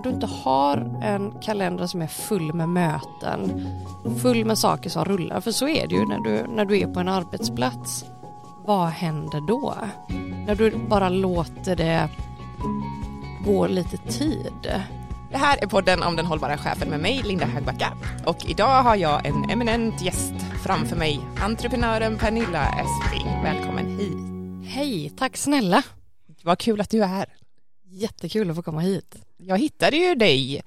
när 0.00 0.04
du 0.04 0.14
inte 0.14 0.26
har 0.26 1.00
en 1.02 1.32
kalender 1.40 1.86
som 1.86 2.02
är 2.02 2.06
full 2.06 2.54
med 2.54 2.68
möten, 2.68 3.66
full 4.22 4.44
med 4.44 4.58
saker 4.58 4.90
som 4.90 5.04
rullar, 5.04 5.40
för 5.40 5.52
så 5.52 5.68
är 5.68 5.86
det 5.86 5.94
ju 5.94 6.06
när 6.06 6.18
du, 6.18 6.46
när 6.48 6.64
du 6.64 6.78
är 6.78 6.86
på 6.86 7.00
en 7.00 7.08
arbetsplats. 7.08 8.04
Vad 8.64 8.88
händer 8.88 9.40
då? 9.48 9.74
När 10.46 10.54
du 10.54 10.76
bara 10.88 11.08
låter 11.08 11.76
det 11.76 12.08
gå 13.44 13.66
lite 13.66 13.96
tid. 13.96 14.82
Det 15.30 15.38
här 15.38 15.62
är 15.62 15.66
podden 15.66 16.02
om 16.02 16.16
den 16.16 16.26
hållbara 16.26 16.58
chefen 16.58 16.90
med 16.90 17.00
mig, 17.00 17.22
Linda 17.24 17.46
Högbacka. 17.46 17.92
Och 18.26 18.44
idag 18.48 18.82
har 18.82 18.96
jag 18.96 19.26
en 19.26 19.50
eminent 19.50 20.02
gäst 20.02 20.34
framför 20.64 20.96
mig, 20.96 21.20
entreprenören 21.40 22.18
Pernilla 22.18 22.64
Esping. 22.64 23.42
Välkommen 23.42 23.98
hit. 23.98 24.70
Hej, 24.70 25.12
tack 25.18 25.36
snälla. 25.36 25.82
Vad 26.42 26.58
kul 26.58 26.80
att 26.80 26.90
du 26.90 27.02
är 27.02 27.06
här. 27.06 27.39
Jättekul 27.92 28.50
att 28.50 28.56
få 28.56 28.62
komma 28.62 28.80
hit. 28.80 29.14
Jag 29.36 29.58
hittade 29.58 29.96
ju 29.96 30.14
dig 30.14 30.62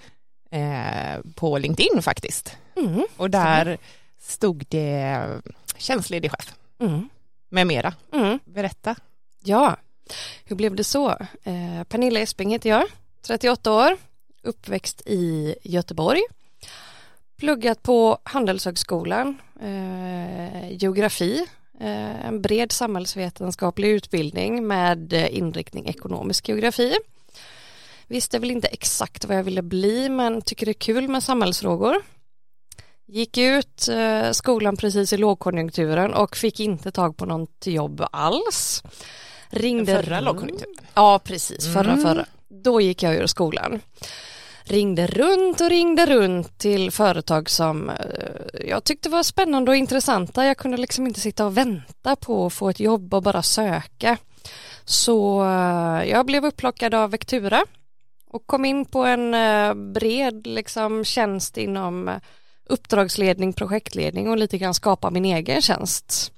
eh, 0.52 1.20
på 1.36 1.58
LinkedIn 1.58 2.02
faktiskt. 2.02 2.58
Mm. 2.76 3.06
Och 3.18 3.30
där 3.30 3.78
stod 4.20 4.66
det 4.70 5.26
tjänstledig 5.78 6.32
chef 6.32 6.54
Mm. 6.80 7.10
med 7.50 7.68
mera. 7.68 7.94
Mm. 8.14 8.40
Berätta. 8.46 8.96
Ja, 9.44 9.78
hur 10.46 10.56
blev 10.56 10.76
det 10.76 10.84
så? 10.84 11.10
Eh, 11.44 11.84
Pernilla 11.90 12.20
Esping 12.20 12.52
heter 12.52 12.70
jag, 12.70 12.84
38 13.22 13.72
år, 13.72 13.98
uppväxt 14.42 15.02
i 15.06 15.56
Göteborg, 15.64 16.22
pluggat 17.38 17.84
på 17.84 18.18
Handelshögskolan, 18.24 19.38
eh, 19.62 20.72
geografi, 20.72 21.46
eh, 21.80 22.26
en 22.28 22.42
bred 22.42 22.72
samhällsvetenskaplig 22.72 23.90
utbildning 23.90 24.68
med 24.68 25.14
eh, 25.14 25.38
inriktning 25.38 25.86
ekonomisk 25.88 26.50
geografi. 26.50 26.96
Visste 28.08 28.40
väl 28.40 28.52
inte 28.52 28.68
exakt 28.68 29.26
vad 29.26 29.38
jag 29.38 29.44
ville 29.44 29.62
bli 29.62 30.10
men 30.10 30.42
tycker 30.42 30.66
det 30.66 30.72
är 30.72 30.74
kul 30.74 31.08
med 31.08 31.24
samhällsfrågor. 31.24 31.96
Gick 33.08 33.38
ut 33.38 33.88
eh, 33.88 34.32
skolan 34.32 34.78
precis 34.78 35.14
i 35.14 35.18
lågkonjunkturen 35.18 36.14
och 36.14 36.36
fick 36.38 36.60
inte 36.60 36.92
tag 36.92 37.18
på 37.18 37.26
något 37.26 37.68
jobb 37.68 38.06
alls. 38.12 38.84
Ringde 39.50 39.96
förra 40.04 40.18
runt- 40.18 40.26
lågkonjunkturen. 40.26 40.76
Ja, 40.94 41.20
precis. 41.24 41.74
Förra, 41.74 41.92
Mm. 41.92 42.04
förra. 42.04 42.26
Då 42.64 42.82
gick 42.82 43.04
jag 43.04 43.16
ur 43.16 43.28
skolan. 43.28 43.82
Ringde 44.64 45.08
runt 45.08 45.62
och 45.62 45.70
ringde 45.70 46.06
runt 46.06 46.58
till 46.58 46.92
företag 46.92 47.50
som 47.50 47.90
eh, 47.90 47.96
jag 48.68 48.84
tyckte 48.84 49.10
var 49.10 49.24
spännande 49.24 49.72
och 49.72 49.78
intressanta. 49.78 50.46
Jag 50.46 50.58
kunde 50.58 50.78
liksom 50.78 51.08
inte 51.08 51.20
sitta 51.20 51.46
och 51.46 51.58
vänta 51.58 52.16
på 52.16 52.46
att 52.46 52.54
få 52.54 52.70
ett 52.70 52.80
jobb 52.80 53.14
och 53.14 53.24
bara 53.24 53.42
söka. 53.44 54.18
Så 54.86 55.44
eh, 55.46 56.10
jag 56.10 56.26
blev 56.26 56.46
upplockad 56.46 56.94
av 56.94 57.12
Vectura 57.12 57.66
och 58.34 58.48
kom 58.48 58.66
in 58.66 58.86
på 58.86 59.04
en 59.04 59.34
eh, 59.34 59.74
bred 59.74 60.48
liksom, 60.48 61.04
tjänst 61.06 61.58
inom 61.58 62.08
eh, 62.08 62.16
uppdragsledning, 62.66 63.54
projektledning 63.54 64.30
och 64.30 64.38
lite 64.38 64.58
grann 64.58 64.74
skapa 64.74 65.10
min 65.10 65.26
egen 65.26 65.62
tjänst. 65.62 66.32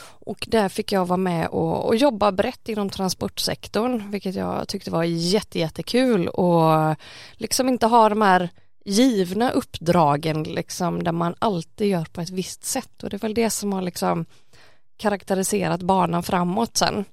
Och 0.00 0.44
där 0.48 0.68
fick 0.68 0.92
jag 0.92 1.06
vara 1.06 1.16
med 1.16 1.48
och, 1.48 1.86
och 1.86 1.96
jobba 1.96 2.32
brett 2.32 2.68
inom 2.68 2.90
transportsektorn, 2.90 4.10
vilket 4.10 4.34
jag 4.34 4.68
tyckte 4.68 4.90
var 4.90 5.04
jätte, 5.04 5.58
jättekul 5.58 6.28
och 6.28 6.96
liksom 7.32 7.68
inte 7.68 7.86
ha 7.86 8.08
de 8.08 8.22
här 8.22 8.50
givna 8.84 9.50
uppdragen 9.50 10.42
liksom 10.42 11.04
där 11.04 11.12
man 11.12 11.34
alltid 11.38 11.88
gör 11.88 12.04
på 12.04 12.20
ett 12.20 12.30
visst 12.30 12.64
sätt 12.64 13.02
och 13.02 13.10
det 13.10 13.16
är 13.16 13.18
väl 13.18 13.34
det 13.34 13.50
som 13.50 13.72
har 13.72 13.82
liksom 13.82 14.26
karaktäriserat 14.96 15.82
banan 15.82 16.22
framåt 16.22 16.76
sen. 16.76 17.04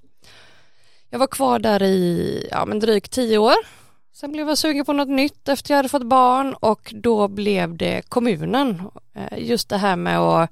Jag 1.10 1.20
var 1.20 1.28
kvar 1.28 1.60
där 1.60 1.84
i 1.84 2.48
ja, 2.52 2.66
men 2.66 2.80
drygt 2.80 3.12
tio 3.12 3.38
år. 3.38 3.85
Sen 4.16 4.32
blev 4.32 4.48
jag 4.48 4.58
sugen 4.58 4.86
på 4.86 4.94
något 4.94 5.10
nytt 5.10 5.50
efter 5.50 5.74
jag 5.74 5.78
hade 5.78 5.90
fått 5.90 6.04
barn 6.04 6.54
och 6.54 6.94
då 6.96 7.28
blev 7.28 7.78
det 7.78 8.02
kommunen. 8.10 8.82
Eh, 9.14 9.40
just 9.40 9.70
det 9.70 9.78
här 9.78 9.96
med 9.96 10.20
att 10.20 10.50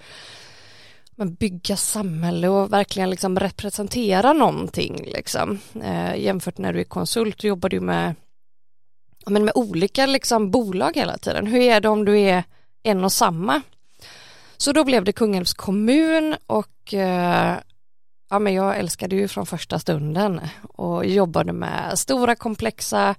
bygga 1.39 1.77
samhälle 1.77 2.47
och 2.47 2.73
verkligen 2.73 3.09
liksom 3.09 3.39
representera 3.39 4.33
någonting 4.33 5.03
liksom. 5.05 5.59
Eh, 5.83 6.15
jämfört 6.15 6.57
när 6.57 6.73
du 6.73 6.79
är 6.79 6.83
konsult 6.83 7.37
och 7.37 7.43
jobbar 7.43 7.69
du 7.69 7.79
med, 7.79 8.15
men 9.25 9.45
med 9.45 9.51
olika 9.55 10.05
liksom 10.05 10.51
bolag 10.51 10.95
hela 10.95 11.17
tiden. 11.17 11.47
Hur 11.47 11.61
är 11.61 11.81
det 11.81 11.89
om 11.89 12.05
du 12.05 12.19
är 12.19 12.43
en 12.83 13.03
och 13.03 13.11
samma? 13.11 13.61
Så 14.57 14.71
då 14.71 14.83
blev 14.83 15.03
det 15.03 15.13
Kungälvs 15.13 15.53
kommun 15.53 16.35
och 16.47 16.93
eh, 16.93 17.55
ja, 18.29 18.39
men 18.39 18.53
jag 18.53 18.77
älskade 18.77 19.15
ju 19.15 19.27
från 19.27 19.45
första 19.45 19.79
stunden 19.79 20.41
och 20.61 21.05
jobbade 21.05 21.53
med 21.53 21.99
stora 21.99 22.35
komplexa 22.35 23.15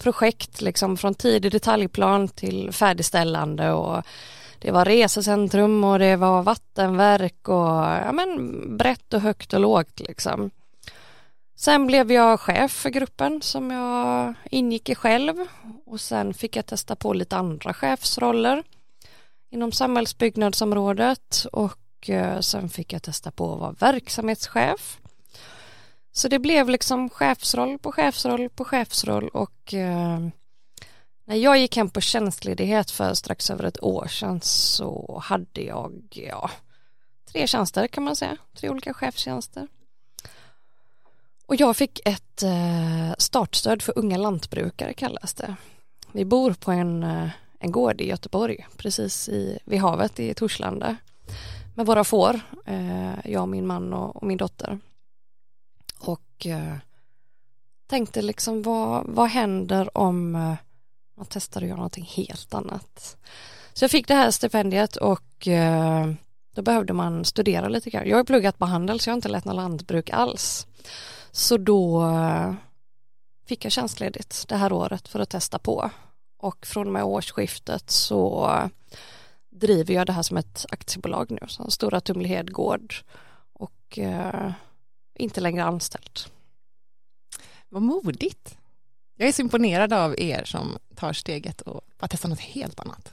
projekt 0.00 0.60
liksom 0.60 0.96
från 0.96 1.14
tidig 1.14 1.52
detaljplan 1.52 2.28
till 2.28 2.72
färdigställande 2.72 3.72
och 3.72 4.02
det 4.58 4.70
var 4.70 4.84
resecentrum 4.84 5.84
och 5.84 5.98
det 5.98 6.16
var 6.16 6.42
vattenverk 6.42 7.48
och 7.48 7.84
ja, 8.04 8.12
men 8.12 8.76
brett 8.76 9.14
och 9.14 9.20
högt 9.20 9.52
och 9.52 9.60
lågt 9.60 10.00
liksom. 10.00 10.50
Sen 11.56 11.86
blev 11.86 12.12
jag 12.12 12.40
chef 12.40 12.72
för 12.72 12.90
gruppen 12.90 13.42
som 13.42 13.70
jag 13.70 14.34
ingick 14.50 14.88
i 14.88 14.94
själv 14.94 15.34
och 15.86 16.00
sen 16.00 16.34
fick 16.34 16.56
jag 16.56 16.66
testa 16.66 16.96
på 16.96 17.12
lite 17.12 17.36
andra 17.36 17.74
chefsroller 17.74 18.62
inom 19.50 19.72
samhällsbyggnadsområdet 19.72 21.46
och 21.52 22.10
eh, 22.10 22.40
sen 22.40 22.68
fick 22.68 22.92
jag 22.92 23.02
testa 23.02 23.30
på 23.30 23.52
att 23.52 23.60
vara 23.60 23.92
verksamhetschef. 23.92 24.98
Så 26.12 26.28
det 26.28 26.38
blev 26.38 26.68
liksom 26.68 27.10
chefsroll 27.10 27.78
på 27.78 27.92
chefsroll 27.92 28.48
på 28.48 28.64
chefsroll 28.64 29.28
och 29.28 29.74
eh, 29.74 30.18
när 31.24 31.36
jag 31.36 31.58
gick 31.58 31.76
hem 31.76 31.90
på 31.90 32.00
tjänstledighet 32.00 32.90
för 32.90 33.14
strax 33.14 33.50
över 33.50 33.64
ett 33.64 33.82
år 33.82 34.06
sedan 34.06 34.40
så 34.42 35.20
hade 35.24 35.62
jag 35.62 36.02
ja, 36.10 36.50
tre 37.32 37.46
tjänster 37.46 37.86
kan 37.86 38.04
man 38.04 38.16
säga, 38.16 38.36
tre 38.54 38.70
olika 38.70 38.94
chefstjänster. 38.94 39.68
Och 41.46 41.56
jag 41.56 41.76
fick 41.76 42.00
ett 42.04 42.42
eh, 42.42 43.14
startstöd 43.18 43.82
för 43.82 43.98
unga 43.98 44.16
lantbrukare 44.16 44.92
kallas 44.92 45.34
det. 45.34 45.54
Vi 46.12 46.24
bor 46.24 46.52
på 46.52 46.72
en, 46.72 47.02
eh, 47.02 47.28
en 47.58 47.72
gård 47.72 48.00
i 48.00 48.08
Göteborg, 48.08 48.66
precis 48.76 49.28
i, 49.28 49.58
vid 49.64 49.80
havet 49.80 50.20
i 50.20 50.34
Torslanda 50.34 50.96
med 51.74 51.86
våra 51.86 52.04
får, 52.04 52.40
eh, 52.66 53.30
jag, 53.30 53.48
min 53.48 53.66
man 53.66 53.92
och, 53.92 54.16
och 54.16 54.22
min 54.22 54.38
dotter. 54.38 54.78
Och 56.40 56.46
eh, 56.46 56.76
tänkte 57.86 58.22
liksom 58.22 58.62
vad, 58.62 59.06
vad 59.06 59.28
händer 59.28 59.98
om 59.98 60.34
eh, 60.34 60.54
man 61.16 61.26
testar 61.28 61.60
att 61.62 61.66
göra 61.66 61.76
någonting 61.76 62.04
helt 62.04 62.54
annat. 62.54 63.16
Så 63.72 63.84
jag 63.84 63.90
fick 63.90 64.08
det 64.08 64.14
här 64.14 64.30
stipendiet 64.30 64.96
och 64.96 65.48
eh, 65.48 66.12
då 66.54 66.62
behövde 66.62 66.92
man 66.92 67.24
studera 67.24 67.68
lite 67.68 67.90
grann. 67.90 68.08
Jag 68.08 68.16
har 68.16 68.24
pluggat 68.24 68.58
på 68.58 68.64
handel 68.64 69.00
så 69.00 69.08
jag 69.08 69.12
har 69.12 69.16
inte 69.16 69.28
lett 69.28 69.44
något 69.44 69.56
lantbruk 69.56 70.10
alls. 70.10 70.66
Så 71.30 71.56
då 71.56 72.06
eh, 72.08 72.54
fick 73.46 73.64
jag 73.64 73.72
tjänstledigt 73.72 74.48
det 74.48 74.56
här 74.56 74.72
året 74.72 75.08
för 75.08 75.20
att 75.20 75.30
testa 75.30 75.58
på. 75.58 75.90
Och 76.38 76.66
från 76.66 76.86
och 76.86 76.92
med 76.92 77.04
årsskiftet 77.04 77.90
så 77.90 78.50
eh, 78.50 78.68
driver 79.50 79.94
jag 79.94 80.06
det 80.06 80.12
här 80.12 80.22
som 80.22 80.36
ett 80.36 80.66
aktiebolag 80.70 81.30
nu, 81.30 81.48
som 81.48 81.70
Stora 81.70 82.00
Tumlehed 82.00 82.52
Gård 82.52 82.94
och 83.52 83.98
eh, 83.98 84.52
inte 85.20 85.40
längre 85.40 85.64
anställd. 85.64 86.20
Vad 87.68 87.82
modigt. 87.82 88.56
Jag 89.16 89.28
är 89.28 89.32
så 89.32 89.42
imponerad 89.42 89.92
av 89.92 90.14
er 90.20 90.44
som 90.44 90.78
tar 90.94 91.12
steget 91.12 91.60
och 91.60 91.80
bara 91.98 92.08
testar 92.08 92.28
något 92.28 92.40
helt 92.40 92.80
annat. 92.80 93.12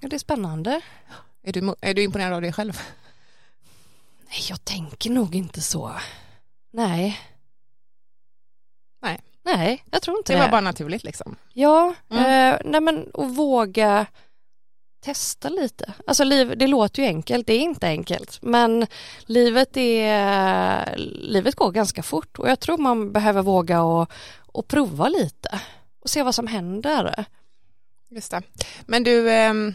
Ja, 0.00 0.08
det 0.08 0.16
är 0.16 0.18
spännande. 0.18 0.80
Är 1.42 1.52
du, 1.52 1.74
är 1.80 1.94
du 1.94 2.02
imponerad 2.02 2.32
av 2.32 2.42
dig 2.42 2.52
själv? 2.52 2.80
Nej, 4.28 4.38
jag 4.48 4.64
tänker 4.64 5.10
nog 5.10 5.34
inte 5.34 5.60
så. 5.60 5.92
Nej. 6.70 7.20
Nej. 9.02 9.20
Nej, 9.42 9.84
jag 9.90 10.02
tror 10.02 10.16
inte 10.18 10.32
Det 10.32 10.36
det. 10.38 10.42
var 10.44 10.50
bara 10.50 10.60
naturligt 10.60 11.04
liksom. 11.04 11.36
Ja, 11.52 11.94
Mm. 12.10 12.24
eh, 12.54 12.60
nej 12.64 12.80
men 12.80 13.10
att 13.14 13.36
våga 13.36 14.06
testa 15.04 15.48
lite. 15.48 15.92
Alltså 16.06 16.24
liv, 16.24 16.58
det 16.58 16.66
låter 16.66 17.02
ju 17.02 17.08
enkelt, 17.08 17.46
det 17.46 17.52
är 17.54 17.60
inte 17.60 17.86
enkelt, 17.88 18.38
men 18.42 18.86
livet 19.26 19.76
är, 19.76 20.96
livet 21.22 21.54
går 21.54 21.70
ganska 21.72 22.02
fort 22.02 22.38
och 22.38 22.48
jag 22.48 22.60
tror 22.60 22.78
man 22.78 23.12
behöver 23.12 23.42
våga 23.42 23.82
och, 23.82 24.10
och 24.38 24.68
prova 24.68 25.08
lite 25.08 25.60
och 26.00 26.10
se 26.10 26.22
vad 26.22 26.34
som 26.34 26.46
händer. 26.46 27.24
Just 28.10 28.30
det. 28.30 28.42
Men 28.86 29.04
du, 29.04 29.30
ehm, 29.32 29.74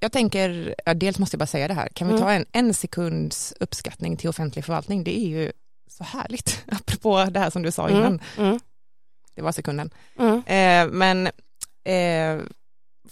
jag 0.00 0.12
tänker, 0.12 0.74
dels 0.94 1.18
måste 1.18 1.34
jag 1.34 1.38
bara 1.38 1.46
säga 1.46 1.68
det 1.68 1.74
här, 1.74 1.88
kan 1.88 2.08
vi 2.08 2.14
Mm. 2.14 2.24
ta 2.24 2.32
en, 2.32 2.46
en 2.52 2.74
sekunds 2.74 3.54
uppskattning 3.60 4.16
till 4.16 4.28
offentlig 4.30 4.64
förvaltning? 4.64 5.04
Det 5.04 5.18
är 5.18 5.28
ju 5.28 5.52
så 5.90 6.04
härligt, 6.04 6.62
apropå 6.72 7.24
det 7.30 7.40
här 7.40 7.50
som 7.50 7.62
du 7.62 7.70
sa 7.70 7.88
innan, 7.90 8.20
Mm, 8.36 8.46
mm, 8.48 8.60
det 9.34 9.42
var 9.42 9.52
sekunden. 9.52 9.90
mm. 10.18 10.42
Eh, 10.46 10.92
men 10.92 11.26
eh, 11.84 12.44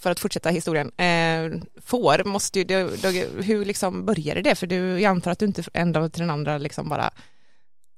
för 0.02 0.10
att 0.10 0.20
fortsätta 0.20 0.49
historien, 0.49 0.93
eh, 0.96 1.60
får 1.82 2.25
måste 2.25 2.58
ju, 2.58 2.64
det, 2.64 3.02
det, 3.02 3.28
hur 3.44 3.64
liksom 3.64 4.06
började 4.06 4.43
det? 4.43 4.54
För 4.54 4.66
du, 4.66 5.00
jag 5.00 5.10
antar 5.10 5.31
att 5.31 5.38
du 5.38 5.46
inte 5.46 5.62
en 5.72 5.93
dag 5.93 6.12
till 6.12 6.20
den 6.20 6.31
andra 6.31 6.58
liksom 6.58 6.88
bara 6.88 7.10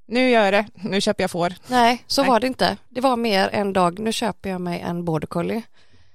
nu 0.06 0.30
gör 0.30 0.44
jag 0.44 0.52
det, 0.52 0.66
nu 0.74 1.00
köper 1.00 1.24
jag 1.24 1.30
får. 1.30 1.54
Nej, 1.66 2.04
så 2.06 2.22
Nej. 2.22 2.30
var 2.30 2.40
det 2.40 2.46
inte. 2.46 2.76
Det 2.88 3.00
var 3.00 3.16
mer 3.16 3.48
en 3.52 3.72
dag, 3.72 3.98
nu 3.98 4.12
köper 4.12 4.50
jag 4.50 4.60
mig 4.60 4.80
en 4.80 5.04
border 5.04 5.26
collie. 5.26 5.62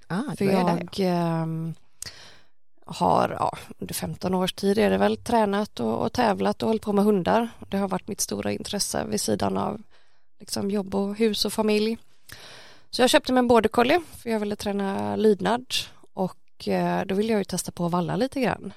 Ah, 0.07 0.35
För 0.37 0.45
jag 0.45 0.99
ehm, 0.99 1.73
har, 2.85 3.35
ja, 3.39 3.57
under 3.77 3.93
15 3.93 4.35
års 4.35 4.53
tid 4.53 4.77
är 4.77 4.89
det 4.89 4.97
väl 4.97 5.17
tränat 5.17 5.79
och, 5.79 6.01
och 6.05 6.13
tävlat 6.13 6.63
och 6.63 6.67
hållit 6.67 6.81
på 6.81 6.93
med 6.93 7.05
hundar. 7.05 7.49
Det 7.69 7.77
har 7.77 7.87
varit 7.87 8.07
mitt 8.07 8.21
stora 8.21 8.51
intresse 8.51 9.05
vid 9.05 9.21
sidan 9.21 9.57
av 9.57 9.81
liksom 10.39 10.71
jobb 10.71 10.95
och 10.95 11.15
hus 11.15 11.45
och 11.45 11.53
familj. 11.53 11.97
Så 12.91 13.01
jag 13.01 13.09
köpte 13.09 13.33
mig 13.33 13.39
en 13.39 13.47
border 13.47 13.69
collie 13.69 14.01
för 14.17 14.29
jag 14.29 14.39
ville 14.39 14.55
träna 14.55 15.15
lydnad 15.15 15.65
och 16.13 16.67
eh, 16.67 17.05
då 17.05 17.15
ville 17.15 17.33
jag 17.33 17.39
ju 17.39 17.43
testa 17.43 17.71
på 17.71 17.85
att 17.85 17.91
valla 17.91 18.15
lite 18.15 18.41
grann. 18.41 18.73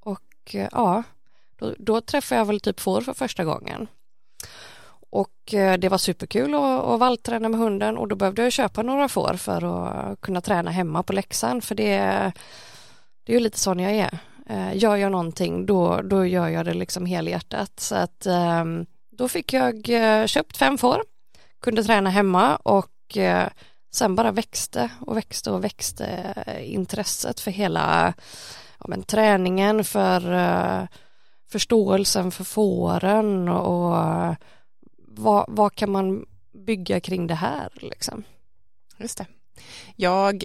Och 0.00 0.54
eh, 0.54 0.68
ja, 0.72 1.02
då, 1.56 1.74
då 1.78 2.00
träffade 2.00 2.38
jag 2.38 2.46
väl 2.46 2.60
typ 2.60 2.80
får 2.80 3.00
för 3.00 3.14
första 3.14 3.44
gången. 3.44 3.88
Och 5.10 5.54
eh, 5.54 5.78
det 5.78 5.88
var 5.88 5.98
superkul 5.98 6.54
att, 6.54 6.84
att 6.84 7.00
vallträna 7.00 7.48
med 7.48 7.60
hunden 7.60 7.98
och 7.98 8.08
då 8.08 8.16
behövde 8.16 8.42
jag 8.42 8.52
köpa 8.52 8.82
några 8.82 9.08
får 9.08 9.34
för 9.34 9.86
att 9.86 10.20
kunna 10.20 10.40
träna 10.40 10.70
hemma 10.70 11.02
på 11.02 11.12
läxan 11.12 11.62
för 11.62 11.74
det, 11.74 11.98
det 13.24 13.32
är 13.32 13.34
ju 13.34 13.40
lite 13.40 13.58
sån 13.58 13.80
jag 13.80 13.92
är. 13.92 14.18
Gör 14.74 14.96
jag 14.96 15.12
någonting 15.12 15.66
då, 15.66 16.02
då 16.02 16.26
gör 16.26 16.48
jag 16.48 16.64
det 16.64 16.74
liksom 16.74 17.06
helhjärtat 17.06 17.80
så 17.80 17.94
att 17.94 18.26
ehm, 18.26 18.86
då 19.10 19.28
fick 19.28 19.52
jag 19.52 19.86
köpt 20.28 20.56
fem 20.56 20.78
får, 20.78 21.02
kunde 21.60 21.84
träna 21.84 22.10
hemma 22.10 22.56
och 22.56 22.95
eh, 23.14 23.48
sen 23.92 24.14
bara 24.14 24.32
växte 24.32 24.90
och 25.00 25.16
växte 25.16 25.50
och 25.50 25.64
växte 25.64 26.06
eh, 26.46 26.74
intresset 26.74 27.40
för 27.40 27.50
hela 27.50 28.14
ja, 28.78 28.86
men, 28.88 29.02
träningen, 29.02 29.84
för 29.84 30.32
eh, 30.32 30.86
förståelsen 31.48 32.30
för 32.30 32.44
fåren 32.44 33.48
och 33.48 33.96
vad, 34.98 35.44
vad 35.48 35.74
kan 35.74 35.90
man 35.90 36.26
bygga 36.52 37.00
kring 37.00 37.26
det 37.26 37.34
här 37.34 37.68
liksom? 37.74 38.24
Just 38.98 39.18
det. 39.18 39.26
Jag 39.96 40.44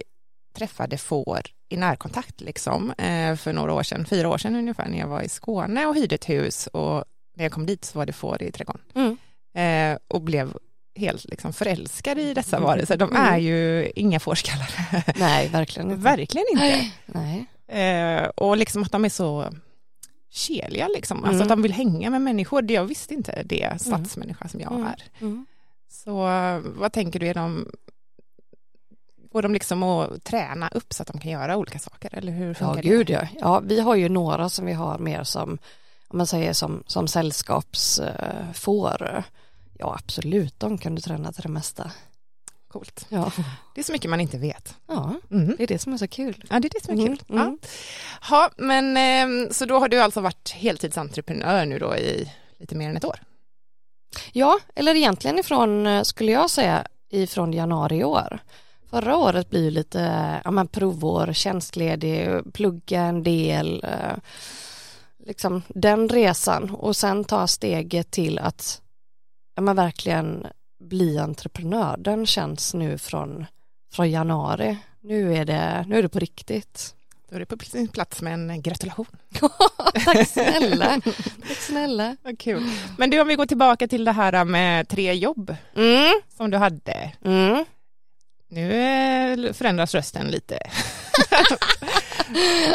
träffade 0.54 0.98
får 0.98 1.40
i 1.68 1.76
närkontakt 1.76 2.40
liksom 2.40 2.94
för 3.38 3.52
några 3.52 3.72
år 3.72 3.82
sedan, 3.82 4.06
fyra 4.06 4.28
år 4.28 4.38
sedan 4.38 4.56
ungefär, 4.56 4.88
när 4.88 4.98
jag 4.98 5.08
var 5.08 5.22
i 5.22 5.28
Skåne 5.28 5.86
och 5.86 5.94
hyrde 5.94 6.14
ett 6.14 6.28
hus 6.28 6.66
och 6.66 7.04
när 7.34 7.44
jag 7.44 7.52
kom 7.52 7.66
dit 7.66 7.84
så 7.84 7.98
var 7.98 8.06
det 8.06 8.12
får 8.12 8.42
i 8.42 8.52
trädgården. 8.52 8.82
Mm. 8.94 9.16
Eh, 9.54 9.98
och 10.08 10.22
blev 10.22 10.56
helt 10.94 11.24
liksom 11.24 11.52
förälskad 11.52 12.18
i 12.18 12.34
dessa 12.34 12.60
varelser. 12.60 12.96
De 12.96 13.16
är 13.16 13.38
ju 13.38 13.90
inga 13.96 14.20
fårskallar. 14.20 14.70
Nej, 15.18 15.48
verkligen 15.48 15.90
inte. 15.90 16.02
Verkligen 16.02 16.46
inte. 16.52 16.90
Nej. 17.06 17.46
Eh, 17.82 18.24
och 18.24 18.56
liksom 18.56 18.82
att 18.82 18.92
de 18.92 19.04
är 19.04 19.08
så 19.08 19.48
keliga 20.30 20.88
liksom, 20.88 21.16
alltså 21.24 21.34
Mm. 21.34 21.42
att 21.42 21.48
de 21.48 21.62
vill 21.62 21.72
hänga 21.72 22.10
med 22.10 22.20
människor. 22.22 22.62
Det 22.62 22.74
jag 22.74 22.84
visste 22.84 23.14
inte 23.14 23.42
det 23.44 23.80
stadsmänniska 23.80 24.48
som 24.48 24.60
jag 24.60 24.72
Mm. 24.72 24.86
är. 24.86 25.02
Mm. 25.20 25.46
Så 25.90 26.12
vad 26.64 26.92
tänker 26.92 27.20
du, 27.20 27.28
är 27.28 27.34
de, 27.34 27.68
går 29.32 29.42
de 29.42 29.52
liksom 29.52 29.82
att 29.82 30.24
träna 30.24 30.68
upp 30.68 30.92
så 30.92 31.02
att 31.02 31.08
de 31.08 31.18
kan 31.20 31.30
göra 31.30 31.56
olika 31.56 31.78
saker? 31.78 32.14
Eller 32.14 32.32
hur 32.32 32.48
Ja, 32.48 32.54
funkar 32.54 32.82
gud 32.82 33.10
ja. 33.10 33.28
ja. 33.40 33.60
Vi 33.64 33.80
har 33.80 33.94
ju 33.94 34.08
några 34.08 34.48
som 34.48 34.66
vi 34.66 34.72
har 34.72 34.98
mer 34.98 35.24
som, 35.24 35.58
om 36.08 36.18
man 36.18 36.26
säger 36.26 36.52
som, 36.52 36.82
som 36.86 37.08
sällskapsfår. 37.08 39.22
Ja, 39.82 39.94
absolut, 40.04 40.60
de 40.60 40.78
kan 40.78 40.94
du 40.94 41.00
träna 41.00 41.32
till 41.32 41.42
det 41.42 41.48
mesta. 41.48 41.90
Coolt. 42.68 43.06
Ja, 43.08 43.32
Det 43.74 43.80
är 43.80 43.84
så 43.84 43.92
mycket 43.92 44.10
man 44.10 44.20
inte 44.20 44.38
vet. 44.38 44.74
ja 44.88 45.14
Mm. 45.30 45.54
det 45.56 45.62
är 45.62 45.66
det 45.66 45.78
som 45.78 45.92
är 45.92 45.96
så 45.96 46.08
kul. 46.08 46.44
Ja, 46.50 46.60
det 46.60 46.68
är 46.68 46.70
det 46.80 46.84
som 46.84 46.94
är 46.98 47.02
Mm, 47.06 47.16
kul. 47.16 47.26
mm. 47.36 47.58
Ja. 47.62 47.68
Ha, 48.28 48.50
men 48.56 48.96
eh, 48.96 49.50
så 49.50 49.64
då 49.64 49.78
har 49.78 49.88
du 49.88 50.00
alltså 50.02 50.20
varit 50.20 50.50
heltidsentreprenör 50.50 51.66
nu 51.66 51.78
då 51.78 51.96
i 51.96 52.32
lite 52.58 52.74
mer 52.74 52.88
än 52.88 52.96
ett 52.96 53.04
år? 53.04 53.20
Ja, 54.32 54.58
eller 54.74 54.94
egentligen 54.94 55.38
ifrån, 55.38 55.86
eh, 55.86 56.02
skulle 56.02 56.32
jag 56.32 56.50
säga, 56.50 56.86
ifrån 57.10 57.52
januari 57.52 57.96
i 57.96 58.04
år. 58.04 58.38
Förra 58.90 59.16
året 59.16 59.50
blir 59.50 59.64
ju 59.64 59.70
lite, 59.70 60.00
ja 60.44 60.50
men 60.50 60.68
provår, 60.68 61.32
tjänstledig, 61.32 62.28
plugga 62.52 63.00
en 63.02 63.22
del, 63.22 63.84
eh, 63.84 64.16
liksom 65.26 65.62
den 65.68 66.08
resan 66.08 66.70
och 66.70 66.96
sen 66.96 67.24
ta 67.24 67.46
steget 67.46 68.10
till 68.10 68.38
att, 68.38 68.81
men 69.60 69.76
verkligen 69.76 70.46
bli 70.80 71.18
entreprenör. 71.18 71.96
Den 71.98 72.26
känns 72.26 72.74
nu 72.74 72.98
från, 72.98 73.46
från 73.92 74.10
januari. 74.10 74.78
Nu 75.00 75.34
är 75.36 75.44
det, 75.44 75.84
nu 75.88 75.98
är 75.98 76.02
det 76.02 76.08
på 76.08 76.18
riktigt. 76.18 76.94
Då 77.30 77.36
är 77.36 77.40
det 77.40 77.46
på 77.46 77.58
sin 77.64 77.88
plats 77.88 78.22
med 78.22 78.32
en 78.34 78.62
gratulation. 78.62 79.06
Tack 80.04 80.28
snälla. 80.28 81.00
Tack 81.48 81.56
snälla. 81.58 82.16
Vad 82.22 82.38
kul. 82.38 82.62
Men 82.98 83.10
du, 83.10 83.20
om 83.20 83.28
vi 83.28 83.34
går 83.34 83.46
tillbaka 83.46 83.88
till 83.88 84.04
det 84.04 84.12
här 84.12 84.44
med 84.44 84.88
tre 84.88 85.12
jobb 85.14 85.56
Mm, 85.76 86.12
som 86.36 86.50
du 86.50 86.56
hade. 86.56 87.12
mm. 87.24 87.64
Nu 88.48 88.72
eh, 88.72 89.52
förändras 89.52 89.94
rösten 89.94 90.26
lite. 90.26 90.58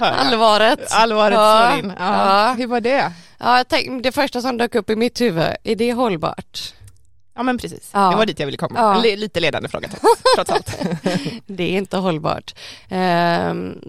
Allvaret. 0.02 0.92
Allvaret 0.92 1.34
Ja, 1.36 1.68
slår 1.70 1.80
in. 1.86 1.94
Ja. 2.00 2.54
Hur 2.58 2.68
var 2.68 2.82
det? 2.82 3.12
Ja, 3.38 3.58
jag 3.58 3.68
tänkte, 3.68 4.10
det 4.10 4.12
första 4.12 4.42
som 4.42 4.58
dök 4.58 4.76
upp 4.76 4.90
i 4.90 4.96
mitt 4.96 5.22
huvud, 5.22 5.48
är 5.64 5.76
det 5.76 5.94
hållbart? 5.94 6.74
Ja 7.36 7.44
men 7.44 7.58
precis, 7.58 7.90
Ja. 7.94 8.10
det 8.10 8.16
var 8.16 8.26
dit 8.26 8.40
jag 8.40 8.46
ville 8.46 8.58
komma. 8.58 8.80
Ja. 8.80 9.16
Lite 9.16 9.40
ledande 9.40 9.70
fråga 9.70 9.90
trots 10.36 10.52
allt. 10.52 10.78
Det 11.46 11.64
är 11.64 11.78
inte 11.78 11.98
hållbart. 11.98 12.56
Ehm, 12.90 13.82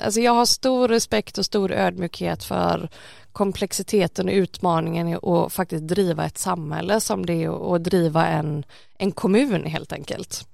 alltså 0.00 0.20
jag 0.20 0.32
har 0.32 0.46
stor 0.46 0.88
respekt 0.88 1.38
och 1.38 1.44
stor 1.44 1.72
ödmjukhet 1.72 2.44
för 2.44 2.88
komplexiteten 3.32 4.28
och 4.28 4.32
utmaningen 4.34 5.18
att 5.22 5.52
faktiskt 5.52 5.86
driva 5.88 6.24
ett 6.26 6.38
samhälle 6.38 7.00
som 7.00 7.26
det 7.26 7.44
är 7.44 7.74
att 7.74 7.84
driva 7.84 8.26
en, 8.26 8.64
en 8.98 9.12
kommun 9.12 9.64
helt 9.66 9.92
enkelt. 9.92 10.46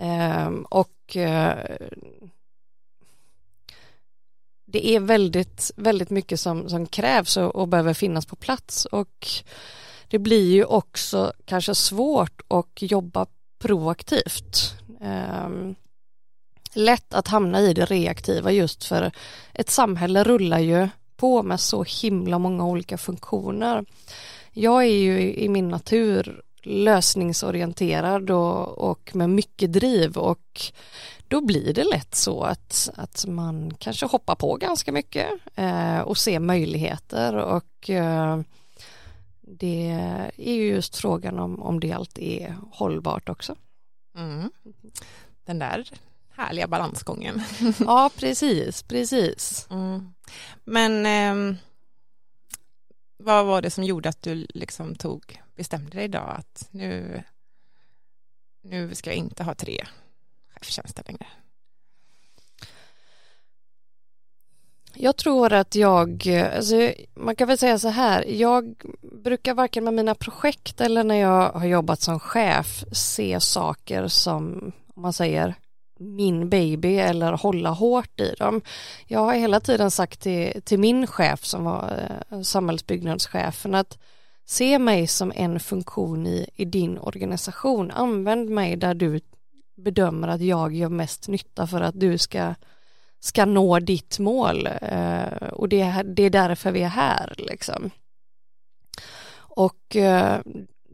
Ehm, 0.00 0.62
och 0.70 1.16
eh, 1.16 1.56
det 4.72 4.86
är 4.86 5.00
väldigt, 5.00 5.70
väldigt 5.76 6.10
mycket 6.10 6.40
som, 6.40 6.68
som 6.68 6.86
krävs 6.86 7.36
och, 7.36 7.56
och 7.56 7.68
behöver 7.68 7.94
finnas 7.94 8.26
på 8.26 8.36
plats 8.36 8.84
och 8.84 9.28
det 10.08 10.18
blir 10.18 10.52
ju 10.52 10.64
också 10.64 11.32
kanske 11.44 11.74
svårt 11.74 12.42
att 12.48 12.82
jobba 12.82 13.26
proaktivt. 13.58 14.74
Um, 15.00 15.74
lätt 16.74 17.14
att 17.14 17.28
hamna 17.28 17.60
i 17.60 17.74
det 17.74 17.84
reaktiva 17.84 18.52
just 18.52 18.84
för 18.84 19.12
ett 19.52 19.70
samhälle 19.70 20.24
rullar 20.24 20.58
ju 20.58 20.88
på 21.16 21.42
med 21.42 21.60
så 21.60 21.84
himla 21.84 22.38
många 22.38 22.66
olika 22.66 22.98
funktioner. 22.98 23.84
Jag 24.52 24.82
är 24.82 24.96
ju 24.96 25.20
i, 25.20 25.44
i 25.44 25.48
min 25.48 25.68
natur 25.68 26.42
lösningsorienterad 26.62 28.30
och, 28.30 28.90
och 28.90 29.16
med 29.16 29.30
mycket 29.30 29.72
driv 29.72 30.16
och 30.16 30.62
då 31.28 31.40
blir 31.40 31.74
det 31.74 31.84
lätt 31.84 32.14
så 32.14 32.42
att, 32.42 32.90
att 32.94 33.26
man 33.26 33.74
kanske 33.78 34.06
hoppar 34.06 34.34
på 34.34 34.56
ganska 34.56 34.92
mycket 34.92 35.28
eh, 35.54 36.00
och 36.00 36.18
ser 36.18 36.40
möjligheter 36.40 37.36
och 37.36 37.90
eh, 37.90 38.40
det 39.40 39.90
är 40.36 40.54
ju 40.54 40.66
just 40.66 40.96
frågan 40.96 41.38
om, 41.38 41.62
om 41.62 41.80
det 41.80 41.92
alltid 41.92 42.42
är 42.42 42.56
hållbart 42.72 43.28
också. 43.28 43.56
Mm. 44.16 44.50
Den 45.44 45.58
där 45.58 45.90
härliga 46.30 46.66
balansgången. 46.66 47.42
Ja, 47.78 48.10
precis, 48.16 48.82
precis. 48.82 49.66
Mm. 49.70 50.14
Men 50.64 51.06
ehm, 51.06 51.56
vad 53.16 53.46
var 53.46 53.62
det 53.62 53.70
som 53.70 53.84
gjorde 53.84 54.08
att 54.08 54.22
du 54.22 54.46
liksom 54.54 54.94
tog, 54.94 55.41
bestämde 55.56 55.96
dig 55.96 56.04
idag 56.04 56.34
att 56.38 56.68
nu, 56.70 57.22
nu 58.62 58.94
ska 58.94 59.10
jag 59.10 59.16
inte 59.16 59.44
ha 59.44 59.54
tre 59.54 59.86
chefstjänster 60.54 61.04
längre? 61.06 61.26
Jag 64.94 65.16
tror 65.16 65.52
att 65.52 65.74
jag, 65.74 66.28
alltså, 66.56 66.92
man 67.14 67.36
kan 67.36 67.48
väl 67.48 67.58
säga 67.58 67.78
så 67.78 67.88
här, 67.88 68.24
jag 68.24 68.74
brukar 69.24 69.54
varken 69.54 69.84
med 69.84 69.94
mina 69.94 70.14
projekt 70.14 70.80
eller 70.80 71.04
när 71.04 71.14
jag 71.14 71.52
har 71.52 71.66
jobbat 71.66 72.00
som 72.00 72.20
chef 72.20 72.84
se 72.92 73.40
saker 73.40 74.08
som, 74.08 74.72
om 74.94 75.02
man 75.02 75.12
säger, 75.12 75.54
min 75.98 76.48
baby 76.48 76.96
eller 76.96 77.32
hålla 77.32 77.70
hårt 77.70 78.20
i 78.20 78.34
dem. 78.38 78.60
Jag 79.06 79.20
har 79.20 79.34
hela 79.34 79.60
tiden 79.60 79.90
sagt 79.90 80.20
till, 80.20 80.62
till 80.64 80.78
min 80.78 81.06
chef 81.06 81.44
som 81.44 81.64
var 81.64 82.10
eh, 82.30 82.42
samhällsbyggnadschefen 82.42 83.74
att 83.74 83.98
se 84.44 84.78
mig 84.78 85.06
som 85.06 85.32
en 85.36 85.60
funktion 85.60 86.26
i, 86.26 86.46
i 86.54 86.64
din 86.64 86.98
organisation. 86.98 87.90
Använd 87.90 88.50
mig 88.50 88.76
där 88.76 88.94
du 88.94 89.20
bedömer 89.76 90.28
att 90.28 90.40
jag 90.40 90.74
gör 90.74 90.88
mest 90.88 91.28
nytta 91.28 91.66
för 91.66 91.80
att 91.80 92.00
du 92.00 92.18
ska 92.18 92.54
ska 93.20 93.44
nå 93.44 93.78
ditt 93.78 94.18
mål 94.18 94.66
eh, 94.82 95.48
och 95.52 95.68
det, 95.68 95.80
är- 95.80 96.04
det 96.04 96.22
är 96.22 96.30
därför 96.30 96.70
vi 96.72 96.82
är 96.82 96.88
här 96.88 97.34
liksom. 97.38 97.90
Och 99.34 99.96
eh, 99.96 100.40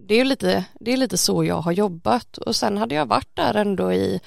det 0.07 0.15
är 0.15 0.25
lite, 0.25 0.65
det 0.81 0.93
är 0.93 0.97
lite 0.97 1.19
så 1.19 1.45
jag 1.45 1.61
har 1.61 1.73
jobbat 1.73 2.39
och 2.39 2.57
sen 2.57 2.77
hade 2.77 2.95
jag 2.95 3.07
varit 3.07 3.37
där 3.37 3.55
ändå 3.55 3.93
i, 3.93 4.21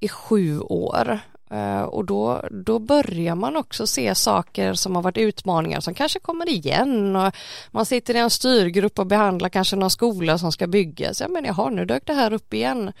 i 0.00 0.08
sju 0.08 0.60
år 0.60 1.18
Eh, 1.50 1.82
och 1.82 2.04
då, 2.04 2.42
då 2.50 2.78
börjar 2.78 3.34
man 3.34 3.56
också 3.56 3.86
se 3.86 4.14
saker 4.14 4.74
som 4.74 4.94
har 4.94 5.02
varit 5.02 5.18
utmaningar 5.18 5.80
som 5.80 5.94
kanske 5.94 6.18
kommer 6.18 6.48
igen 6.48 7.16
och 7.16 7.34
man 7.70 7.86
sitter 7.86 8.16
i 8.16 8.18
en 8.18 8.30
styrgrupp 8.30 8.98
och 8.98 9.06
behandlar 9.06 9.48
kanske 9.48 9.76
någon 9.76 9.90
skola 9.90 10.38
som 10.38 10.52
ska 10.52 10.66
byggas. 10.66 11.20
Ja 11.20 11.28
men 11.28 11.44
jaha, 11.44 11.70
nu 11.70 11.84
dök 11.84 12.06
det 12.06 12.14
här 12.14 12.32
upp 12.32 12.54
igen. 12.54 12.92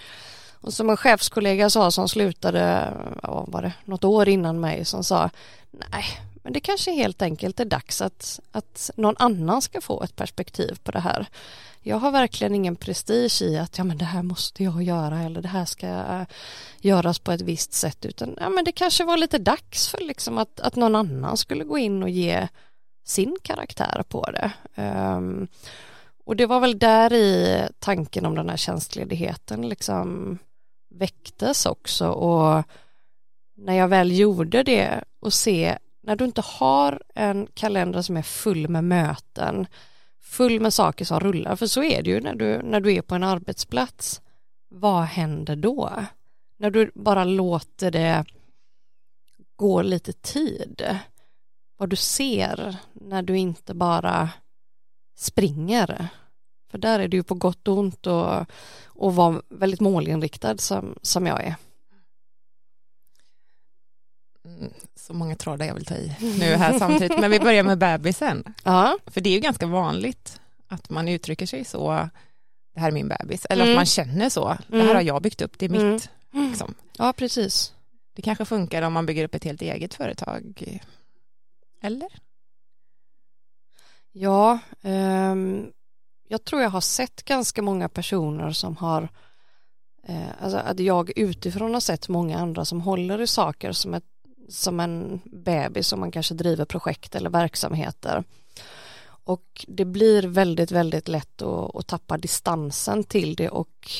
Och 0.60 0.72
som 0.72 0.90
en 0.90 0.96
chefskollega 0.96 1.70
sa 1.70 1.90
som 1.90 2.08
slutade, 2.08 2.92
vad 3.22 3.52
var 3.52 3.62
det, 3.62 3.72
något 3.84 4.04
år 4.04 4.28
innan 4.28 4.60
mig 4.60 4.84
som 4.84 5.04
sa 5.04 5.30
nej, 5.70 6.04
men 6.42 6.52
det 6.52 6.60
kanske 6.60 6.90
helt 6.90 7.22
enkelt 7.22 7.60
är 7.60 7.64
dags 7.64 8.02
att, 8.02 8.40
att 8.52 8.90
någon 8.96 9.14
annan 9.18 9.62
ska 9.62 9.80
få 9.80 10.02
ett 10.02 10.16
perspektiv 10.16 10.78
på 10.84 10.92
det 10.92 11.00
här. 11.00 11.26
Jag 11.82 11.96
har 11.96 12.10
verkligen 12.10 12.54
ingen 12.54 12.76
prestige 12.76 13.42
i 13.42 13.58
att 13.58 13.78
ja 13.78 13.84
men 13.84 13.98
det 13.98 14.04
här 14.04 14.22
måste 14.22 14.64
jag 14.64 14.82
göra 14.82 15.22
eller 15.22 15.42
det 15.42 15.48
här 15.48 15.64
ska 15.64 15.86
eh, 15.86 16.26
göras 16.80 17.18
på 17.18 17.32
ett 17.32 17.40
visst 17.40 17.72
sätt 17.72 18.04
utan 18.04 18.36
ja 18.40 18.48
men 18.48 18.64
det 18.64 18.72
kanske 18.72 19.04
var 19.04 19.16
lite 19.16 19.38
dags 19.38 19.88
för 19.88 20.00
liksom 20.00 20.38
att, 20.38 20.60
att 20.60 20.76
någon 20.76 20.94
annan 20.94 21.36
skulle 21.36 21.64
gå 21.64 21.78
in 21.78 22.02
och 22.02 22.10
ge 22.10 22.48
sin 23.04 23.36
karaktär 23.42 24.02
på 24.08 24.30
det. 24.30 24.52
Um, 24.82 25.48
och 26.24 26.36
det 26.36 26.46
var 26.46 26.60
väl 26.60 26.78
där 26.78 27.12
i 27.12 27.62
tanken 27.78 28.26
om 28.26 28.34
den 28.34 28.48
här 28.48 28.56
tjänstledigheten 28.56 29.68
liksom 29.68 30.38
väcktes 30.90 31.66
också 31.66 32.08
och 32.08 32.64
när 33.56 33.74
jag 33.74 33.88
väl 33.88 34.18
gjorde 34.18 34.62
det 34.62 35.04
och 35.20 35.32
se 35.32 35.78
när 36.02 36.16
du 36.16 36.24
inte 36.24 36.40
har 36.40 37.02
en 37.14 37.46
kalender 37.54 38.02
som 38.02 38.16
är 38.16 38.22
full 38.22 38.68
med 38.68 38.84
möten, 38.84 39.66
full 40.30 40.60
med 40.60 40.74
saker 40.74 41.04
som 41.04 41.20
rullar, 41.20 41.56
för 41.56 41.66
så 41.66 41.82
är 41.82 42.02
det 42.02 42.10
ju 42.10 42.20
när 42.20 42.34
du, 42.34 42.62
när 42.62 42.80
du 42.80 42.94
är 42.94 43.02
på 43.02 43.14
en 43.14 43.22
arbetsplats. 43.22 44.20
Vad 44.68 45.02
händer 45.02 45.56
då? 45.56 46.04
När 46.56 46.70
du 46.70 46.90
bara 46.94 47.24
låter 47.24 47.90
det 47.90 48.24
gå 49.56 49.82
lite 49.82 50.12
tid. 50.12 50.98
Vad 51.76 51.88
du 51.88 51.96
ser 51.96 52.76
när 52.92 53.22
du 53.22 53.38
inte 53.38 53.74
bara 53.74 54.30
springer. 55.16 56.08
För 56.70 56.78
där 56.78 57.00
är 57.00 57.08
det 57.08 57.16
ju 57.16 57.22
på 57.22 57.34
gott 57.34 57.68
och 57.68 57.78
ont 57.78 58.06
och, 58.06 58.46
och 58.84 59.14
vara 59.14 59.42
väldigt 59.48 59.80
målinriktad 59.80 60.58
som, 60.58 60.98
som 61.02 61.26
jag 61.26 61.44
är. 61.44 61.54
Mm. 64.44 64.72
Så 65.10 65.16
många 65.16 65.36
trådar 65.36 65.66
jag 65.66 65.74
vill 65.74 65.84
ta 65.84 65.94
i 65.94 66.16
nu 66.20 66.54
här 66.54 66.78
samtidigt, 66.78 67.20
men 67.20 67.30
vi 67.30 67.40
börjar 67.40 67.62
med 67.62 67.78
bebisen. 67.78 68.54
Ja. 68.64 68.98
För 69.06 69.20
det 69.20 69.30
är 69.30 69.34
ju 69.34 69.40
ganska 69.40 69.66
vanligt 69.66 70.40
att 70.68 70.90
man 70.90 71.08
uttrycker 71.08 71.46
sig 71.46 71.64
så, 71.64 72.08
det 72.74 72.80
här 72.80 72.88
är 72.88 72.92
min 72.92 73.08
bebis, 73.08 73.46
eller 73.50 73.62
mm. 73.62 73.72
att 73.72 73.78
man 73.78 73.86
känner 73.86 74.28
så, 74.28 74.56
det 74.68 74.76
här 74.76 74.84
mm. 74.84 74.96
har 74.96 75.02
jag 75.02 75.22
byggt 75.22 75.42
upp, 75.42 75.58
det 75.58 75.64
är 75.64 75.68
mitt. 75.68 76.10
Mm. 76.32 76.48
Liksom. 76.48 76.74
Ja, 76.98 77.12
precis. 77.12 77.74
Det 78.14 78.22
kanske 78.22 78.44
funkar 78.44 78.82
om 78.82 78.92
man 78.92 79.06
bygger 79.06 79.24
upp 79.24 79.34
ett 79.34 79.44
helt 79.44 79.62
eget 79.62 79.94
företag, 79.94 80.62
eller? 81.82 82.08
Ja, 84.12 84.58
um, 84.82 85.72
jag 86.28 86.44
tror 86.44 86.62
jag 86.62 86.70
har 86.70 86.80
sett 86.80 87.22
ganska 87.22 87.62
många 87.62 87.88
personer 87.88 88.50
som 88.50 88.76
har 88.76 89.08
eh, 90.06 90.42
alltså 90.42 90.58
att 90.58 90.80
jag 90.80 91.18
utifrån 91.18 91.74
har 91.74 91.80
sett 91.80 92.08
många 92.08 92.38
andra 92.38 92.64
som 92.64 92.80
håller 92.80 93.20
i 93.20 93.26
saker 93.26 93.72
som 93.72 93.94
ett 93.94 94.04
som 94.50 94.80
en 94.80 95.20
bebis 95.24 95.88
som 95.88 96.00
man 96.00 96.10
kanske 96.10 96.34
driver 96.34 96.64
projekt 96.64 97.14
eller 97.14 97.30
verksamheter. 97.30 98.24
Och 99.24 99.64
det 99.68 99.84
blir 99.84 100.22
väldigt, 100.22 100.70
väldigt 100.70 101.08
lätt 101.08 101.42
att, 101.42 101.76
att 101.76 101.86
tappa 101.86 102.18
distansen 102.18 103.04
till 103.04 103.34
det 103.34 103.48
och 103.48 103.90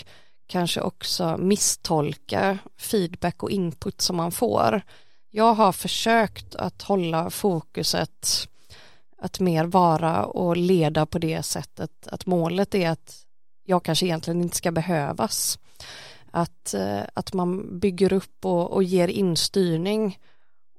kanske 0.47 0.80
också 0.80 1.37
misstolka 1.38 2.59
feedback 2.76 3.42
och 3.42 3.50
input 3.50 4.00
som 4.00 4.16
man 4.16 4.33
får. 4.33 4.83
Jag 5.30 5.54
har 5.54 5.73
försökt 5.73 6.54
att 6.54 6.83
hålla 6.83 7.30
fokuset 7.30 8.49
att 9.19 9.40
mer 9.40 9.64
vara 9.64 10.25
och 10.25 10.57
leda 10.57 11.07
på 11.07 11.19
det 11.19 11.42
sättet 11.42 12.07
att 12.07 12.26
målet 12.26 12.75
är 12.75 12.90
att 12.90 13.26
jag 13.64 13.83
kanske 13.83 14.07
egentligen 14.07 14.42
inte 14.42 14.57
ska 14.57 14.71
behövas. 14.71 15.59
Att, 16.30 16.75
eh, 16.75 17.00
att 17.14 17.33
man 17.33 17.78
bygger 17.80 18.12
upp 18.12 18.45
och, 18.45 18.73
och 18.73 18.83
ger 18.83 19.09
instyrning 19.09 20.19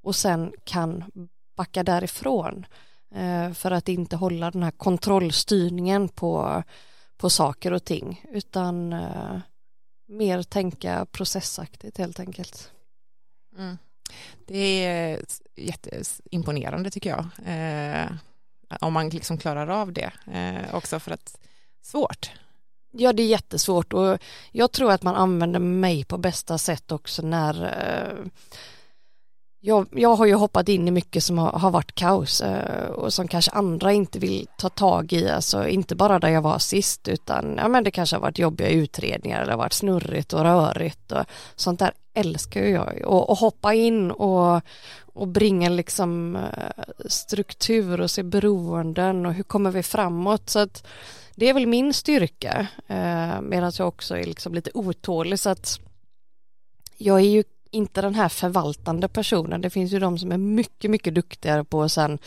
och 0.01 0.15
sen 0.15 0.53
kan 0.63 1.03
backa 1.57 1.83
därifrån 1.83 2.65
eh, 3.15 3.51
för 3.53 3.71
att 3.71 3.89
inte 3.89 4.15
hålla 4.15 4.51
den 4.51 4.63
här 4.63 4.71
kontrollstyrningen 4.71 6.09
på, 6.09 6.63
på 7.17 7.29
saker 7.29 7.73
och 7.73 7.83
ting 7.83 8.25
utan 8.31 8.93
eh, 8.93 9.39
mer 10.07 10.43
tänka 10.43 11.05
processaktigt 11.11 11.97
helt 11.97 12.19
enkelt. 12.19 12.71
Mm. 13.57 13.77
Det 14.45 14.85
är 14.85 15.21
jätteimponerande 15.55 16.91
tycker 16.91 17.09
jag. 17.09 17.25
Eh, 17.45 18.11
om 18.81 18.93
man 18.93 19.09
liksom 19.09 19.37
klarar 19.37 19.67
av 19.67 19.93
det 19.93 20.11
eh, 20.33 20.75
också 20.75 20.99
för 20.99 21.11
att 21.11 21.37
svårt. 21.81 22.31
Ja 22.91 23.13
det 23.13 23.23
är 23.23 23.27
jättesvårt 23.27 23.93
och 23.93 24.17
jag 24.51 24.71
tror 24.71 24.91
att 24.91 25.03
man 25.03 25.15
använder 25.15 25.59
mig 25.59 26.03
på 26.03 26.17
bästa 26.17 26.57
sätt 26.57 26.91
också 26.91 27.21
när 27.21 27.63
eh, 27.63 28.25
jag, 29.63 29.87
jag 29.91 30.15
har 30.15 30.25
ju 30.25 30.33
hoppat 30.33 30.69
in 30.69 30.87
i 30.87 30.91
mycket 30.91 31.23
som 31.23 31.37
har, 31.37 31.51
har 31.51 31.71
varit 31.71 31.95
kaos 31.95 32.41
eh, 32.41 32.85
och 32.85 33.13
som 33.13 33.27
kanske 33.27 33.51
andra 33.51 33.93
inte 33.93 34.19
vill 34.19 34.47
ta 34.57 34.69
tag 34.69 35.13
i, 35.13 35.29
alltså 35.29 35.67
inte 35.67 35.95
bara 35.95 36.19
där 36.19 36.29
jag 36.29 36.41
var 36.41 36.59
sist 36.59 37.07
utan 37.07 37.55
ja, 37.57 37.67
men 37.67 37.83
det 37.83 37.91
kanske 37.91 38.15
har 38.15 38.21
varit 38.21 38.39
jobbiga 38.39 38.69
utredningar 38.69 39.41
eller 39.41 39.57
varit 39.57 39.73
snurrigt 39.73 40.33
och 40.33 40.41
rörigt 40.41 41.11
och 41.11 41.25
sånt 41.55 41.79
där 41.79 41.91
älskar 42.13 42.61
jag. 42.61 43.01
Och, 43.05 43.29
och 43.29 43.37
hoppa 43.37 43.73
in 43.73 44.11
och, 44.11 44.61
och 45.13 45.27
bringa 45.27 45.69
liksom 45.69 46.35
eh, 46.35 46.83
struktur 47.05 48.01
och 48.01 48.11
se 48.11 48.23
beroenden 48.23 49.25
och 49.25 49.33
hur 49.33 49.43
kommer 49.43 49.71
vi 49.71 49.83
framåt? 49.83 50.49
Så 50.49 50.59
att 50.59 50.87
det 51.35 51.49
är 51.49 51.53
väl 51.53 51.67
min 51.67 51.93
styrka 51.93 52.67
eh, 52.87 53.41
medan 53.41 53.71
jag 53.77 53.87
också 53.87 54.17
är 54.17 54.23
liksom 54.23 54.53
lite 54.53 54.71
otålig. 54.73 55.39
Så 55.39 55.49
att 55.49 55.79
jag 56.97 57.19
är 57.19 57.29
ju 57.29 57.43
inte 57.71 58.01
den 58.01 58.15
här 58.15 58.29
förvaltande 58.29 59.07
personen. 59.07 59.61
Det 59.61 59.69
finns 59.69 59.91
ju 59.91 59.99
de 59.99 60.17
som 60.17 60.31
är 60.31 60.37
mycket, 60.37 60.91
mycket 60.91 61.15
duktigare 61.15 61.63
på 61.63 61.83
att 61.83 61.91
sen 61.91 62.19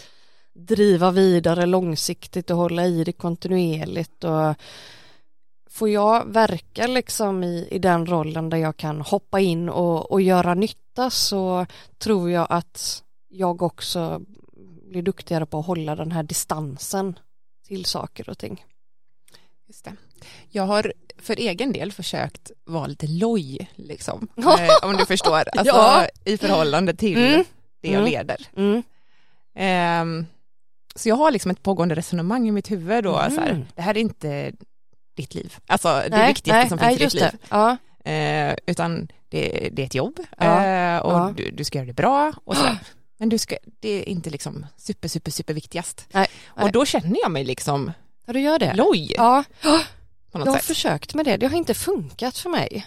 driva 0.54 1.10
vidare 1.10 1.66
långsiktigt 1.66 2.50
och 2.50 2.56
hålla 2.56 2.86
i 2.86 3.04
det 3.04 3.12
kontinuerligt 3.12 4.24
och 4.24 4.54
får 5.70 5.88
jag 5.88 6.26
verka 6.26 6.86
liksom 6.86 7.44
i, 7.44 7.68
i 7.70 7.78
den 7.78 8.06
rollen 8.06 8.50
där 8.50 8.58
jag 8.58 8.76
kan 8.76 9.00
hoppa 9.00 9.40
in 9.40 9.68
och, 9.68 10.12
och 10.12 10.20
göra 10.20 10.54
nytta 10.54 11.10
så 11.10 11.66
tror 11.98 12.30
jag 12.30 12.46
att 12.50 13.02
jag 13.28 13.62
också 13.62 14.22
blir 14.90 15.02
duktigare 15.02 15.46
på 15.46 15.58
att 15.58 15.66
hålla 15.66 15.96
den 15.96 16.12
här 16.12 16.22
distansen 16.22 17.18
till 17.66 17.84
saker 17.84 18.28
och 18.28 18.38
ting. 18.38 18.64
Just 19.66 19.84
det. 19.84 19.96
Jag 20.50 20.62
har 20.62 20.92
för 21.18 21.36
egen 21.36 21.72
del 21.72 21.92
försökt 21.92 22.50
vara 22.64 22.86
lite 22.86 23.06
loj, 23.06 23.70
liksom, 23.74 24.28
eh, 24.36 24.88
om 24.88 24.96
du 24.96 25.06
förstår, 25.06 25.44
alltså, 25.58 25.74
ja. 25.74 26.06
i 26.24 26.36
förhållande 26.38 26.94
till 26.94 27.18
mm. 27.18 27.44
det 27.82 27.88
jag 27.88 28.00
mm. 28.00 28.10
leder. 28.10 28.46
Mm. 28.56 28.82
Eh, 29.54 30.26
så 30.94 31.08
jag 31.08 31.16
har 31.16 31.30
liksom 31.30 31.50
ett 31.50 31.62
pågående 31.62 31.94
resonemang 31.94 32.48
i 32.48 32.52
mitt 32.52 32.70
huvud 32.70 33.04
då, 33.04 33.12
så 33.12 33.40
här, 33.40 33.50
mm. 33.50 33.64
det 33.74 33.82
här 33.82 33.96
är 33.96 34.00
inte 34.00 34.52
ditt 35.16 35.34
liv, 35.34 35.56
alltså 35.66 35.88
nej, 35.88 36.10
det 36.10 36.26
viktigaste 36.26 36.60
nej, 36.60 36.68
som 36.68 36.78
finns 36.78 36.88
nej, 36.88 36.94
i 36.94 37.04
ditt 37.04 37.14
liv. 37.14 37.40
Ja. 37.48 37.76
Eh, 38.10 38.56
utan 38.66 39.08
det, 39.28 39.68
det, 39.72 39.82
är 39.82 39.86
ett 39.86 39.94
jobb 39.94 40.20
ja. 40.38 40.64
eh, 40.64 40.98
och 40.98 41.12
ja. 41.12 41.34
du, 41.36 41.50
du, 41.50 41.64
ska 41.64 41.78
göra 41.78 41.86
det 41.86 41.92
bra 41.92 42.32
och 42.44 42.56
så. 42.56 42.76
Men 43.18 43.28
du 43.28 43.38
ska, 43.38 43.56
det 43.80 43.88
är 43.88 44.08
inte 44.08 44.30
liksom 44.30 44.66
super, 44.76 45.08
super, 45.08 45.30
super 45.30 45.54
viktigast. 45.54 46.08
Och 46.46 46.72
då 46.72 46.84
känner 46.84 47.18
jag 47.22 47.30
mig 47.30 47.44
liksom 47.44 47.92
Ja, 48.26 48.32
du 48.32 48.40
gör 48.40 48.58
det? 48.58 48.74
Loj. 48.74 49.14
Ja 49.16 49.44
jag 50.40 50.46
har 50.46 50.58
sätt. 50.58 50.64
försökt 50.64 51.14
med 51.14 51.24
det, 51.24 51.36
det 51.36 51.46
har 51.46 51.56
inte 51.56 51.74
funkat 51.74 52.38
för 52.38 52.50
mig. 52.50 52.86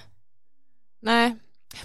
Nej, 1.01 1.35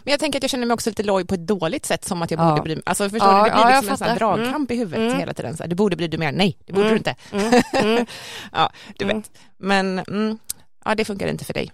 men 0.04 0.10
jag 0.10 0.20
tänker 0.20 0.38
att 0.38 0.42
jag 0.42 0.50
känner 0.50 0.66
mig 0.66 0.74
också 0.74 0.90
lite 0.90 1.02
loj 1.02 1.24
på 1.24 1.34
ett 1.34 1.46
dåligt 1.46 1.86
sätt 1.86 2.04
som 2.04 2.22
att 2.22 2.30
jag 2.30 2.40
ja. 2.40 2.50
borde 2.50 2.62
bry 2.62 2.74
mig. 2.74 2.82
Alltså 2.86 3.10
förstår 3.10 3.32
ja, 3.32 3.44
du, 3.44 3.50
det 3.50 3.54
blir 3.54 3.62
ja, 3.62 3.68
liksom 3.68 3.90
en 3.90 3.98
sån 3.98 4.08
här 4.08 4.16
dragkamp 4.16 4.70
mm. 4.70 4.76
i 4.76 4.76
huvudet 4.76 5.06
mm. 5.06 5.18
hela 5.18 5.34
tiden. 5.34 5.56
Så 5.56 5.62
här, 5.62 5.68
du 5.68 5.76
borde 5.76 5.96
bry 5.96 6.08
dig 6.08 6.18
mer, 6.18 6.32
nej 6.32 6.58
det 6.66 6.72
borde 6.72 6.88
mm. 6.88 6.94
du 6.94 6.98
inte. 6.98 7.14
Mm. 7.32 7.62
mm. 7.72 8.06
ja, 8.52 8.72
du 8.98 9.04
vet. 9.04 9.30
Men 9.58 9.98
mm, 9.98 10.38
ja, 10.84 10.94
det 10.94 11.04
funkar 11.04 11.26
inte 11.26 11.44
för 11.44 11.54
dig. 11.54 11.72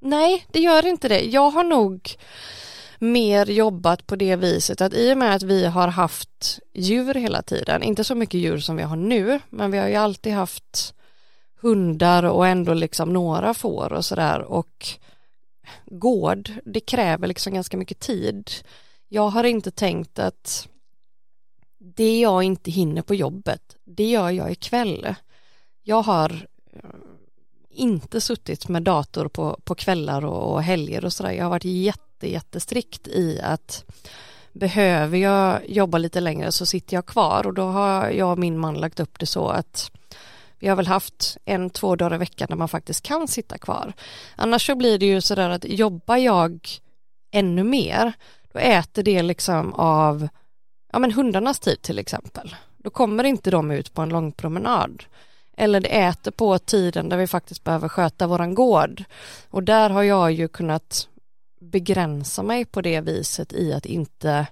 Nej, 0.00 0.46
det 0.52 0.60
gör 0.60 0.86
inte 0.86 1.08
det. 1.08 1.20
Jag 1.20 1.50
har 1.50 1.64
nog 1.64 2.10
mer 2.98 3.46
jobbat 3.46 4.06
på 4.06 4.16
det 4.16 4.36
viset 4.36 4.80
att 4.80 4.94
i 4.94 5.12
och 5.12 5.18
med 5.18 5.34
att 5.34 5.42
vi 5.42 5.66
har 5.66 5.88
haft 5.88 6.58
djur 6.74 7.14
hela 7.14 7.42
tiden, 7.42 7.82
inte 7.82 8.04
så 8.04 8.14
mycket 8.14 8.40
djur 8.40 8.58
som 8.58 8.76
vi 8.76 8.82
har 8.82 8.96
nu, 8.96 9.40
men 9.50 9.70
vi 9.70 9.78
har 9.78 9.88
ju 9.88 9.94
alltid 9.94 10.32
haft 10.32 10.94
hundar 11.64 12.22
och 12.22 12.46
ändå 12.46 12.74
liksom 12.74 13.12
några 13.12 13.54
får 13.54 13.92
och 13.92 14.04
sådär 14.04 14.40
och 14.40 14.88
gård, 15.86 16.50
det 16.64 16.80
kräver 16.80 17.26
liksom 17.28 17.54
ganska 17.54 17.76
mycket 17.76 18.00
tid. 18.00 18.50
Jag 19.08 19.28
har 19.28 19.44
inte 19.44 19.70
tänkt 19.70 20.18
att 20.18 20.68
det 21.78 22.18
jag 22.20 22.42
inte 22.42 22.70
hinner 22.70 23.02
på 23.02 23.14
jobbet, 23.14 23.76
det 23.84 24.10
gör 24.10 24.30
jag 24.30 24.52
ikväll. 24.52 25.14
Jag 25.82 26.02
har 26.02 26.46
eh, 26.72 26.80
inte 27.70 28.20
suttit 28.20 28.68
med 28.68 28.82
dator 28.82 29.28
på, 29.28 29.60
på 29.64 29.74
kvällar 29.74 30.24
och, 30.24 30.52
och 30.52 30.62
helger 30.62 31.04
och 31.04 31.12
sådär. 31.12 31.32
Jag 31.32 31.44
har 31.44 31.50
varit 31.50 31.64
jätte, 31.64 32.30
jättestrikt 32.30 33.08
i 33.08 33.40
att 33.40 33.84
behöver 34.52 35.18
jag 35.18 35.70
jobba 35.70 35.98
lite 35.98 36.20
längre 36.20 36.52
så 36.52 36.66
sitter 36.66 36.96
jag 36.96 37.06
kvar 37.06 37.46
och 37.46 37.54
då 37.54 37.62
har 37.62 38.10
jag 38.10 38.32
och 38.32 38.38
min 38.38 38.58
man 38.58 38.74
lagt 38.74 39.00
upp 39.00 39.18
det 39.18 39.26
så 39.26 39.48
att 39.48 39.90
vi 40.64 40.68
har 40.68 40.76
väl 40.76 40.86
haft 40.86 41.36
en, 41.44 41.70
två 41.70 41.96
dagar 41.96 42.14
i 42.14 42.18
veckan 42.18 42.46
där 42.50 42.56
man 42.56 42.68
faktiskt 42.68 43.02
kan 43.02 43.28
sitta 43.28 43.58
kvar. 43.58 43.92
Annars 44.36 44.66
så 44.66 44.74
blir 44.74 44.98
det 44.98 45.06
ju 45.06 45.20
sådär 45.20 45.50
att 45.50 45.64
jobbar 45.64 46.16
jag 46.16 46.68
ännu 47.32 47.64
mer, 47.64 48.12
då 48.52 48.58
äter 48.58 49.02
det 49.02 49.22
liksom 49.22 49.74
av 49.74 50.28
ja 50.92 50.98
men 50.98 51.12
hundarnas 51.12 51.60
tid 51.60 51.82
till 51.82 51.98
exempel. 51.98 52.56
Då 52.76 52.90
kommer 52.90 53.24
inte 53.24 53.50
de 53.50 53.70
ut 53.70 53.94
på 53.94 54.02
en 54.02 54.08
lång 54.08 54.32
promenad. 54.32 55.04
Eller 55.56 55.80
det 55.80 55.88
äter 55.88 56.30
på 56.30 56.58
tiden 56.58 57.08
där 57.08 57.16
vi 57.16 57.26
faktiskt 57.26 57.64
behöver 57.64 57.88
sköta 57.88 58.26
våran 58.26 58.54
gård. 58.54 59.04
Och 59.50 59.62
där 59.62 59.90
har 59.90 60.02
jag 60.02 60.32
ju 60.32 60.48
kunnat 60.48 61.08
begränsa 61.60 62.42
mig 62.42 62.64
på 62.64 62.80
det 62.80 63.00
viset 63.00 63.52
i 63.52 63.72
att 63.72 63.86
inte 63.86 64.46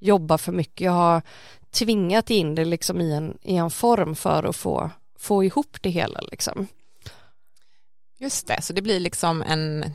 jobba 0.00 0.38
för 0.38 0.52
mycket. 0.52 0.80
Jag 0.80 0.92
har 0.92 1.22
tvingat 1.70 2.30
in 2.30 2.54
det 2.54 2.64
liksom 2.64 3.00
i 3.00 3.12
en, 3.12 3.38
i 3.42 3.56
en 3.56 3.70
form 3.70 4.14
för 4.14 4.42
att 4.42 4.56
få, 4.56 4.90
få 5.18 5.44
ihop 5.44 5.76
det 5.82 5.90
hela 5.90 6.20
liksom. 6.20 6.66
Just 8.18 8.46
det, 8.46 8.62
så 8.62 8.72
det 8.72 8.82
blir 8.82 9.00
liksom 9.00 9.42
en, 9.42 9.90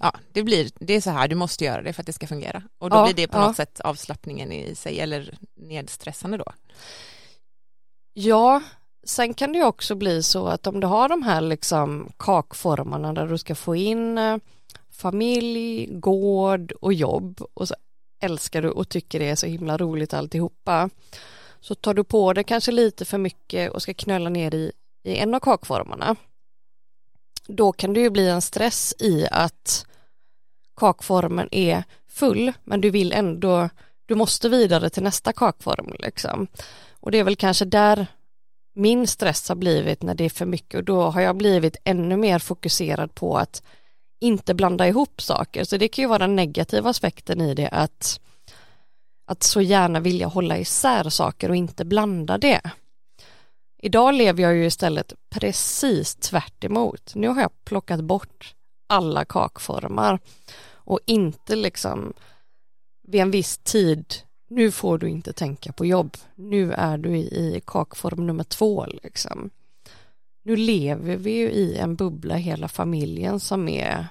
ja, 0.00 0.12
det 0.32 0.42
blir, 0.42 0.70
det 0.74 0.94
är 0.94 1.00
så 1.00 1.10
här, 1.10 1.28
du 1.28 1.34
måste 1.34 1.64
göra 1.64 1.82
det 1.82 1.92
för 1.92 2.02
att 2.02 2.06
det 2.06 2.12
ska 2.12 2.26
fungera. 2.26 2.62
Och 2.78 2.90
då 2.90 2.96
Ja, 2.96 3.04
blir 3.04 3.14
det 3.14 3.28
på 3.28 3.38
ja. 3.38 3.46
något 3.46 3.56
sätt 3.56 3.80
avslappningen 3.80 4.52
i 4.52 4.74
sig, 4.74 5.00
eller 5.00 5.38
nedstressande 5.54 6.36
då. 6.36 6.52
Ja, 8.12 8.62
sen 9.04 9.34
kan 9.34 9.52
det 9.52 9.58
ju 9.58 9.64
också 9.64 9.94
bli 9.94 10.22
så 10.22 10.46
att 10.46 10.66
om 10.66 10.80
du 10.80 10.86
har 10.86 11.08
de 11.08 11.22
här 11.22 11.40
liksom 11.40 12.12
kakformarna 12.16 13.12
där 13.12 13.26
du 13.26 13.38
ska 13.38 13.54
få 13.54 13.76
in 13.76 14.18
eh, 14.18 14.36
familj, 14.90 15.86
gård 15.90 16.72
och 16.72 16.92
jobb 16.92 17.42
och 17.54 17.68
så 17.68 17.74
älskar 18.20 18.62
du 18.62 18.70
och 18.70 18.88
tycker 18.88 19.18
det 19.18 19.28
är 19.28 19.36
så 19.36 19.46
himla 19.46 19.76
roligt 19.76 20.14
alltihopa 20.14 20.90
så 21.60 21.74
tar 21.74 21.94
du 21.94 22.04
på 22.04 22.32
dig 22.32 22.44
kanske 22.44 22.72
lite 22.72 23.04
för 23.04 23.18
mycket 23.18 23.70
och 23.70 23.82
ska 23.82 23.94
knöla 23.94 24.30
ner 24.30 24.54
i, 24.54 24.72
i 25.04 25.16
en 25.16 25.34
av 25.34 25.40
kakformarna 25.40 26.16
då 27.46 27.72
kan 27.72 27.92
det 27.92 28.00
ju 28.00 28.10
bli 28.10 28.28
en 28.28 28.42
stress 28.42 28.94
i 28.98 29.26
att 29.30 29.86
kakformen 30.76 31.48
är 31.50 31.84
full 32.08 32.52
men 32.64 32.80
du 32.80 32.90
vill 32.90 33.12
ändå 33.12 33.68
du 34.06 34.14
måste 34.14 34.48
vidare 34.48 34.90
till 34.90 35.02
nästa 35.02 35.32
kakform 35.32 35.96
liksom 35.98 36.46
och 37.00 37.10
det 37.10 37.18
är 37.18 37.24
väl 37.24 37.36
kanske 37.36 37.64
där 37.64 38.06
min 38.74 39.06
stress 39.06 39.48
har 39.48 39.56
blivit 39.56 40.02
när 40.02 40.14
det 40.14 40.24
är 40.24 40.30
för 40.30 40.46
mycket 40.46 40.78
och 40.78 40.84
då 40.84 41.02
har 41.02 41.20
jag 41.20 41.36
blivit 41.36 41.76
ännu 41.84 42.16
mer 42.16 42.38
fokuserad 42.38 43.14
på 43.14 43.38
att 43.38 43.62
inte 44.20 44.54
blanda 44.54 44.88
ihop 44.88 45.22
saker. 45.22 45.64
Så 45.64 45.76
det 45.76 45.88
kan 45.88 46.02
ju 46.02 46.08
vara 46.08 46.18
den 46.18 46.36
negativa 46.36 46.90
aspekten 46.90 47.40
i 47.40 47.54
det 47.54 47.68
att, 47.68 48.20
att 49.26 49.42
så 49.42 49.60
gärna 49.60 50.00
vilja 50.00 50.26
hålla 50.26 50.58
isär 50.58 51.08
saker 51.08 51.48
och 51.48 51.56
inte 51.56 51.84
blanda 51.84 52.38
det. 52.38 52.60
Idag 53.82 54.14
lever 54.14 54.42
jag 54.42 54.54
ju 54.54 54.66
istället 54.66 55.12
precis 55.30 56.14
tvärt 56.14 56.64
emot. 56.64 57.12
Nu 57.14 57.28
har 57.28 57.40
jag 57.40 57.64
plockat 57.64 58.00
bort 58.00 58.54
alla 58.86 59.24
kakformar 59.24 60.18
och 60.68 61.00
inte 61.06 61.56
liksom 61.56 62.12
vid 63.02 63.20
en 63.20 63.30
viss 63.30 63.58
tid 63.58 64.14
nu 64.48 64.70
får 64.70 64.98
du 64.98 65.08
inte 65.08 65.32
tänka 65.32 65.72
på 65.72 65.86
jobb, 65.86 66.16
nu 66.34 66.72
är 66.72 66.98
du 66.98 67.16
i, 67.16 67.62
kakform 67.66 68.26
nummer 68.26 68.44
två 68.44 68.86
liksom. 69.02 69.50
Nu 70.44 70.56
lever 70.56 71.16
vi 71.16 71.30
ju 71.30 71.50
i 71.50 71.76
en 71.76 71.96
bubbla 71.96 72.34
hela 72.34 72.68
familjen 72.68 73.40
som 73.40 73.68
är 73.68 74.06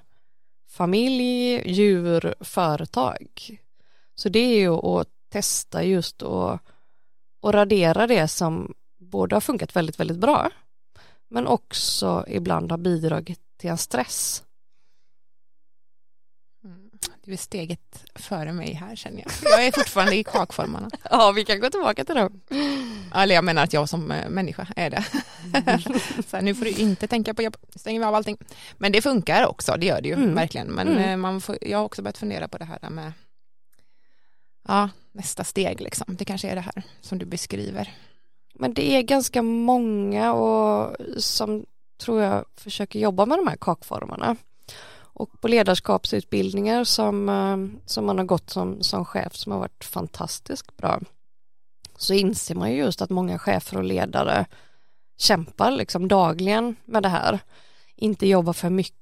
familj, 0.70 1.62
djur, 1.72 2.36
företag. 2.40 3.60
Så 4.16 4.30
det 4.30 4.40
är 4.40 4.60
ju 4.60 4.70
att 4.70 5.08
testa 5.32 5.84
just 5.84 6.22
och, 6.22 6.60
och 7.42 7.54
radera 7.54 8.08
det 8.08 8.28
som 8.28 8.74
både 9.00 9.36
har 9.36 9.42
funkat 9.42 9.76
väldigt, 9.76 10.00
väldigt 10.00 10.18
bra 10.18 10.50
men 11.30 11.48
också 11.48 12.26
ibland 12.28 12.72
har 12.72 12.78
bidragit 12.78 13.40
till 13.58 13.70
en 13.70 13.78
stress. 13.78 14.44
Du 17.24 17.34
är 17.34 17.38
steget 17.38 18.04
före 18.16 18.52
mig 18.54 18.74
här 18.74 18.96
känner 18.96 19.18
jag. 19.22 19.32
Jag 19.52 19.66
är 19.68 19.72
fortfarande 19.72 20.16
i 20.16 20.24
kakformarna. 20.24 20.90
Ja, 21.12 21.32
vi 21.32 21.46
kan 21.46 21.60
gå 21.60 21.70
tillbaka 21.70 22.06
till 22.06 22.16
dem. 22.16 22.42
Eller 23.16 23.36
jag 23.36 23.44
menar 23.44 23.64
att 23.64 23.74
jag 23.74 23.90
som 23.90 24.12
eh, 24.12 24.30
människa 24.30 24.68
är 24.76 24.90
det. 24.90 25.04
så 26.28 26.36
här, 26.38 26.42
nu 26.42 26.56
får 26.56 26.66
du 26.66 26.72
inte 26.72 27.08
tänka 27.08 27.34
på 27.34 27.42
jobb, 27.42 27.58
stänger 27.76 28.00
vi 28.00 28.06
av 28.06 28.16
allting. 28.16 28.38
Men 28.78 28.92
det 28.92 29.02
funkar 29.02 29.46
också, 29.48 29.76
det 29.78 29.86
gör 29.86 30.02
det 30.02 30.08
ju 30.08 30.14
Mm. 30.14 30.36
verkligen. 30.36 30.68
Men 30.68 30.88
Mm. 30.88 31.04
eh, 31.10 31.18
man 31.18 31.42
får, 31.42 31.58
jag 31.62 31.78
har 31.78 31.86
också 31.86 32.02
börjat 32.02 32.18
fundera 32.18 32.48
på 32.48 32.58
det 32.58 32.66
här 32.66 32.90
med 32.90 33.12
ja, 34.68 34.90
nästa 35.12 35.44
steg 35.44 35.82
liksom. 35.82 36.16
Det 36.16 36.26
kanske 36.26 36.50
är 36.50 36.56
det 36.56 36.62
här 36.62 36.84
som 37.02 37.18
du 37.18 37.26
beskriver. 37.26 37.94
Men 38.54 38.74
det 38.74 38.96
är 38.96 39.02
ganska 39.02 39.42
många 39.42 40.34
och 40.34 40.96
som 41.18 41.66
tror 41.98 42.22
jag 42.22 42.46
försöker 42.56 43.00
jobba 43.00 43.26
med 43.26 43.38
de 43.38 43.48
här 43.48 43.58
kakformarna. 43.62 44.36
Och 44.98 45.42
på 45.42 45.48
ledarskapsutbildningar 45.48 46.84
som, 46.84 47.30
eh, 47.30 47.82
som 47.86 48.06
man 48.06 48.18
har 48.18 48.26
gått 48.26 48.50
som, 48.50 48.84
som 48.84 49.06
chef 49.06 49.36
som 49.36 49.52
har 49.52 49.60
varit 49.60 49.84
fantastiskt 49.84 50.78
bra 50.78 51.00
så 51.98 52.14
inser 52.14 52.56
man 52.56 52.72
ju 52.72 52.78
just 52.78 53.02
att 53.02 53.10
många 53.10 53.40
chefer 53.40 53.78
och 53.78 53.84
ledare 53.84 54.46
kämpar 55.18 55.72
liksom 55.72 56.08
dagligen 56.08 56.76
med 56.86 57.04
det 57.04 57.10
här. 57.10 57.40
Inte 57.96 58.28
jobba 58.28 58.54
för 58.54 58.70
mycket, 58.70 58.96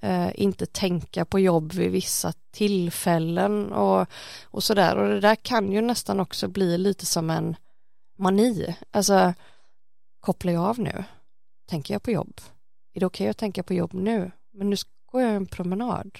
eh, 0.00 0.30
inte 0.34 0.66
tänka 0.66 1.24
på 1.24 1.38
jobb 1.38 1.72
vid 1.72 1.90
vissa 1.90 2.32
tillfällen 2.50 3.72
och, 3.72 4.06
och 4.44 4.62
sådär. 4.62 4.96
Och 4.96 5.08
det 5.08 5.20
där 5.20 5.34
kan 5.34 5.72
ju 5.72 5.80
nästan 5.80 6.20
också 6.20 6.48
bli 6.48 6.78
lite 6.78 7.06
som 7.06 7.30
en 7.30 7.56
mani. 8.18 8.76
Alltså, 8.90 9.34
kopplar 10.20 10.52
jag 10.52 10.64
av 10.64 10.78
nu? 10.78 11.04
Tänker 11.68 11.94
jag 11.94 12.02
på 12.02 12.10
jobb? 12.10 12.40
Är 12.94 13.00
det 13.00 13.06
okej 13.06 13.28
att 13.28 13.38
tänka 13.38 13.62
på 13.62 13.74
jobb 13.74 13.94
nu? 13.94 14.30
Men 14.52 14.70
nu 14.70 14.76
går 15.12 15.22
jag 15.22 15.34
en 15.34 15.46
promenad. 15.46 16.18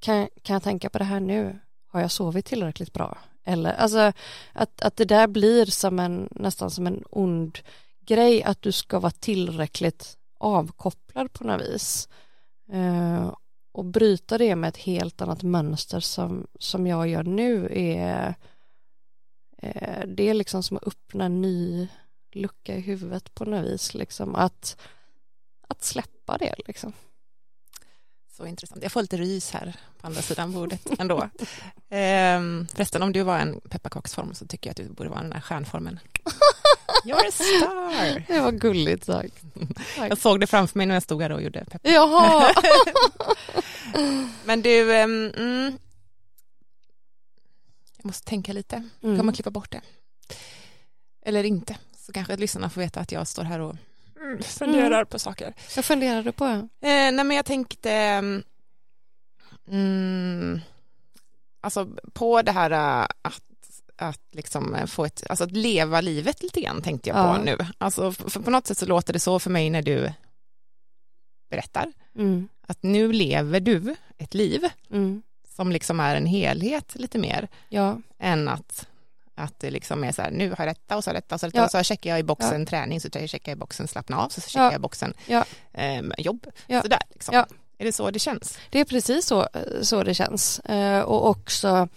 Kan, 0.00 0.28
kan 0.42 0.54
jag 0.54 0.62
tänka 0.62 0.90
på 0.90 0.98
det 0.98 1.04
här 1.04 1.20
nu? 1.20 1.58
Har 1.86 2.00
jag 2.00 2.10
sovit 2.10 2.46
tillräckligt 2.46 2.92
bra? 2.92 3.18
Eller, 3.44 3.72
alltså, 3.72 4.12
att, 4.52 4.80
att 4.82 4.96
det 4.96 5.04
där 5.04 5.26
blir 5.26 5.66
som 5.66 5.98
en, 5.98 6.28
nästan 6.30 6.70
som 6.70 6.86
en 6.86 7.04
ond 7.10 7.58
grej 8.06 8.42
att 8.42 8.62
du 8.62 8.72
ska 8.72 8.98
vara 8.98 9.12
tillräckligt 9.12 10.16
avkopplad 10.40 11.32
på 11.32 11.44
något 11.44 11.60
vis. 11.60 12.08
Eh, 12.72 13.34
och 13.72 13.84
bryta 13.84 14.38
det 14.38 14.56
med 14.56 14.68
ett 14.68 14.76
helt 14.76 15.20
annat 15.20 15.42
mönster 15.42 16.00
som, 16.00 16.46
som 16.58 16.86
jag 16.86 17.08
gör 17.08 17.22
nu 17.22 17.68
är 17.72 18.34
eh, 19.58 20.06
det 20.06 20.28
är 20.28 20.34
liksom 20.34 20.62
som 20.62 20.76
att 20.76 20.86
öppna 20.86 21.24
en 21.24 21.40
ny 21.40 21.88
lucka 22.32 22.76
i 22.76 22.80
huvudet 22.80 23.34
på 23.34 23.44
något 23.44 23.66
vis 23.66 23.94
liksom 23.94 24.34
att, 24.34 24.80
att 25.68 25.84
släppa 25.84 26.38
det 26.38 26.54
liksom. 26.66 26.92
Så 28.30 28.46
intressant. 28.46 28.82
Jag 28.82 28.92
får 28.92 29.02
lite 29.02 29.16
rys 29.16 29.50
här 29.50 29.76
på 30.00 30.06
andra 30.06 30.22
sidan 30.22 30.52
bordet 30.52 31.00
ändå. 31.00 31.30
ehm, 31.88 32.66
förresten, 32.74 33.02
om 33.02 33.12
du 33.12 33.22
var 33.22 33.38
en 33.38 33.60
pepparkaksform 33.60 34.34
så 34.34 34.46
tycker 34.46 34.68
jag 34.68 34.72
att 34.72 34.88
du 34.88 34.94
borde 34.94 35.10
vara 35.10 35.22
den 35.22 35.32
här 35.32 35.40
stjärnformen. 35.40 36.00
You're 37.04 37.28
a 37.28 37.30
star! 37.30 38.24
Det 38.34 38.40
var 38.40 38.52
gulligt 38.52 39.04
sagt. 39.04 39.42
Jag 39.96 40.18
såg 40.18 40.40
det 40.40 40.46
framför 40.46 40.78
mig 40.78 40.86
när 40.86 40.94
jag 40.94 41.02
stod 41.02 41.22
här 41.22 41.32
och 41.32 41.42
gjorde 41.42 41.64
peppar. 41.64 41.90
Jaha. 41.90 42.54
Men 44.44 44.62
du, 44.62 44.96
ehm, 44.96 45.32
mm, 45.36 45.78
jag 47.96 48.04
måste 48.06 48.26
tänka 48.28 48.52
lite. 48.52 48.76
Jag 48.76 49.00
kommer 49.00 49.20
Mm. 49.20 49.32
klippa 49.34 49.50
bort 49.50 49.70
det. 49.70 49.80
Eller 51.22 51.44
inte. 51.44 51.76
Så 51.96 52.12
kanske 52.12 52.36
lyssnarna 52.36 52.70
får 52.70 52.80
veta 52.80 53.00
att 53.00 53.12
jag 53.12 53.28
står 53.28 53.42
här 53.42 53.60
och 53.60 53.76
mm, 54.20 54.42
funderar 54.42 55.04
på 55.04 55.18
saker. 55.18 55.54
Jag 55.76 55.84
funderade 55.84 56.32
på 56.32 56.44
Eh, 56.44 56.68
nej 56.80 57.12
men 57.24 57.30
jag 57.30 57.44
tänkte 57.46 57.92
mm, 57.92 58.42
mm, 59.68 60.60
alltså 61.60 61.88
på 62.12 62.42
det 62.42 62.52
här 62.52 62.70
eh, 62.70 63.06
att, 63.22 63.42
att 64.00 64.20
liksom 64.30 64.74
eh, 64.74 64.86
få 64.86 65.04
ett, 65.04 65.22
alltså 65.28 65.44
att 65.44 65.52
leva 65.52 66.00
livet 66.00 66.42
lite 66.42 66.60
grann 66.60 66.82
tänkte 66.82 67.08
jag 67.08 67.18
Ja. 67.18 67.34
på 67.36 67.42
nu. 67.42 67.58
Alltså 67.78 68.12
för, 68.12 68.40
på 68.40 68.50
något 68.50 68.66
sätt 68.66 68.78
så 68.78 68.86
låter 68.86 69.12
det 69.12 69.20
så 69.20 69.38
för 69.38 69.50
mig 69.50 69.70
när 69.70 69.82
du 69.82 70.12
berättar 71.50 71.92
mm. 72.16 72.48
att 72.66 72.82
nu 72.82 73.12
lever 73.12 73.60
du 73.60 73.96
ett 74.18 74.34
liv 74.34 74.68
Mm. 74.90 75.22
som 75.56 75.72
liksom 75.72 76.00
är 76.00 76.16
en 76.16 76.26
helhet 76.26 76.92
lite 76.94 77.18
mer 77.18 77.48
Ja, 77.68 78.00
än 78.18 78.48
att 78.48 78.86
att 79.34 79.58
det 79.60 79.70
liksom 79.70 80.04
är 80.04 80.12
så 80.12 80.22
här, 80.22 80.30
nu 80.30 80.48
har 80.58 80.66
jag 80.66 80.68
detta 80.76 80.96
och 80.96 81.04
så 81.04 81.10
har 81.10 81.14
jag 81.14 81.22
detta 81.22 81.34
och 81.34 81.40
så, 81.40 81.46
jag 81.46 81.50
Ja. 81.54 81.60
detta, 81.62 81.78
och 81.78 81.84
så 81.86 81.88
checkar 81.88 82.10
jag 82.10 82.18
i 82.20 82.22
boxen 82.22 82.66
träning, 82.66 83.00
så 83.00 83.08
checkar 83.10 83.52
jag 83.52 83.56
i 83.56 83.60
boxen 83.60 83.88
slappna 83.88 84.18
av, 84.18 84.28
så 84.28 84.40
checkar 84.40 84.60
Ja. 84.64 84.70
jag 84.72 84.78
i 84.78 84.78
boxen 84.78 85.14
Ja. 85.26 85.44
eh, 85.72 86.02
jobb. 86.18 86.46
Ja. 86.66 86.82
Sådär 86.82 87.02
liksom. 87.10 87.34
Ja. 87.34 87.46
Är 87.78 87.84
det 87.84 87.92
så 87.92 88.10
det 88.10 88.18
känns? 88.18 88.58
det 88.70 88.80
är 88.80 88.84
precis 88.84 89.26
så, 89.26 89.48
så 89.82 90.02
det 90.02 90.14
känns. 90.14 90.58
Eh, 90.58 91.00
och 91.00 91.28
också 91.28 91.88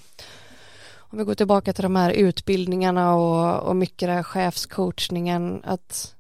om 1.14 1.20
vi 1.20 1.26
går 1.26 1.36
tillbaka 1.36 1.74
till 1.74 1.84
de 1.84 1.96
här 1.96 2.12
utbildningarna 2.12 3.16
och, 3.16 3.70
och 3.70 3.76
mycket 3.76 4.08
det 4.08 4.14
här 4.14 4.24
chefscoachningen 4.24 5.62
att 5.64 6.16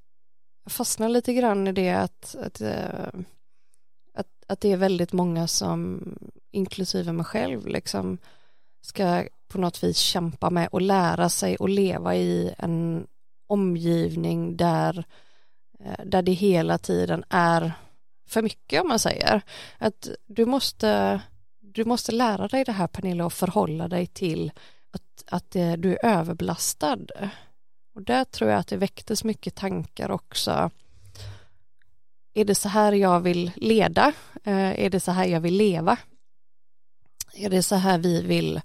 jag 0.63 0.71
fastnar 0.71 1.10
lite 1.10 1.34
grann 1.34 1.67
i 1.67 1.71
det 1.71 1.89
att, 1.89 2.36
att, 2.36 2.62
eh, 2.62 3.08
att, 4.13 4.27
att 4.47 4.62
det 4.62 4.71
är 4.71 4.77
väldigt 4.77 5.13
många 5.13 5.47
som 5.47 6.03
inklusive 6.51 7.12
mig 7.12 7.25
själv 7.25 7.67
liksom 7.67 8.17
ska 8.82 9.27
på 9.47 9.58
något 9.58 9.84
vis 9.84 9.97
kämpa 9.97 10.49
med 10.49 10.69
och 10.71 10.82
lära 10.82 11.29
sig 11.29 11.56
och 11.56 11.69
leva 11.69 12.15
i 12.15 12.53
en 12.58 13.08
omgivning 13.47 14.58
där, 14.58 15.06
eh, 15.79 16.06
där 16.06 16.21
det 16.21 16.34
hela 16.34 16.77
tiden 16.77 17.23
är 17.29 17.71
för 18.29 18.41
mycket 18.41 18.82
om 18.82 18.88
man 18.88 18.99
säger. 18.99 19.41
Att 19.77 20.10
du 20.25 20.45
måste, 20.45 21.21
du 21.60 21.86
måste 21.86 22.12
lära 22.12 22.47
dig 22.47 22.63
det 22.63 22.71
här 22.71 22.88
Pernilla 22.88 23.25
och 23.25 23.34
förhålla 23.34 23.88
dig 23.88 24.08
till 24.08 24.51
att, 25.13 25.34
att 25.34 25.52
du 25.52 25.91
är 25.91 26.06
överbelastad. 26.06 26.99
Och 27.95 28.02
där 28.02 28.23
tror 28.23 28.49
jag 28.49 28.60
att 28.60 28.67
det 28.67 28.78
väcktes 28.78 29.23
mycket 29.23 29.56
tankar 29.56 30.12
också. 30.12 30.71
Är 32.34 32.45
det 32.45 32.56
så 32.56 32.69
här 32.69 32.91
jag 32.91 33.19
vill 33.19 33.52
leda? 33.56 34.13
Eh, 34.43 34.84
är 34.86 34.89
det 34.89 34.99
så 34.99 35.12
här 35.12 35.26
jag 35.26 35.41
vill 35.41 35.58
leva? 35.58 35.97
Är 37.34 37.49
det 37.49 37.63
så 37.63 37.76
här 37.76 37.97
vi 37.97 38.21
vill 38.21 38.62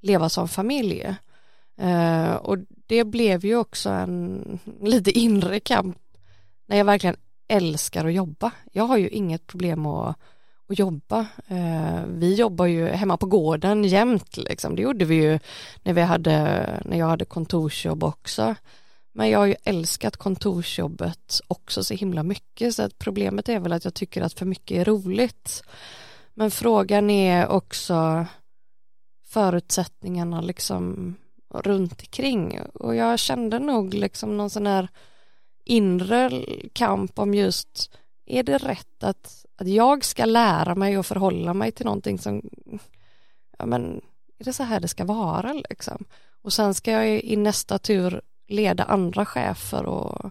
leva 0.00 0.28
som 0.28 0.48
familj? 0.48 1.16
Eh, 1.76 2.34
och 2.34 2.58
det 2.86 3.04
blev 3.04 3.44
ju 3.44 3.56
också 3.56 3.90
en 3.90 4.58
lite 4.80 5.10
inre 5.10 5.60
kamp 5.60 5.98
när 6.66 6.76
jag 6.76 6.84
verkligen 6.84 7.16
älskar 7.48 8.04
att 8.04 8.14
jobba. 8.14 8.52
Jag 8.72 8.84
har 8.84 8.96
ju 8.96 9.08
inget 9.08 9.46
problem 9.46 9.86
att, 9.86 10.16
och 10.68 10.74
jobba. 10.74 11.26
Eh, 11.48 12.04
vi 12.06 12.34
jobbar 12.34 12.66
ju 12.66 12.86
hemma 12.86 13.16
på 13.16 13.26
gården 13.26 13.84
jämt 13.84 14.36
liksom. 14.36 14.76
Det 14.76 14.82
gjorde 14.82 15.04
vi 15.04 15.14
ju 15.14 15.38
när 15.82 15.92
vi 15.92 16.00
hade, 16.00 16.66
när 16.84 16.98
jag 16.98 17.06
hade 17.06 17.24
kontorsjobb 17.24 18.04
också. 18.04 18.54
Men 19.12 19.30
jag 19.30 19.38
har 19.38 19.46
ju 19.46 19.56
älskat 19.64 20.16
kontorsjobbet 20.16 21.40
också 21.48 21.84
så 21.84 21.94
himla 21.94 22.22
mycket 22.22 22.74
så 22.74 22.82
att 22.82 22.98
problemet 22.98 23.48
är 23.48 23.60
väl 23.60 23.72
att 23.72 23.84
jag 23.84 23.94
tycker 23.94 24.22
att 24.22 24.32
för 24.32 24.46
mycket 24.46 24.76
är 24.76 24.84
roligt. 24.84 25.62
Men 26.34 26.50
frågan 26.50 27.10
är 27.10 27.48
också 27.48 28.26
förutsättningarna 29.26 30.40
liksom 30.40 31.14
runt 31.54 32.00
omkring 32.02 32.60
och 32.74 32.96
jag 32.96 33.18
kände 33.18 33.58
nog 33.58 33.94
liksom 33.94 34.36
någon 34.36 34.50
sån 34.50 34.66
här 34.66 34.88
inre 35.64 36.44
kamp 36.72 37.18
om 37.18 37.34
just 37.34 37.90
är 38.26 38.42
det 38.42 38.58
rätt 38.58 39.04
att, 39.04 39.43
att 39.56 39.68
jag 39.68 40.04
ska 40.04 40.24
lära 40.24 40.74
mig 40.74 40.98
och 40.98 41.06
förhålla 41.06 41.54
mig 41.54 41.72
till 41.72 41.86
någonting 41.86 42.18
som 42.18 42.50
ja 43.58 43.66
men 43.66 44.00
är 44.38 44.44
det 44.44 44.52
så 44.52 44.62
här 44.62 44.80
det 44.80 44.88
ska 44.88 45.04
vara 45.04 45.52
liksom 45.52 46.04
och 46.42 46.52
sen 46.52 46.74
ska 46.74 46.90
jag 46.90 47.22
i 47.24 47.36
nästa 47.36 47.78
tur 47.78 48.22
leda 48.48 48.84
andra 48.84 49.24
chefer 49.24 49.86
och 49.86 50.30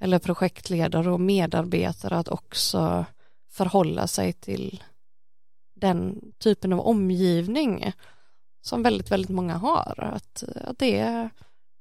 eller 0.00 0.18
projektledare 0.18 1.10
och 1.10 1.20
medarbetare 1.20 2.18
att 2.18 2.28
också 2.28 3.04
förhålla 3.48 4.06
sig 4.06 4.32
till 4.32 4.82
den 5.74 6.32
typen 6.38 6.72
av 6.72 6.80
omgivning 6.80 7.92
som 8.60 8.82
väldigt, 8.82 9.10
väldigt 9.10 9.30
många 9.30 9.56
har. 9.56 10.10
Att, 10.14 10.44
att 10.54 10.78
det 10.78 10.98
är 10.98 11.30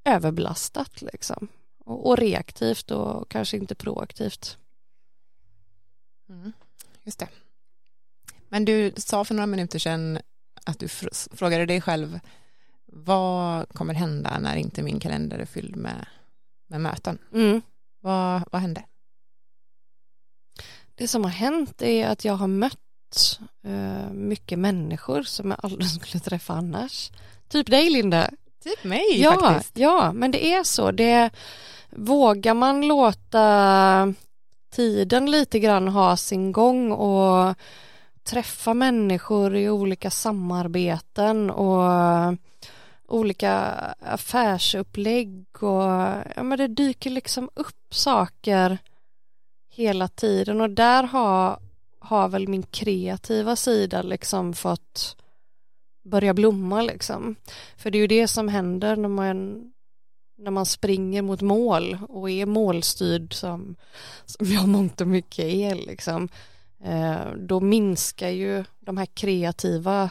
överbelastat 0.05 1.01
liksom. 1.01 1.47
Och, 1.85 2.09
och 2.09 2.17
reaktivt 2.17 2.91
och 2.91 3.29
kanske 3.29 3.57
inte 3.57 3.75
proaktivt. 3.75 4.57
Mm, 6.29 6.53
just 7.07 7.19
det. 7.19 7.27
Men 8.49 8.65
du 8.65 8.91
sa 8.97 9.25
för 9.25 9.35
några 9.35 9.47
minuter 9.47 9.79
sedan 9.79 10.19
att 10.65 10.79
du 10.79 10.87
frågade 11.31 11.65
dig 11.65 11.81
själv 11.81 12.19
vad 12.85 13.69
kommer 13.69 13.93
hända 13.93 14.39
när 14.39 14.55
inte 14.55 14.81
min 14.81 14.99
kalender 14.99 15.39
är 15.39 15.45
fylld 15.45 15.75
med, 15.75 16.07
med 16.67 16.81
möten? 16.81 17.17
Mm. 17.33 17.61
Vad, 18.01 18.43
vad 18.51 18.61
hände? 18.61 18.83
Det 20.95 21.07
som 21.07 21.23
har 21.23 21.31
hänt 21.31 21.81
är 21.81 22.07
att 22.07 22.25
jag 22.25 22.33
har 22.33 22.47
mött 22.47 23.39
uh, 23.67 24.11
mycket 24.11 24.59
människor 24.59 25.23
som 25.23 25.51
jag 25.51 25.59
aldrig 25.63 25.89
skulle 26.01 26.19
träffa 26.19 26.53
annars. 26.53 27.11
Typ 27.47 27.67
dig 27.67 27.89
Linda. 27.89 28.29
Typ 28.63 28.83
mig 28.83 29.21
ja, 29.21 29.39
faktiskt. 29.39 29.77
Ja, 29.77 30.11
men 30.13 30.31
det 30.31 30.53
är 30.53 30.63
så. 30.63 30.91
Det, 30.91 31.29
vågar 31.89 32.53
man 32.53 32.87
låta 32.87 34.13
tiden 34.77 35.31
lite 35.31 35.59
grann 35.59 35.87
ha 35.87 36.17
sin 36.17 36.51
gång 36.51 36.91
och 36.91 37.55
träffa 38.23 38.73
människor 38.73 39.55
i 39.55 39.69
olika 39.69 40.09
samarbeten 40.09 41.49
och 41.49 42.37
olika 43.07 43.53
affärsupplägg 43.99 45.45
och 45.59 45.83
ja 46.35 46.43
men 46.43 46.57
det 46.57 46.67
dyker 46.67 47.09
liksom 47.09 47.49
upp 47.53 47.93
saker 47.93 48.77
hela 49.69 50.07
tiden 50.07 50.61
och 50.61 50.69
där 50.69 51.03
har 51.03 51.59
har 51.99 52.29
väl 52.29 52.47
min 52.47 52.63
kreativa 52.63 53.55
sida 53.55 54.01
liksom 54.01 54.53
fått 54.53 55.15
börja 56.03 56.33
blomma 56.33 56.81
liksom. 56.81 57.35
För 57.77 57.91
det 57.91 57.97
är 57.97 57.99
ju 57.99 58.07
det 58.07 58.27
som 58.27 58.47
händer 58.47 58.95
när 58.95 59.09
man 59.09 59.71
när 60.37 60.51
man 60.51 60.65
springer 60.65 61.21
mot 61.21 61.41
mål 61.41 61.97
och 62.09 62.29
är 62.29 62.45
målstyrd 62.45 63.33
som, 63.33 63.75
som 64.25 64.47
jag 64.47 64.67
mångt 64.67 65.01
och 65.01 65.07
mycket 65.07 65.45
är 65.45 65.75
liksom. 65.75 66.29
Eh, 66.83 67.33
då 67.37 67.59
minskar 67.59 68.29
ju 68.29 68.63
de 68.79 68.97
här 68.97 69.05
kreativa 69.05 70.09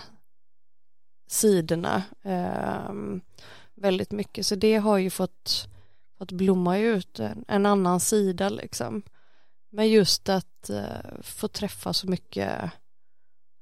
sidorna 1.29 2.03
ehm, 2.23 3.21
väldigt 3.75 4.13
mycket 4.13 4.47
så 4.47 4.55
det 4.55 4.77
har 4.77 4.99
ju 4.99 5.11
fått, 5.11 5.69
fått 6.19 6.33
blomma 6.33 6.79
ut 6.79 7.19
en, 7.19 7.45
en 7.49 7.67
annan 7.67 8.01
sida 8.01 8.49
liksom. 8.49 9.03
Men 9.71 9.89
just 9.89 10.29
att 10.29 10.71
eh, 10.71 11.21
få 11.23 11.49
träffa 11.49 11.93
så 11.93 12.11
mycket 12.11 12.71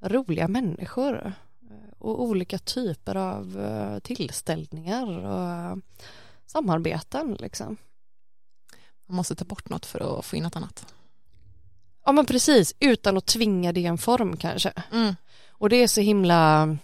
roliga 0.02 0.48
människor 0.48 1.32
eh, 1.70 1.92
och 1.98 2.22
olika 2.22 2.58
typer 2.58 3.14
av 3.14 3.60
tillställningar 4.02 5.18
och 5.26 5.78
samarbeten 6.46 7.36
liksom. 7.40 7.76
Man 9.06 9.16
måste 9.16 9.34
ta 9.34 9.44
bort 9.44 9.68
något 9.68 9.86
för 9.86 10.18
att 10.18 10.24
få 10.24 10.36
in 10.36 10.42
något 10.42 10.56
annat. 10.56 10.94
Ja 12.04 12.12
men 12.12 12.26
precis, 12.26 12.74
utan 12.80 13.16
att 13.16 13.26
tvinga 13.26 13.72
det 13.72 13.80
i 13.80 13.86
en 13.86 13.98
form 13.98 14.36
kanske. 14.36 14.72
Mm. 14.92 15.14
Och 15.48 15.68
det 15.68 15.76
är 15.76 15.88
så 15.88 16.00
himla 16.00 16.76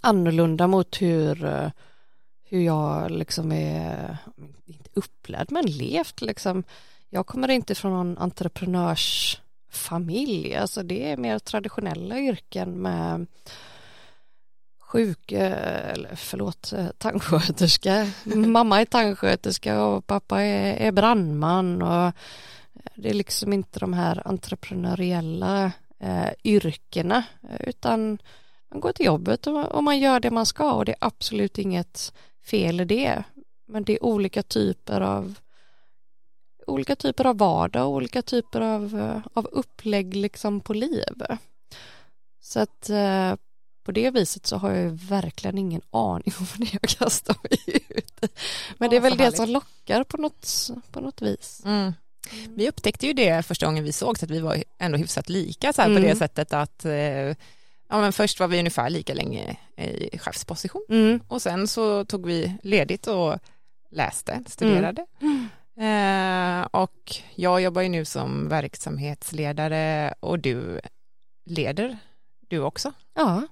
annorlunda 0.00 0.66
mot 0.66 1.02
hur, 1.02 1.70
hur 2.42 2.60
jag 2.60 3.10
liksom 3.10 3.52
är, 3.52 4.18
inte 4.64 4.90
upplärd 4.94 5.50
men 5.50 5.66
levt 5.66 6.20
liksom 6.20 6.64
jag 7.12 7.26
kommer 7.26 7.48
inte 7.48 7.74
från 7.74 7.92
någon 7.92 8.18
entreprenörsfamilj, 8.18 10.56
alltså 10.56 10.82
det 10.82 11.10
är 11.10 11.16
mer 11.16 11.38
traditionella 11.38 12.18
yrken 12.18 12.82
med 12.82 13.26
sjuk, 14.90 15.32
eh, 15.32 15.90
eller 15.90 16.14
förlåt, 16.14 16.72
eh, 16.72 16.88
tandsköterska. 16.98 18.06
Mamma 18.24 18.80
är 18.80 18.84
tandsköterska 18.84 19.84
och 19.84 20.06
pappa 20.06 20.42
är, 20.42 20.76
är 20.76 20.92
brandman 20.92 21.82
och 21.82 22.04
eh, 22.04 22.12
det 22.94 23.10
är 23.10 23.14
liksom 23.14 23.52
inte 23.52 23.80
de 23.80 23.92
här 23.92 24.22
entreprenöriella 24.28 25.72
eh, 25.98 26.28
yrkena 26.44 27.24
utan 27.60 28.18
man 28.70 28.80
går 28.80 28.92
till 28.92 29.06
jobbet 29.06 29.46
och, 29.46 29.64
och 29.64 29.84
man 29.84 29.98
gör 29.98 30.20
det 30.20 30.30
man 30.30 30.46
ska 30.46 30.72
och 30.72 30.84
det 30.84 30.92
är 30.92 31.06
absolut 31.06 31.58
inget 31.58 32.12
fel 32.44 32.80
i 32.80 32.84
det. 32.84 33.22
Men 33.68 33.84
det 33.84 33.92
är 33.92 34.04
olika 34.04 34.42
typer 34.42 35.00
av 35.00 35.34
olika 36.66 36.96
typer 36.96 37.26
av 37.26 37.38
vardag 37.38 37.86
och 37.86 37.92
olika 37.92 38.22
typer 38.22 38.60
av, 38.60 39.20
av 39.32 39.46
upplägg 39.52 40.16
liksom 40.16 40.60
på 40.60 40.74
liv. 40.74 41.22
Så 42.40 42.60
att 42.60 42.90
eh, 42.90 43.34
på 43.90 43.94
det 43.94 44.10
viset 44.10 44.46
så 44.46 44.56
har 44.56 44.70
jag 44.70 44.90
verkligen 44.90 45.58
ingen 45.58 45.80
aning 45.90 46.32
om 46.38 46.46
vad 46.50 46.58
det 46.58 46.72
jag 46.72 46.82
kastar 46.82 47.36
mig 47.42 47.82
ut. 47.88 48.20
Men 48.78 48.90
det 48.90 48.96
är 48.96 49.00
väl 49.00 49.16
det 49.16 49.32
som 49.32 49.48
lockar 49.48 50.04
på 50.04 50.16
något, 50.16 50.70
på 50.92 51.00
något 51.00 51.22
vis. 51.22 51.62
Mm. 51.64 51.92
Vi 52.48 52.68
upptäckte 52.68 53.06
ju 53.06 53.12
det 53.12 53.46
första 53.46 53.66
gången 53.66 53.84
vi 53.84 53.92
såg 53.92 54.18
så 54.18 54.24
att 54.24 54.30
vi 54.30 54.40
var 54.40 54.64
ändå 54.78 54.98
hyfsat 54.98 55.28
lika 55.28 55.72
så 55.72 55.82
här, 55.82 55.88
mm. 55.88 56.02
på 56.02 56.08
det 56.08 56.16
sättet 56.16 56.52
att 56.52 56.84
eh, 56.84 56.92
ja, 56.92 57.34
men 58.00 58.12
först 58.12 58.40
var 58.40 58.48
vi 58.48 58.58
ungefär 58.58 58.90
lika 58.90 59.14
länge 59.14 59.56
i 60.12 60.18
chefsposition 60.18 60.86
mm. 60.88 61.20
och 61.28 61.42
sen 61.42 61.68
så 61.68 62.04
tog 62.04 62.26
vi 62.26 62.56
ledigt 62.62 63.06
och 63.06 63.38
läste, 63.90 64.44
studerade. 64.46 65.06
Mm. 65.20 65.48
Eh, 65.80 66.66
och 66.70 67.16
jag 67.34 67.60
jobbar 67.60 67.82
ju 67.82 67.88
nu 67.88 68.04
som 68.04 68.48
verksamhetsledare 68.48 70.14
och 70.20 70.38
du 70.38 70.80
leder 71.46 71.98
du 72.48 72.58
också. 72.58 72.92
Ja. 73.14 73.42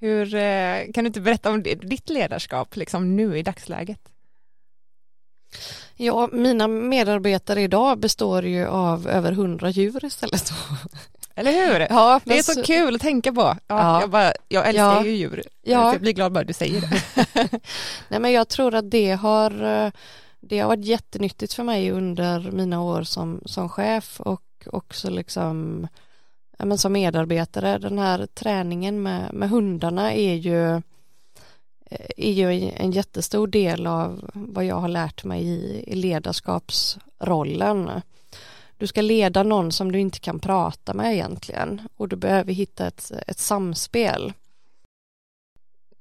Hur, 0.00 0.34
eh, 0.34 0.92
kan 0.94 1.04
du 1.04 1.06
inte 1.06 1.20
berätta 1.20 1.50
om 1.50 1.62
ditt 1.62 2.08
ledarskap 2.08 2.76
liksom 2.76 3.16
nu 3.16 3.38
i 3.38 3.42
dagsläget? 3.42 4.00
Ja, 5.96 6.28
mina 6.32 6.68
medarbetare 6.68 7.62
idag 7.62 7.98
består 7.98 8.44
ju 8.44 8.66
av 8.66 9.08
över 9.08 9.32
hundra 9.32 9.70
djur 9.70 10.04
istället. 10.04 10.52
Eller 11.34 11.52
hur? 11.52 11.80
Ja, 11.80 12.20
det 12.24 12.38
är 12.38 12.42
så, 12.42 12.62
kul 12.62 12.94
att 12.94 13.00
tänka 13.00 13.32
på. 13.32 13.40
Ja, 13.40 13.58
ja. 13.66 14.00
Jag, 14.00 14.10
bara, 14.10 14.32
jag 14.48 14.68
älskar 14.68 14.84
ja. 14.84 15.04
ju 15.04 15.10
djur. 15.10 15.42
Ja. 15.62 15.92
Jag 15.92 16.00
blir 16.00 16.12
glad 16.12 16.32
bara 16.32 16.44
du 16.44 16.52
säger 16.52 16.80
det. 16.80 17.02
Nej, 18.08 18.20
men 18.20 18.32
jag 18.32 18.48
tror 18.48 18.74
att 18.74 18.90
det 18.90 19.12
har 19.12 19.64
eh, 19.64 19.90
det 20.48 20.58
har 20.58 20.68
varit 20.68 20.84
jättenyttigt 20.84 21.52
för 21.52 21.62
mig 21.62 21.90
under 21.90 22.50
mina 22.50 22.82
år 22.82 23.02
som, 23.02 23.40
som 23.44 23.68
chef 23.68 24.20
och 24.20 24.42
också 24.66 25.10
liksom 25.10 25.88
ja, 26.56 26.64
men 26.64 26.78
som 26.78 26.92
medarbetare. 26.92 27.78
Den 27.78 27.98
här 27.98 28.26
träningen 28.26 29.02
med, 29.02 29.34
med 29.34 29.50
hundarna 29.50 30.12
är 30.12 30.34
ju 30.34 30.70
eh, 31.90 32.10
är 32.16 32.30
ju 32.32 32.70
en 32.76 32.90
jättestor 32.92 33.46
del 33.46 33.86
av 33.86 34.30
vad 34.34 34.64
jag 34.64 34.76
har 34.80 34.88
lärt 34.88 35.24
mig 35.24 35.42
i, 35.46 35.84
i 35.86 35.94
ledarskapsrollen. 35.94 37.90
Du 38.78 38.86
ska 38.86 39.00
leda 39.02 39.42
någon 39.42 39.72
som 39.72 39.92
du 39.92 39.98
inte 40.00 40.18
kan 40.20 40.38
prata 40.38 40.94
med 40.94 41.14
egentligen 41.14 41.80
och 41.96 42.08
du 42.08 42.16
behöver 42.16 42.52
hitta 42.52 42.86
ett, 42.86 43.12
ett 43.26 43.38
samspel. 43.38 44.32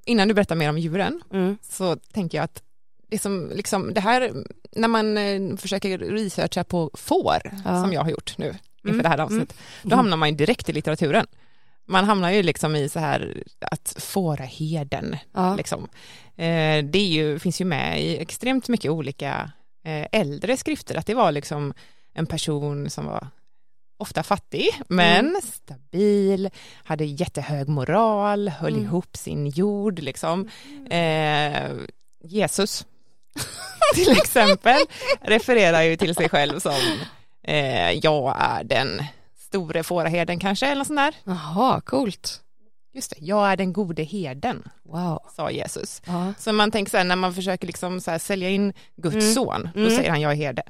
Innan 0.06 0.28
du 0.28 0.34
berättar 0.34 0.56
mer 0.56 0.70
om 0.70 0.78
djuren 0.78 1.22
Mm. 1.32 1.58
så 1.62 1.96
tänker 1.96 2.38
jag 2.38 2.44
att 2.46 2.62
det 3.08 3.20
som 3.20 3.52
liksom 3.56 3.94
det 3.94 4.02
här 4.02 4.32
när 4.72 4.88
man 4.88 5.18
eh, 5.18 5.58
försöker 5.58 5.98
researcha 5.98 6.64
på 6.64 6.92
får 6.94 7.38
Ja. 7.66 7.82
som 7.82 7.94
jag 7.94 8.02
har 8.04 8.10
gjort 8.10 8.38
nu 8.38 8.56
inför 8.86 9.00
Mm, 9.00 9.04
det 9.04 9.10
här 9.10 9.18
avsnittet, 9.20 9.58
då 9.84 9.96
hamnar 9.96 10.18
man 10.18 10.30
ju 10.30 10.36
direkt 10.36 10.70
i 10.70 10.74
litteraturen. 10.74 11.26
Man 11.88 12.06
hamnar 12.06 12.32
ju 12.32 12.44
liksom 12.44 12.76
i 12.76 12.90
så 12.90 13.00
här 13.00 13.44
att 13.72 13.96
fåraherden, 14.00 15.18
Ja. 15.34 15.56
liksom. 15.56 15.88
Eh, 16.36 16.84
det 16.86 17.00
ju, 17.04 17.40
finns 17.40 17.62
ju 17.62 17.66
med 17.66 18.02
i 18.04 18.18
extremt 18.18 18.68
mycket 18.68 18.92
olika 18.92 19.52
eh, 19.84 20.08
äldre 20.12 20.58
skrifter, 20.58 20.96
att 20.96 21.06
det 21.08 21.14
var 21.14 21.32
liksom 21.32 21.74
en 22.14 22.26
person 22.26 22.90
som 22.90 23.06
var 23.06 23.28
ofta 23.98 24.24
fattig, 24.24 24.70
men 24.88 25.26
Mm. 25.28 25.42
stabil, 25.42 26.50
hade 26.84 27.06
jättehög 27.06 27.70
moral, 27.70 28.50
höll 28.50 28.74
Mm. 28.74 28.84
ihop 28.86 29.18
sin 29.18 29.48
jord, 29.48 30.00
liksom. 30.00 30.50
Eh, 30.90 31.72
Jesus, 32.24 32.86
till 33.96 34.12
exempel, 34.12 34.80
refererar 35.22 35.82
ju 35.82 35.98
till 35.98 36.16
sig 36.16 36.30
själv 36.30 36.60
som 36.60 36.80
eh, 37.48 37.92
jag 37.92 38.36
är 38.40 38.64
den 38.64 39.04
store 39.40 39.84
fåraherden 39.84 40.40
kanske, 40.40 40.68
eller 40.68 40.84
sånt 40.84 40.98
där. 41.00 41.16
Jaha, 41.24 41.82
coolt. 41.82 42.42
Just 42.94 43.10
det, 43.10 43.16
jag 43.20 43.52
är 43.52 43.58
den 43.58 43.74
gode 43.74 44.04
herden, 44.04 44.64
Wow. 44.84 45.20
sa 45.36 45.52
Jesus. 45.52 46.02
Ja. 46.06 46.34
Så 46.40 46.54
man 46.54 46.72
tänker 46.72 46.90
så 46.92 46.98
här, 46.98 47.04
när 47.04 47.16
man 47.16 47.34
försöker 47.34 47.68
liksom 47.68 48.02
så 48.02 48.12
här 48.12 48.18
sälja 48.20 48.50
in 48.50 48.74
Guds 48.96 49.16
Mm. 49.16 49.34
son, 49.34 49.70
då 49.74 49.80
Mm. 49.80 49.96
säger 49.96 50.10
han 50.10 50.22
jag 50.22 50.32
är 50.32 50.36
herde. 50.36 50.64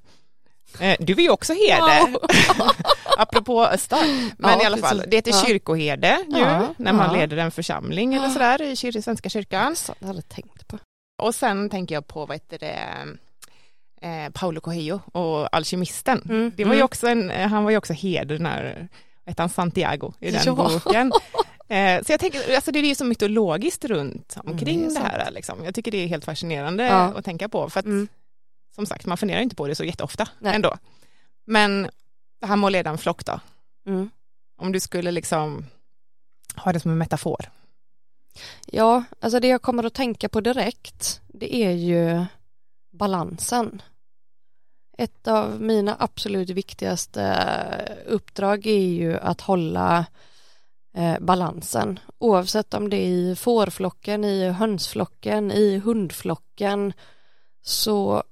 Eh, 0.79 0.95
du 0.99 1.13
är 1.13 1.19
ju 1.19 1.29
också 1.29 1.53
herde, 1.53 2.11
Wow. 2.11 2.21
apropå 3.17 3.65
Östar. 3.65 4.05
Men 4.38 4.51
Ja, 4.51 4.61
i 4.63 4.65
alla 4.65 4.77
fall, 4.77 5.03
det 5.07 5.15
heter 5.17 5.31
Ja. 5.31 5.43
kyrkoherde 5.47 6.19
ju, 6.27 6.38
Ja, 6.39 6.73
när 6.77 6.93
man 6.93 7.13
leder 7.17 7.38
en 7.38 7.51
församling 7.51 8.13
eller 8.13 8.29
sådär 8.29 8.61
i 8.61 8.73
kyr- 8.75 9.01
Svenska 9.01 9.29
kyrkan. 9.29 9.75
Så, 9.75 9.93
det 9.99 10.05
hade 10.07 10.17
jag 10.17 10.29
tänkt 10.29 10.67
på. 10.67 10.77
Och 11.23 11.35
sen 11.35 11.69
tänker 11.69 11.95
jag 11.95 12.07
på, 12.07 12.25
vad 12.25 12.35
heter 12.35 12.57
det, 12.59 12.79
eh, 14.01 14.29
Paolo 14.34 14.62
Coelho 14.62 14.99
och 15.12 15.55
Alkemisten. 15.55 16.21
Mm, 16.29 16.51
Det 16.55 16.63
var 16.65 16.71
ju 16.73 16.77
mm. 16.77 16.86
också 16.86 17.08
en, 17.08 17.31
eh, 17.31 17.47
han 17.47 17.63
var 17.63 17.71
ju 17.71 17.77
också 17.77 17.93
heder 17.93 18.39
när, 18.39 18.88
hette 19.25 19.41
han, 19.41 19.49
Santiago 19.49 20.13
i 20.19 20.31
den 20.31 20.41
Ja. 20.45 20.55
boken. 20.55 21.12
Eh, 21.67 22.03
så 22.03 22.12
jag 22.12 22.19
tänker, 22.19 22.55
alltså 22.55 22.71
det 22.71 22.79
är 22.79 22.84
ju 22.84 22.95
så 22.95 23.05
mytologiskt 23.05 23.86
runt 23.86 24.38
omkring 24.43 24.77
Mm, 24.79 24.93
det 24.93 24.99
det, 24.99 25.05
är 25.05 25.10
här 25.10 25.31
liksom. 25.31 25.63
Jag 25.65 25.75
tycker 25.75 25.91
det 25.91 25.97
är 25.97 26.08
helt 26.08 26.25
fascinerande 26.25 26.84
Ja. 26.84 26.97
att 27.15 27.25
tänka 27.25 27.49
på, 27.49 27.69
för 27.69 27.79
att 27.79 27.86
Mm. 27.86 28.08
som 28.75 28.86
sagt, 28.86 29.05
man 29.05 29.17
funderar 29.17 29.41
inte 29.41 29.55
på 29.55 29.67
det 29.67 29.75
så 29.75 29.84
jätteofta 29.84 30.27
Nej. 30.39 30.55
ändå. 30.55 30.77
Men 31.45 31.89
det 32.41 32.47
här 32.47 32.55
med 32.55 32.67
att 32.67 32.71
leda 32.71 32.89
en 32.89 32.97
flock 32.97 33.25
då, 33.25 33.39
Mm. 33.88 34.10
om 34.58 34.71
du 34.71 34.79
skulle 34.79 35.12
liksom 35.12 35.65
ha 36.55 36.73
det 36.73 36.79
som 36.79 36.91
en 36.91 36.97
metafor. 36.97 37.45
Ja, 38.65 39.03
alltså 39.19 39.39
det 39.39 39.47
jag 39.47 39.62
kommer 39.62 39.84
att 39.84 39.93
tänka 39.93 40.29
på 40.29 40.41
direkt 40.41 41.21
det 41.27 41.55
är 41.55 41.71
ju 41.71 42.25
balansen. 42.97 43.81
Ett 44.97 45.27
av 45.27 45.62
mina 45.62 45.95
absolut 45.99 46.49
viktigaste 46.49 47.23
eh, 47.23 48.13
uppdrag 48.13 48.67
är 48.67 48.88
ju 48.88 49.17
att 49.17 49.41
hålla 49.41 50.05
eh, 50.93 51.19
balansen 51.19 51.99
oavsett 52.17 52.73
om 52.73 52.89
det 52.89 52.97
är 52.97 53.08
i 53.08 53.36
fårflocken, 53.36 54.23
i 54.23 54.49
hönsflocken, 54.49 55.51
i 55.51 55.77
hundflocken 55.77 56.93
så, 57.62 58.23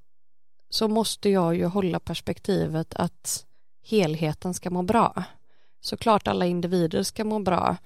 så 0.70 0.88
måste 0.88 1.30
jag 1.30 1.56
ju 1.56 1.66
hålla 1.66 2.00
perspektivet 2.00 2.94
att 2.96 3.46
helheten 3.86 4.54
ska 4.54 4.70
må 4.70 4.82
bra. 4.82 5.24
Såklart 5.82 6.28
alla 6.28 6.46
individer 6.46 7.04
ska 7.04 7.24
må 7.24 7.40
bra 7.40 7.78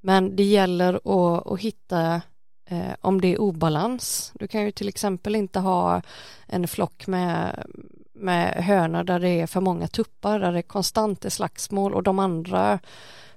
men 0.00 0.36
det 0.36 0.42
gäller 0.42 0.94
att, 0.94 1.46
att 1.46 1.60
hitta 1.60 2.22
eh, 2.70 2.94
om 3.00 3.20
det 3.20 3.28
är 3.28 3.40
obalans. 3.40 4.32
Du 4.34 4.48
kan 4.48 4.62
ju 4.62 4.70
till 4.70 4.88
exempel 4.88 5.36
inte 5.36 5.58
ha 5.60 6.02
en 6.46 6.68
flock 6.68 7.06
med, 7.06 7.66
med 8.12 8.64
hönor 8.64 9.04
där 9.04 9.20
det 9.20 9.28
är 9.28 9.46
för 9.46 9.60
många 9.60 9.88
tuppar, 9.88 10.40
där 10.40 10.52
det 10.52 10.58
är 10.58 10.62
konstant 10.62 11.24
är 11.24 11.30
slagsmål 11.30 11.94
och 11.94 12.02
de 12.02 12.18
andra 12.18 12.78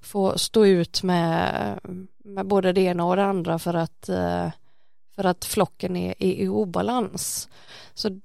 får 0.02 0.38
stå 0.38 0.66
ut 0.66 1.04
med, 1.04 1.80
med 2.18 2.48
både 2.48 2.74
det 2.74 2.82
ena 2.82 3.06
och 3.06 3.16
det 3.16 3.26
andra 3.26 3.60
för 3.60 3.74
att, 3.74 4.10
eh, 4.10 4.50
för 5.16 5.24
att 5.24 5.46
flocken 5.46 5.96
är, 5.96 6.16
är 6.20 6.34
i 6.34 6.48
obalans. 6.48 7.50
Så 7.94 8.20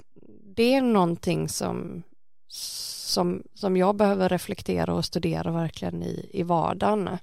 det 0.56 0.74
är 0.74 0.82
någonting 0.82 1.48
som, 1.48 2.02
som, 2.48 3.42
som 3.54 3.76
jag 3.76 3.96
behöver 3.96 4.28
reflektera 4.28 4.94
och 4.94 5.04
studera 5.04 5.50
verkligen 5.50 6.02
i, 6.02 6.30
i 6.32 6.42
vardagen. 6.42 7.18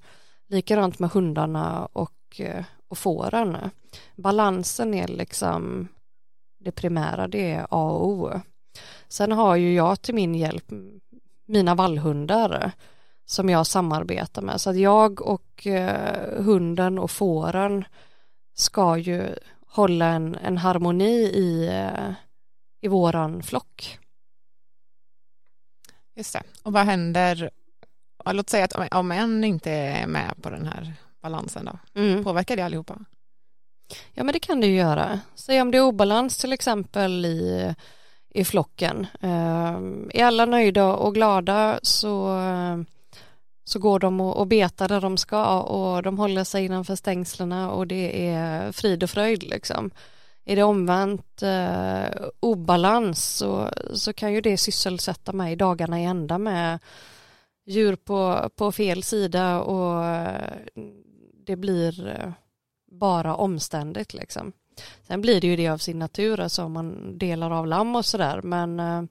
Likadant 0.48 1.00
med 1.00 1.10
hundarna 1.10 1.86
och, 1.86 2.42
eh, 2.42 2.66
och 2.96 3.00
fåren. 3.00 3.58
Balansen 4.16 4.94
är 4.94 5.08
liksom 5.08 5.88
det 6.60 6.72
primära, 6.72 7.28
det 7.28 7.52
är 7.52 7.68
A 7.70 7.92
och 7.92 8.08
O. 8.08 8.42
Sen 9.08 9.32
har 9.32 9.56
ju 9.56 9.74
jag 9.74 10.02
till 10.02 10.16
min 10.16 10.36
hjälp 10.36 10.72
mina 11.48 11.76
vallhundar 11.76 12.72
som 13.26 13.50
jag 13.50 13.68
samarbetar 13.68 14.42
med. 14.42 14.62
Så 14.62 14.70
att 14.70 14.78
jag 14.78 15.22
och 15.22 15.68
eh, 15.68 16.44
hunden 16.44 17.00
och 17.00 17.12
fåren 17.12 17.86
ska 18.54 18.98
ju 18.98 19.36
hålla 19.68 20.06
en, 20.06 20.36
en 20.36 20.58
harmoni 20.58 21.22
i, 21.22 21.68
eh, 21.68 22.14
i 22.82 22.88
våran 22.88 23.44
flock. 23.44 24.00
Just 26.16 26.34
det. 26.34 26.44
Och 26.64 26.74
vad 26.74 26.86
händer, 26.86 27.50
låt 28.26 28.50
säga 28.50 28.66
att 28.66 28.94
om 28.94 29.12
en 29.12 29.44
inte 29.44 29.72
är 29.72 30.08
med 30.08 30.34
på 30.42 30.50
den 30.50 30.66
här 30.66 30.94
balansen 31.26 31.66
då, 31.66 32.02
Mm. 32.02 32.24
påverkar 32.24 32.56
det 32.56 32.66
allihopa? 32.66 32.96
Ja 34.14 34.24
men 34.24 34.34
det 34.34 34.40
kan 34.40 34.62
det 34.62 34.68
ju 34.68 34.76
göra. 34.76 35.20
Säg 35.36 35.62
om 35.62 35.72
det 35.72 35.78
är 35.78 35.82
obalans 35.82 36.38
till 36.38 36.54
exempel 36.54 37.26
i, 37.26 37.74
i 38.30 38.46
flocken. 38.46 39.08
Eh, 39.22 39.76
är 40.14 40.26
alla 40.26 40.46
nöjda 40.46 40.86
och 40.94 41.14
glada 41.14 41.80
så, 41.84 42.40
så 43.64 43.80
går 43.80 44.00
de 44.00 44.22
och, 44.22 44.38
och 44.38 44.48
betar 44.48 44.88
där 44.88 45.02
de 45.02 45.18
ska 45.18 45.60
och 45.60 46.04
de 46.04 46.20
håller 46.20 46.44
sig 46.44 46.66
innanför 46.66 46.96
stängslena 46.96 47.72
och 47.72 47.88
det 47.88 48.28
är 48.28 48.72
frid 48.72 49.04
och 49.04 49.10
fröjd 49.10 49.44
liksom. 49.44 49.92
Är 50.46 50.56
det 50.56 50.64
omvänt 50.64 51.42
eh, 51.44 52.06
obalans 52.40 53.38
så, 53.38 53.70
så 53.94 54.14
kan 54.14 54.34
ju 54.34 54.42
det 54.42 54.58
sysselsätta 54.58 55.34
mig 55.34 55.56
dagarna 55.56 56.02
i 56.02 56.06
ända 56.06 56.38
med 56.38 56.80
djur 57.68 57.96
på, 57.96 58.50
på 58.56 58.72
fel 58.72 59.04
sida 59.04 59.62
och 59.62 60.04
det 61.46 61.56
blir 61.56 62.08
eh, 62.08 62.32
bara 62.92 63.36
omständigt 63.36 64.14
liksom. 64.14 64.52
Sen 65.04 65.22
blir 65.22 65.42
det 65.42 65.48
ju 65.48 65.56
det 65.56 65.68
av 65.68 65.78
sin 65.78 66.00
natur, 66.00 66.40
alltså 66.40 66.64
om 66.64 66.72
man 66.72 67.18
delar 67.18 67.52
av 67.52 67.68
lamm 67.68 67.96
och 67.96 68.06
sådär, 68.06 68.42
men 68.42 68.80
eh, 68.80 69.04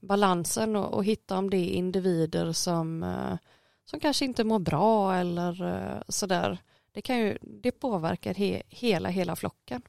balansen 0.00 0.76
och, 0.76 0.94
och 0.94 1.04
hitta 1.04 1.38
om 1.38 1.50
det 1.50 1.56
är 1.56 1.70
individer 1.70 2.52
som, 2.52 3.02
eh, 3.02 3.38
som 3.84 4.00
kanske 4.00 4.24
inte 4.24 4.44
mår 4.44 4.58
bra 4.58 5.14
eller 5.14 5.64
eh, 5.64 6.02
sådär, 6.08 6.58
det 6.92 7.02
kan 7.02 7.18
ju, 7.18 7.38
det 7.42 7.72
påverkar 7.72 8.34
he, 8.34 8.62
hela, 8.68 9.08
hela 9.08 9.36
flocken. 9.36 9.82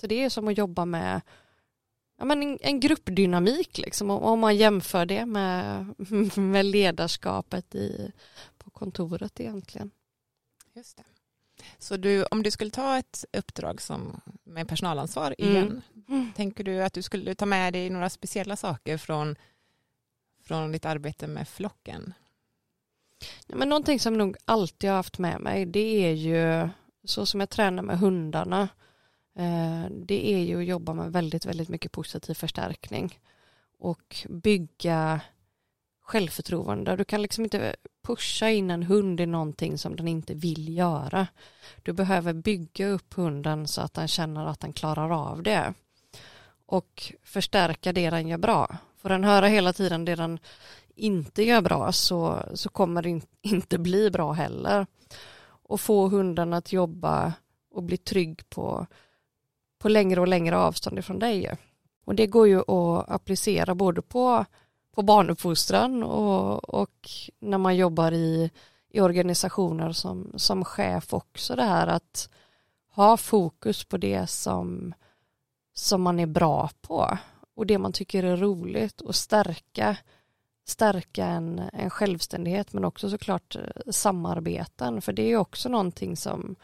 Så 0.00 0.06
det 0.06 0.24
är 0.24 0.28
som 0.28 0.48
att 0.48 0.58
jobba 0.58 0.84
med 0.84 1.20
ja, 2.18 2.24
men 2.24 2.42
en, 2.42 2.58
en 2.60 2.80
gruppdynamik 2.80 3.78
liksom, 3.78 4.10
om, 4.10 4.22
om 4.22 4.40
man 4.40 4.56
jämför 4.56 5.06
det 5.06 5.26
med, 5.26 5.86
med 6.36 6.66
ledarskapet 6.66 7.74
i, 7.74 8.12
på 8.58 8.70
kontoret 8.70 9.40
egentligen. 9.40 9.90
Just 10.74 10.96
det. 10.96 11.04
Så 11.78 11.96
du, 11.96 12.24
om 12.24 12.42
du 12.42 12.50
skulle 12.50 12.70
ta 12.70 12.98
ett 12.98 13.24
uppdrag 13.32 13.80
som, 13.80 14.20
med 14.44 14.68
personalansvar 14.68 15.34
Mm. 15.38 15.50
igen, 15.56 15.82
Mm. 16.08 16.32
tänker 16.36 16.64
du 16.64 16.82
att 16.82 16.92
du 16.92 17.02
skulle 17.02 17.34
ta 17.34 17.46
med 17.46 17.72
dig 17.72 17.90
några 17.90 18.10
speciella 18.10 18.56
saker 18.56 18.98
från, 18.98 19.36
från 20.42 20.72
ditt 20.72 20.84
arbete 20.84 21.26
med 21.26 21.48
flocken? 21.48 22.14
Ja, 23.46 23.56
men 23.56 23.68
någonting 23.68 24.00
som 24.00 24.14
nog 24.18 24.36
alltid 24.44 24.90
har 24.90 24.96
haft 24.96 25.18
med 25.18 25.40
mig 25.40 25.66
det 25.66 26.04
är 26.06 26.12
ju 26.12 26.68
så 27.04 27.26
som 27.26 27.40
jag 27.40 27.50
tränar 27.50 27.82
med 27.82 27.98
hundarna. 27.98 28.68
Eh, 29.36 29.90
det 29.90 30.32
är 30.34 30.38
ju 30.38 30.58
att 30.58 30.66
jobba 30.66 30.94
med 30.94 31.12
väldigt, 31.12 31.46
väldigt 31.46 31.68
mycket 31.68 31.92
positiv 31.92 32.34
förstärkning 32.34 33.20
och 33.78 34.16
bygga 34.28 35.20
självförtroende. 36.04 36.96
Du 36.96 37.04
kan 37.04 37.22
liksom 37.22 37.44
inte 37.44 37.76
pusha 38.02 38.50
in 38.50 38.70
en 38.70 38.82
hund 38.82 39.20
i 39.20 39.26
någonting 39.26 39.78
som 39.78 39.96
den 39.96 40.08
inte 40.08 40.34
vill 40.34 40.76
göra. 40.76 41.26
Du 41.82 41.92
behöver 41.92 42.32
bygga 42.32 42.88
upp 42.88 43.14
hunden 43.14 43.68
så 43.68 43.80
att 43.80 43.94
den 43.94 44.08
känner 44.08 44.46
att 44.46 44.60
den 44.60 44.72
klarar 44.72 45.10
av 45.10 45.42
det 45.42 45.74
och 46.66 47.12
förstärka 47.22 47.92
det 47.92 48.10
den 48.10 48.28
gör 48.28 48.38
bra. 48.38 48.76
Får 48.96 49.08
den 49.08 49.24
höra 49.24 49.46
hela 49.46 49.72
tiden 49.72 50.04
det 50.04 50.14
den 50.14 50.38
inte 50.94 51.42
gör 51.42 51.60
bra 51.60 51.92
så, 51.92 52.42
så 52.54 52.68
kommer 52.68 53.02
det 53.02 53.20
inte 53.42 53.78
bli 53.78 54.10
bra 54.10 54.32
heller. 54.32 54.86
Och 55.46 55.80
få 55.80 56.08
hunden 56.08 56.52
att 56.52 56.72
jobba 56.72 57.32
och 57.70 57.82
bli 57.82 57.96
trygg 57.96 58.48
på, 58.48 58.86
på 59.78 59.88
längre 59.88 60.20
och 60.20 60.28
längre 60.28 60.56
avstånd 60.56 60.98
ifrån 60.98 61.18
dig. 61.18 61.56
Och 62.04 62.14
det 62.14 62.26
går 62.26 62.48
ju 62.48 62.58
att 62.58 63.10
applicera 63.10 63.74
både 63.74 64.02
på, 64.02 64.44
på 64.94 65.02
barnuppfostran 65.02 66.02
och, 66.02 66.74
och 66.74 67.08
när 67.40 67.58
man 67.58 67.76
jobbar 67.76 68.12
i, 68.12 68.50
i 68.90 69.00
organisationer 69.00 69.92
som, 69.92 70.32
som 70.36 70.64
chef 70.64 71.14
också 71.14 71.56
det 71.56 71.62
här 71.62 71.86
att 71.86 72.28
ha 72.90 73.16
fokus 73.16 73.84
på 73.84 73.96
det 73.96 74.26
som, 74.26 74.94
som 75.74 76.02
man 76.02 76.20
är 76.20 76.26
bra 76.26 76.70
på 76.80 77.18
och 77.54 77.66
det 77.66 77.78
man 77.78 77.92
tycker 77.92 78.24
är 78.24 78.36
roligt 78.36 79.00
och 79.00 79.14
stärka, 79.14 79.96
stärka 80.66 81.26
en, 81.26 81.62
en 81.72 81.90
självständighet 81.90 82.72
men 82.72 82.84
också 82.84 83.10
såklart 83.10 83.56
eh, 83.56 83.90
samarbeten. 83.90 85.02
För 85.02 85.12
det 85.12 85.32
är 85.32 85.36
också 85.36 85.68
någonting 85.68 86.16
som, 86.16 86.56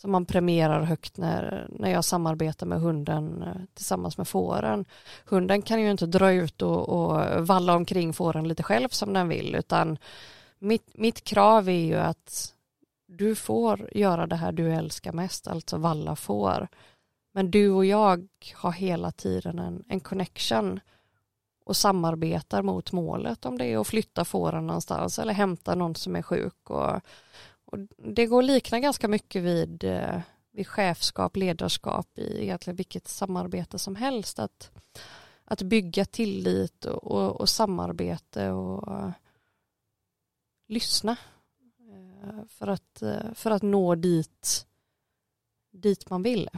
som 0.00 0.10
man 0.10 0.26
premierar 0.26 0.82
högt 0.82 1.16
när, 1.16 1.66
när 1.70 1.90
jag 1.90 2.04
samarbetar 2.04 2.66
med 2.66 2.80
hunden 2.80 3.42
eh, 3.42 3.62
tillsammans 3.74 4.18
med 4.18 4.28
fåren. 4.28 4.84
Hunden 5.24 5.62
kan 5.62 5.80
ju 5.80 5.90
inte 5.90 6.06
dra 6.06 6.32
ut 6.32 6.62
och, 6.62 6.88
och 6.88 7.46
valla 7.46 7.74
omkring 7.74 8.12
fåren 8.12 8.48
lite 8.48 8.62
själv 8.62 8.88
som 8.88 9.12
den 9.12 9.28
vill 9.28 9.54
utan 9.54 9.98
mitt, 10.58 10.90
mitt 10.94 11.24
krav 11.24 11.68
är 11.68 11.84
ju 11.84 11.94
att 11.94 12.54
du 13.06 13.34
får 13.34 13.88
göra 13.92 14.26
det 14.26 14.36
här 14.36 14.52
du 14.52 14.72
älskar 14.72 15.12
mest, 15.12 15.48
alltså 15.48 15.76
valla 15.76 16.16
får. 16.16 16.68
Men 17.32 17.50
du 17.50 17.70
och 17.70 17.84
jag 17.84 18.28
har 18.54 18.72
hela 18.72 19.10
tiden 19.10 19.58
en, 19.58 19.84
en 19.88 20.00
connection 20.00 20.80
och 21.64 21.76
samarbetar 21.76 22.62
mot 22.62 22.92
målet 22.92 23.46
om 23.46 23.58
det 23.58 23.64
är 23.64 23.78
att 23.78 23.86
flytta 23.86 24.24
fåren 24.24 24.66
någonstans 24.66 25.18
eller 25.18 25.32
hämta 25.32 25.74
någon 25.74 25.94
som 25.94 26.16
är 26.16 26.22
sjuk. 26.22 26.70
Och, 26.70 27.00
och 27.70 27.78
det 27.96 28.26
går 28.26 28.38
att 28.38 28.46
likna 28.46 28.80
ganska 28.80 29.08
mycket 29.08 29.42
vid, 29.42 29.84
eh, 29.84 30.20
vid 30.52 30.66
chefskap, 30.66 31.36
ledarskap 31.36 32.18
i 32.18 32.42
egentligen 32.42 32.76
vilket 32.76 33.08
samarbete 33.08 33.78
som 33.78 33.96
helst. 33.96 34.38
Att, 34.38 34.70
att 35.44 35.62
bygga 35.62 36.04
tillit 36.04 36.84
och, 36.84 37.04
och, 37.04 37.40
och 37.40 37.48
samarbete 37.48 38.50
och 38.50 38.88
uh, 38.88 39.10
lyssna 40.68 41.16
uh, 41.80 42.44
för, 42.48 42.66
att, 42.66 43.02
uh, 43.02 43.34
för 43.34 43.50
att 43.50 43.62
nå 43.62 43.94
dit, 43.94 44.66
dit 45.72 46.10
man 46.10 46.22
vill 46.22 46.48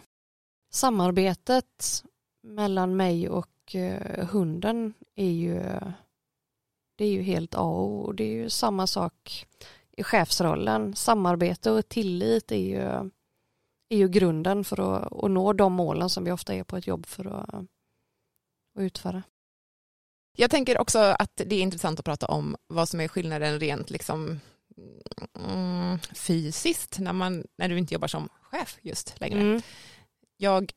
samarbetet 0.71 2.05
mellan 2.43 2.97
mig 2.97 3.29
och 3.29 3.49
hunden 4.31 4.95
är 5.15 5.31
ju 5.31 5.63
det 6.97 7.05
är 7.05 7.13
ju 7.13 7.23
helt 7.23 7.55
A 7.55 7.61
och 7.61 8.09
O. 8.09 8.13
Det 8.13 8.25
är 8.25 8.33
ju 8.33 8.51
samma 8.51 8.87
sak 8.87 9.47
i 10.03 10.05
chefsrollen. 10.05 10.97
Samarbete 10.97 11.71
och 11.71 11.89
tillit 11.89 12.53
är 12.53 12.57
ju, 12.57 13.11
är 13.89 13.97
ju 13.97 14.09
grunden 14.09 14.65
för 14.65 14.97
att, 14.97 15.25
att 15.25 15.31
nå 15.31 15.53
de 15.53 15.73
målen 15.73 16.11
som 16.11 16.25
vi 16.25 16.31
ofta 16.31 16.55
är 16.55 16.65
på 16.65 16.77
ett 16.77 16.87
jobb 16.87 17.07
för 17.07 17.27
att, 17.27 17.55
att 17.55 17.67
utföra. 18.79 19.23
Jag 20.37 20.51
tänker 20.51 20.81
också 20.81 20.99
att 20.99 21.37
det 21.37 21.55
är 21.55 21.63
intressant 21.63 21.99
att 21.99 22.05
prata 22.05 22.27
om 22.27 22.57
vad 22.67 22.89
som 22.89 23.01
är 23.01 23.09
skillnaden 23.09 23.61
rent 23.61 23.91
liksom 23.91 24.41
mm, 25.39 25.99
fysiskt 25.99 26.99
när, 26.99 27.13
man, 27.13 27.45
när 27.59 27.69
du 27.69 27.79
inte 27.79 27.95
jobbar 27.95 28.09
som 28.09 28.29
chef 28.43 28.79
just 28.83 29.21
längre. 29.21 29.41
Mm 29.41 29.63
jag 30.43 30.73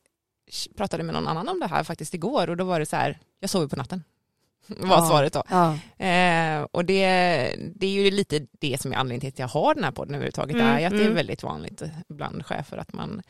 pratade 0.76 1.02
med 1.02 1.14
någon 1.14 1.28
annan 1.28 1.48
om 1.48 1.60
det 1.60 1.66
här 1.66 1.84
faktiskt 1.84 2.14
igår 2.14 2.50
och 2.50 2.56
då 2.56 2.64
var 2.64 2.80
det 2.80 2.86
så 2.86 2.96
här, 2.96 3.18
jag 3.40 3.50
sover 3.50 3.68
på 3.68 3.76
natten. 3.76 4.04
Var 4.66 4.96
ja, 4.96 5.06
svaret 5.06 5.32
då. 5.32 5.42
Ja. 5.48 5.78
Eh, 6.06 6.66
och 6.72 6.84
det, 6.84 7.04
det 7.74 7.86
är 7.86 7.90
ju 7.90 8.10
lite 8.10 8.46
det 8.52 8.80
som 8.80 8.92
är 8.92 8.96
anledningen 8.96 9.20
till 9.20 9.28
att 9.28 9.38
jag 9.38 9.60
har 9.60 9.74
den 9.74 9.84
här 9.84 9.90
podden 9.90 10.14
överhuvudtaget, 10.14 10.54
mm, 10.54 10.66
är 10.66 10.86
att 10.86 10.92
mm. 10.92 10.98
det 10.98 11.02
är 11.02 11.06
mm. 11.06 11.14
väldigt 11.14 11.42
vanligt 11.42 11.82
bland 12.08 12.46
chefer 12.46 12.76
att 12.76 12.92
man 12.92 13.22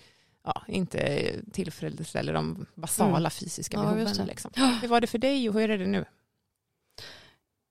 ja, 0.45 0.63
inte 0.69 1.31
tillfredsställer 1.53 2.33
de 2.33 2.67
basala 2.75 3.17
mm. 3.17 3.31
fysiska 3.31 3.81
behoven. 3.81 4.15
Ja, 4.19 4.25
liksom. 4.25 4.51
Hur 4.81 4.89
var 4.89 5.01
det 5.01 5.07
för 5.07 5.19
dig 5.19 5.49
och 5.49 5.55
hur 5.55 5.71
är 5.71 5.79
det 5.79 5.87
nu? 5.87 6.05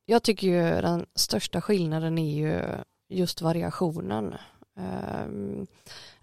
Jag 0.05 0.23
tycker 0.23 0.47
ju 0.47 0.81
den 0.81 1.05
största 1.15 1.61
skillnaden 1.61 2.17
är 2.17 2.35
ju 2.35 2.61
just 3.09 3.41
variationen. 3.41 4.35
Um, 4.77 5.67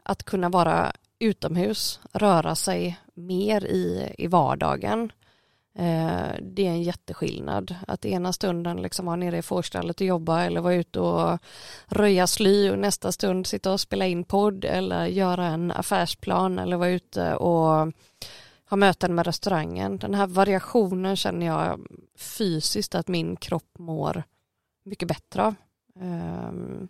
att 0.03 0.23
kunna 0.23 0.49
vara 0.49 0.93
utomhus, 1.19 2.01
röra 2.13 2.55
sig 2.55 2.99
mer 3.15 3.65
i, 3.65 4.15
i 4.19 4.27
vardagen. 4.27 5.13
Eh, 5.75 6.29
det 6.41 6.67
är 6.67 6.71
en 6.71 6.83
jätteskillnad. 6.83 7.77
Att 7.87 8.05
ena 8.05 8.33
stunden 8.33 8.83
liksom 8.83 9.07
vara 9.07 9.17
nere 9.17 9.39
i 9.39 9.43
fårstallet 9.43 10.01
och 10.01 10.07
jobba 10.07 10.45
eller 10.45 10.61
vara 10.61 10.75
ute 10.75 11.01
och 11.01 11.39
röja 11.87 12.27
sly 12.27 12.71
och 12.71 12.79
nästa 12.79 13.13
stund 13.13 13.47
sitta 13.47 13.73
och 13.73 13.81
spela 13.81 14.07
in 14.07 14.25
podd 14.25 14.65
eller 14.65 15.07
göra 15.07 15.47
en 15.47 15.71
affärsplan 15.71 16.59
eller 16.59 16.77
vara 16.77 16.91
ute 16.91 17.35
och 17.35 17.93
ha 18.71 18.77
möten 18.77 19.15
med 19.15 19.27
restaurangen. 19.27 19.99
Den 19.99 20.15
här 20.15 20.27
variationen 20.27 21.17
känner 21.17 21.47
jag 21.47 21.81
fysiskt 22.19 22.95
att 22.95 23.09
min 23.09 23.37
kropp 23.37 23.79
mår 23.79 24.23
mycket 24.85 25.09
bättre 25.09 25.43
av. 25.43 25.55
Ehm, 26.01 26.89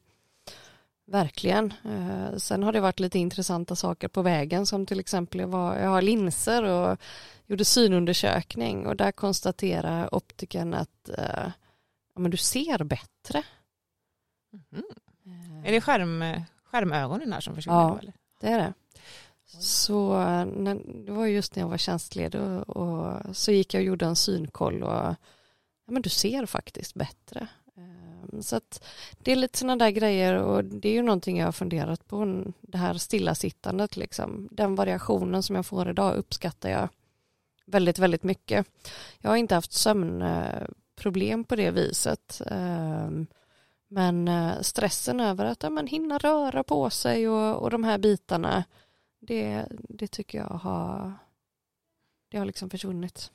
Verkligen. 1.13 1.73
Eh, 1.85 2.37
sen 2.37 2.63
har 2.63 2.73
det 2.73 2.81
varit 2.81 3.01
lite 3.01 3.19
intressanta 3.19 3.77
saker 3.77 4.09
på 4.09 4.23
vägen 4.23 4.67
som 4.67 4.87
till 4.87 5.01
exempel 5.01 5.41
jag, 5.41 5.49
var, 5.49 5.77
jag 5.77 5.91
har 5.91 6.03
linser 6.03 6.63
och 6.63 6.99
gjorde 7.47 7.65
synundersökning 7.65 8.87
och 8.87 8.97
där 8.97 9.13
konstaterar 9.13 10.15
optiken 10.15 10.75
att 10.75 11.09
eh, 11.09 11.51
ja, 12.15 12.21
men 12.21 12.31
du 12.31 12.37
ser 12.37 12.85
bättre. 12.85 13.43
Mm. 14.73 14.85
Eh. 15.27 15.69
Är 15.69 15.73
det 15.73 15.81
skärm, 15.81 16.25
skärmögonen 16.65 17.33
här 17.33 17.41
som 17.41 17.55
försvinner? 17.55 17.79
Ja, 17.79 17.99
eller? 17.99 18.13
det 18.41 18.49
är 18.49 18.59
det. 18.59 18.73
Så 19.61 20.19
när, 20.45 21.05
det 21.07 21.13
var 21.13 21.27
just 21.27 21.57
när 21.57 21.63
jag 21.63 21.69
var 21.69 21.79
tjänstledig 21.79 22.41
och, 22.41 22.69
och, 22.69 23.37
så 23.37 23.53
gick 23.53 23.75
jag 23.75 23.81
och 23.81 23.87
gjorde 23.87 24.07
en 24.07 24.17
synkoll 24.17 24.83
och 24.83 25.15
ja, 25.87 25.93
men 25.93 26.03
du 26.03 26.09
ser 26.09 26.47
faktiskt 26.47 26.95
bättre. 26.95 27.49
Så 28.41 28.57
att 28.57 28.85
det 29.19 29.33
är 29.33 29.37
lite 29.37 29.59
sådana 29.59 29.85
där 29.85 29.91
grejer 29.91 30.35
och 30.35 30.65
det 30.65 30.89
är 30.89 30.93
ju 30.93 31.03
någonting 31.03 31.39
jag 31.39 31.47
har 31.47 31.53
funderat 31.53 32.09
på, 32.09 32.45
det 32.61 32.79
här 32.79 32.95
stillasittandet 32.95 33.97
liksom. 33.97 34.49
Den 34.51 34.75
variationen 34.75 35.43
som 35.43 35.57
jag 35.57 35.67
får 35.67 35.89
idag 35.91 36.17
uppskattar 36.17 36.71
jag 36.71 36.89
väldigt, 37.67 37.99
väldigt 37.99 38.23
mycket. 38.23 38.67
Jag 39.19 39.31
har 39.31 39.37
inte 39.37 39.55
haft 39.55 39.73
sömnproblem 39.73 41.45
på 41.45 41.57
det 41.57 41.71
viset. 41.71 42.43
Ehm, 42.47 43.27
men 43.89 44.29
eh, 44.29 44.61
stressen 44.61 45.21
över 45.21 45.45
att 45.45 45.63
ja, 45.63 45.71
men 45.71 45.87
hinna 45.87 46.19
röra 46.19 46.65
på 46.65 46.91
sig 46.91 47.29
och, 47.29 47.63
och 47.63 47.71
de 47.71 47.85
här 47.85 47.99
bitarna, 47.99 48.65
det, 49.21 49.67
det 49.71 50.09
tycker 50.09 50.39
jag 50.39 50.45
har, 50.45 51.15
det 52.29 52.39
har 52.39 52.45
liksom 52.45 52.71
försvunnit. 52.71 53.31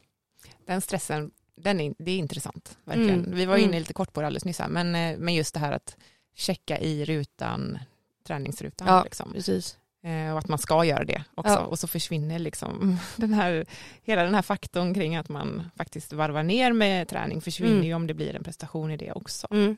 Den 0.66 0.82
stressen 0.82 1.32
den 1.58 1.80
är, 1.80 1.94
det 1.98 2.12
är 2.12 2.18
intressant, 2.18 2.78
verkligen. 2.84 3.20
Mm. 3.20 3.36
Vi 3.36 3.46
var 3.46 3.58
inne 3.58 3.66
mm. 3.66 3.80
lite 3.80 3.94
kort 3.94 4.14
på 4.14 4.22
det 4.22 4.28
alldeles 4.28 4.46
nyss, 4.46 4.60
här, 4.60 4.68
men, 4.68 4.96
eh, 4.96 5.18
men 5.18 5.34
just 5.34 5.54
det 5.54 5.60
här 5.60 5.72
att 5.72 5.98
checka 6.36 6.80
i 6.80 7.06
rutan, 7.06 7.80
träningsrutan. 8.28 8.88
Ja, 8.88 9.04
liksom. 9.04 9.34
precis. 9.34 9.78
Eh, 10.04 10.32
och 10.32 10.40
att 10.40 10.48
man 10.48 10.60
ska 10.60 10.86
göra 10.86 11.04
det 11.04 11.24
också. 11.36 11.54
Ja. 11.54 11.60
Och 11.60 11.80
så 11.80 11.88
försvinner 11.88 12.40
liksom 12.40 12.98
den 13.16 13.34
här, 13.34 13.66
hela 14.04 14.24
den 14.24 14.36
här 14.36 14.42
faktorn 14.42 14.94
kring 14.94 15.16
att 15.16 15.30
man 15.30 15.70
faktiskt 15.76 16.14
varvar 16.14 16.44
ner 16.44 16.74
med 16.74 17.08
träning 17.08 17.42
försvinner 17.42 17.72
mm. 17.72 17.86
ju 17.86 17.94
om 17.94 18.08
det 18.08 18.14
blir 18.14 18.36
en 18.36 18.44
prestation 18.44 18.92
i 18.92 18.98
det 18.98 19.12
också. 19.12 19.48
Mm. 19.52 19.78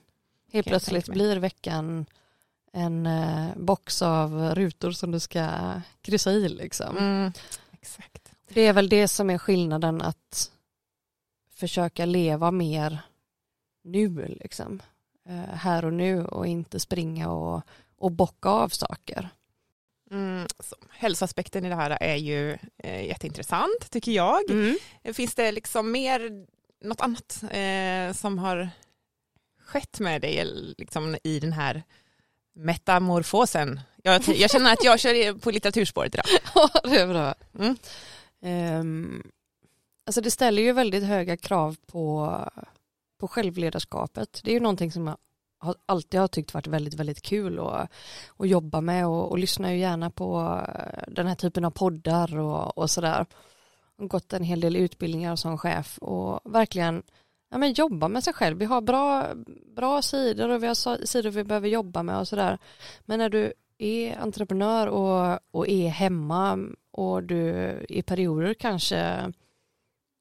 Helt 0.52 0.68
plötsligt 0.68 1.10
blir 1.10 1.38
veckan 1.38 2.06
en 2.74 3.06
eh, 3.06 3.48
box 3.56 4.02
av 4.02 4.56
rutor 4.56 4.92
som 4.92 5.12
du 5.12 5.20
ska 5.20 5.50
kryssa 6.02 6.32
i 6.32 6.50
liksom. 6.50 6.98
Mm. 6.98 7.32
Exakt. 7.72 8.32
Det 8.50 8.62
är 8.62 8.74
väl 8.74 8.90
det 8.90 9.08
som 9.08 9.30
är 9.30 9.38
skillnaden 9.38 10.02
att 10.02 10.52
försöka 11.60 12.06
leva 12.06 12.52
mer 12.52 13.00
nu 13.84 14.38
liksom. 14.40 14.82
Eh, 15.30 15.56
här 15.56 15.86
och 15.86 15.94
nu 15.94 16.26
och 16.26 16.48
inte 16.48 16.80
springa 16.80 17.30
och, 17.30 17.62
och 17.98 18.12
bocka 18.12 18.50
av 18.50 18.70
saker. 18.70 19.30
Mm, 20.12 20.48
så, 20.60 20.76
hälsoaspekten 20.90 21.66
i 21.66 21.70
det 21.70 21.76
här 21.76 21.98
är 22.02 22.16
ju 22.16 22.58
eh, 22.78 23.06
jätteintressant 23.06 23.92
tycker 23.92 24.12
jag. 24.12 24.50
Mm. 24.50 24.78
Finns 25.14 25.36
det 25.36 25.52
liksom 25.52 25.92
mer, 25.92 26.46
något 26.82 27.02
annat 27.02 27.44
eh, 27.52 28.14
som 28.14 28.40
har 28.40 28.70
skett 29.66 30.00
med 30.00 30.22
dig 30.22 30.46
liksom, 30.78 31.18
i 31.24 31.40
den 31.40 31.54
här 31.54 31.84
metamorfosen? 32.56 33.80
Jag, 34.04 34.22
jag 34.28 34.52
känner 34.52 34.74
att 34.74 34.84
jag 34.84 35.00
kör 35.00 35.40
på 35.40 35.52
litteraturspåret 35.52 36.14
idag. 36.14 36.26
Ja, 36.56 36.70
det 36.84 37.00
är 37.00 37.08
bra. 37.08 37.36
Mm. 37.60 37.78
Um, 38.80 39.32
Alltså 40.10 40.22
det 40.22 40.32
ställer 40.32 40.62
ju 40.62 40.72
väldigt 40.72 41.04
höga 41.04 41.38
krav 41.38 41.78
på, 41.88 42.36
på 43.20 43.28
självledarskapet. 43.28 44.42
Det 44.44 44.52
är 44.52 44.54
ju 44.54 44.60
någonting 44.60 44.92
som 44.92 45.08
jag 45.08 45.18
har, 45.60 45.76
alltid 45.86 46.20
har 46.20 46.28
tyckt 46.28 46.54
varit 46.54 46.68
väldigt, 46.68 46.94
väldigt 46.94 47.22
kul 47.22 47.60
att, 47.60 47.92
att 48.38 48.50
jobba 48.50 48.82
med 48.82 49.08
och, 49.08 49.32
och 49.32 49.40
lyssnar 49.40 49.72
ju 49.72 49.78
gärna 49.78 50.10
på 50.10 50.62
eh, 50.76 51.04
den 51.08 51.28
här 51.28 51.36
typen 51.36 51.66
av 51.66 51.72
poddar 51.72 52.38
och, 52.38 52.78
och 52.78 52.90
sådär. 52.90 53.26
Gått 53.98 54.34
en 54.34 54.44
hel 54.44 54.60
del 54.60 54.76
utbildningar 54.76 55.36
som 55.36 55.58
chef 55.58 55.98
och 55.98 56.54
verkligen 56.54 57.04
ja, 57.50 57.58
men 57.58 57.74
jobba 57.74 58.08
med 58.08 58.24
sig 58.24 58.34
själv. 58.34 58.58
Vi 58.58 58.66
har 58.66 58.82
bra, 58.82 59.28
bra 59.76 60.02
sidor 60.02 60.50
och 60.50 60.64
vi 60.64 60.68
har 60.68 61.06
sidor 61.06 61.30
vi 61.30 61.44
behöver 61.44 61.68
jobba 61.68 62.04
med 62.04 62.20
och 62.20 62.28
sådär. 62.28 62.58
Men 63.06 63.20
när 63.20 63.30
du 63.30 63.54
är 63.78 64.18
entreprenör 64.18 64.88
och, 64.88 65.40
och 65.52 65.68
är 65.68 65.90
hemma 65.90 66.60
och 66.92 67.24
du 67.24 67.72
i 67.90 68.02
perioder 68.02 68.54
kanske 68.54 69.32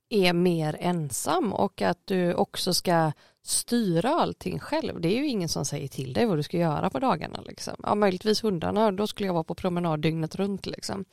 är 0.08 0.32
mer 0.32 0.76
ensam 0.80 1.52
och 1.52 1.82
att 1.82 1.98
du 2.04 2.34
också 2.34 2.74
ska 2.74 3.12
styra 3.42 4.08
allting 4.08 4.58
själv. 4.58 5.00
Det 5.00 5.08
är 5.08 5.16
ju 5.16 5.26
ingen 5.26 5.48
som 5.48 5.64
säger 5.64 5.88
till 5.88 6.12
dig 6.12 6.26
vad 6.26 6.38
du 6.38 6.42
ska 6.42 6.56
göra 6.58 6.90
på 6.90 6.98
dagarna. 6.98 7.40
Liksom. 7.40 7.74
Ja, 7.82 7.94
möjligtvis 7.94 8.44
hundarna, 8.44 8.92
då 8.92 9.06
skulle 9.06 9.26
jag 9.26 9.34
vara 9.34 9.44
på 9.44 9.54
promenad 9.54 10.00
dygnet 10.00 10.34
runt. 10.34 10.66
Liksom. 10.66 11.04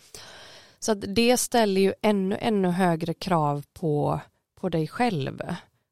Så 0.79 0.91
att 0.91 1.15
det 1.15 1.37
ställer 1.37 1.81
ju 1.81 1.93
ännu, 2.01 2.37
ännu 2.41 2.67
högre 2.67 3.13
krav 3.13 3.65
på, 3.73 4.19
på 4.55 4.69
dig 4.69 4.87
själv, 4.87 5.41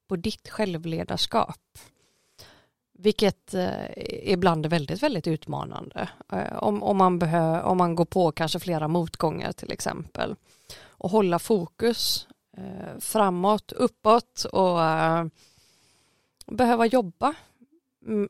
på 0.07 0.15
ditt 0.15 0.49
självledarskap. 0.49 1.59
Vilket 2.97 3.53
eh, 3.53 3.71
ibland 4.23 4.65
är 4.65 4.69
väldigt, 4.69 5.03
väldigt 5.03 5.27
utmanande. 5.27 6.09
Eh, 6.31 6.63
om, 6.63 6.83
om, 6.83 6.97
man 6.97 7.19
behö, 7.19 7.61
om 7.61 7.77
man 7.77 7.95
går 7.95 8.05
på 8.05 8.31
kanske 8.31 8.59
flera 8.59 8.87
motgångar 8.87 9.51
till 9.51 9.71
exempel. 9.71 10.35
Och 10.85 11.09
hålla 11.09 11.39
fokus 11.39 12.27
Eh, 12.57 12.99
framåt, 12.99 13.71
uppåt 13.71 14.45
och 14.51 14.83
eh, 14.83 15.25
behöva 16.45 16.85
jobba 16.85 17.35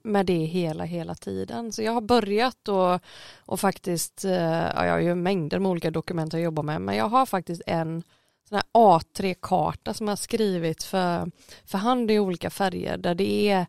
med 0.04 0.26
det 0.26 0.46
hela, 0.46 0.84
hela 0.84 1.16
tiden. 1.16 1.72
Så 1.72 1.82
jag 1.82 1.92
har 1.92 2.02
börjat 2.02 2.68
och, 2.68 3.00
och 3.40 3.60
faktiskt, 3.60 4.26
eh, 4.26 4.34
ja, 4.76 4.86
jag 4.86 4.92
har 4.92 5.00
ju 5.00 5.16
mängder 5.16 5.60
med 5.60 5.72
olika 5.72 5.92
dokument 5.92 6.34
jag 6.34 6.42
jobbar 6.42 6.64
med, 6.64 6.82
men 6.82 6.96
jag 6.96 7.10
har 7.10 7.26
faktiskt 7.26 7.62
en 7.68 8.04
sån 8.50 8.56
här 8.56 8.66
A3-karta 8.74 9.94
som 9.94 10.08
jag 10.08 10.12
har 10.12 10.16
skrivit 10.16 10.84
för, 10.84 11.32
för 11.66 11.78
hand 11.78 12.12
i 12.12 12.20
olika 12.20 12.50
färger 12.50 12.98
där 12.98 13.16
det 13.16 13.50
är 13.50 13.66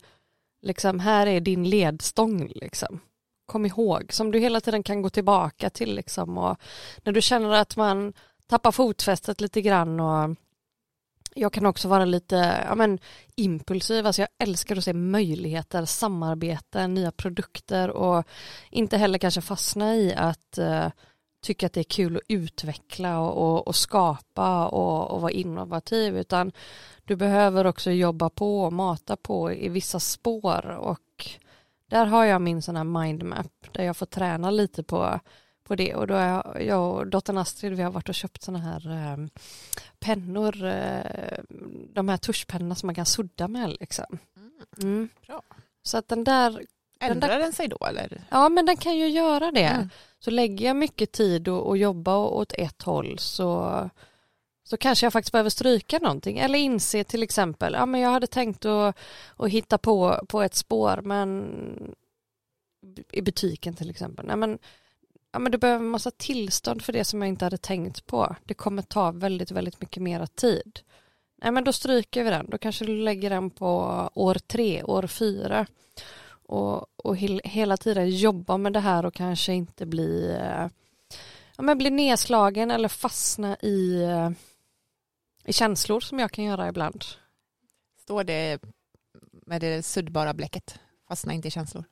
liksom, 0.63 1.01
här 1.01 1.27
är 1.27 1.41
din 1.41 1.71
ledstång 1.71 2.53
liksom. 2.55 3.01
Kom 3.47 3.67
ihåg, 3.67 4.13
som 4.13 4.31
du 4.31 4.39
hela 4.39 4.61
tiden 4.61 4.83
kan 4.83 5.03
gå 5.03 5.11
tillbaka 5.11 5.71
till 5.71 5.95
liksom 5.95 6.39
och 6.39 6.57
när 7.03 7.13
du 7.13 7.23
känner 7.23 7.51
att 7.51 7.77
man 7.77 8.13
tappar 8.47 8.73
fotfästet 8.73 9.41
lite 9.41 9.61
grann 9.63 10.01
och 10.01 10.37
jag 11.35 11.53
kan 11.53 11.67
också 11.67 11.89
vara 11.89 12.05
lite 12.05 12.65
ja, 12.69 12.75
men, 12.75 12.99
impulsiv, 13.37 14.07
alltså 14.07 14.23
jag 14.23 14.29
älskar 14.39 14.77
att 14.77 14.85
se 14.85 14.93
möjligheter, 14.93 15.85
samarbeten, 15.85 16.95
nya 16.95 17.11
produkter 17.11 17.91
och 17.91 18.25
inte 18.71 18.97
heller 18.97 19.19
kanske 19.19 19.41
fastna 19.41 19.97
i 19.97 20.15
att 20.15 20.59
uh, 20.59 20.89
tycka 21.43 21.67
att 21.67 21.73
det 21.73 21.81
är 21.81 21.85
kul 21.85 22.17
att 22.17 22.23
utveckla 22.29 23.21
och, 23.21 23.51
och, 23.51 23.69
och 23.69 23.77
skapa 23.77 24.67
och, 24.69 25.11
och, 25.11 25.21
vara 25.21 25.33
innovativ 25.33 26.19
utan 26.19 26.53
du 27.05 27.17
behöver 27.17 27.65
också 27.65 27.91
jobba 27.91 28.31
på 28.31 28.65
och 28.65 28.73
mata 28.73 29.17
på 29.17 29.53
i 29.53 29.69
vissa 29.69 30.01
spår. 30.01 30.67
Och 30.67 31.31
där 31.91 32.07
har 32.07 32.25
jag 32.25 32.43
min 32.43 32.63
sån 32.63 32.77
här 32.77 32.85
mindmap 32.85 33.53
där 33.73 33.85
jag 33.85 33.97
får 33.97 34.07
träna 34.07 34.51
lite 34.51 34.83
på 34.83 35.21
på 35.65 35.75
det. 35.75 35.95
Och 35.95 36.07
då 36.07 36.15
har 36.15 36.59
jag 36.61 36.95
och 36.95 37.07
dottern 37.07 37.39
Astrid 37.39 37.73
vi 37.73 37.83
har 37.83 37.91
varit 37.91 38.09
och 38.09 38.15
köpt 38.15 38.43
sådana 38.43 38.65
här 38.65 38.91
eh, 38.91 39.27
pennor, 40.05 40.65
eh, 40.65 41.39
de 41.95 42.09
här 42.09 42.17
tuschpennorna 42.17 42.75
som 42.75 42.87
man 42.87 42.95
kan 42.95 43.07
sudda 43.07 43.49
med 43.49 43.77
liksom. 43.81 44.19
Mm. 44.37 44.53
mm. 44.83 45.09
Bra. 45.27 45.43
Så 45.83 45.99
att 45.99 46.09
den 46.09 46.25
där 46.25 46.67
Ändrar 47.01 47.29
den, 47.29 47.39
där, 47.39 47.45
den 47.45 47.53
sig 47.53 47.69
då 47.69 47.87
eller? 47.87 48.25
Ja 48.31 48.49
men 48.49 48.67
den 48.67 48.77
kan 48.77 48.97
ju 48.97 49.09
göra 49.09 49.51
det. 49.51 49.65
Mm. 49.65 49.91
Så 50.19 50.31
lägger 50.31 50.67
jag 50.67 50.77
mycket 50.77 51.13
tid 51.13 51.49
och, 51.49 51.67
och 51.67 51.77
jobba 51.77 52.17
åt 52.17 52.53
ett 52.53 52.83
håll 52.83 53.19
så 53.19 53.91
så 54.67 54.77
kanske 54.77 55.07
jag 55.07 55.13
faktiskt 55.13 55.33
behöver 55.33 55.51
stryka 55.51 55.99
någonting 55.99 56.39
eller 56.39 56.59
inse 56.59 57.05
till 57.05 57.23
exempel, 57.23 57.73
ja 57.73 57.87
men 57.87 58.01
jag 58.01 58.11
hade 58.11 58.27
tänkt 58.27 58.65
att, 58.65 58.99
att 59.37 59.51
hitta 59.51 59.79
på, 59.79 60.25
på 60.29 60.43
ett 60.43 60.55
spår 60.55 61.01
men 61.05 61.95
i 63.13 63.23
butiken 63.23 63.75
till 63.75 63.91
exempel, 63.91 64.27
nej 64.27 64.37
men 64.37 64.59
ja, 65.35 65.39
men 65.39 65.53
du 65.53 65.59
behöver 65.59 65.85
en 65.85 65.91
massa 65.91 66.11
tillstånd 66.11 66.83
för 66.83 66.93
det 66.93 67.05
som 67.05 67.23
jag 67.23 67.29
inte 67.29 67.45
hade 67.45 67.59
tänkt 67.59 68.07
på. 68.07 68.37
Det 68.45 68.55
kommer 68.55 68.83
ta 68.83 69.11
väldigt, 69.11 69.51
väldigt 69.51 69.81
mycket 69.81 70.03
mera 70.03 70.27
tid. 70.27 70.81
Nej, 71.43 71.53
men 71.53 71.65
då 71.65 71.73
stryker 71.73 72.25
vi 72.25 72.31
den. 72.31 72.51
Då 72.51 72.59
kanske 72.59 72.85
du 72.85 72.97
lägger 72.97 73.31
den 73.31 73.51
på 73.51 73.69
år 74.15 74.35
tre, 74.35 74.83
år 74.83 75.07
fyra. 75.07 75.67
Och, 76.27 76.87
och 76.97 77.17
hela 77.45 77.77
tiden 77.77 78.11
jobba 78.11 78.57
med 78.57 78.73
det 78.73 78.81
här 78.81 79.07
och 79.07 79.15
kanske 79.15 79.53
inte 79.53 79.87
bli, 79.87 80.31
eh, 80.31 80.69
ja, 81.57 81.63
men 81.63 81.79
bli 81.79 81.91
nedslagen 81.91 82.71
eller 82.71 82.89
fastna 82.89 83.57
i, 83.57 84.03
eh, 84.03 84.31
i 85.45 85.53
känslor 85.53 86.01
som 86.01 86.19
jag 86.19 86.31
kan 86.31 86.45
göra 86.45 86.69
ibland. 86.69 87.05
Står 88.03 88.25
det 88.25 88.59
med 89.47 89.61
det 89.61 89.83
suddbara 89.83 90.35
bläcket, 90.35 90.79
fastna 91.09 91.33
inte 91.33 91.49
i 91.49 91.51
känslor? 91.51 91.85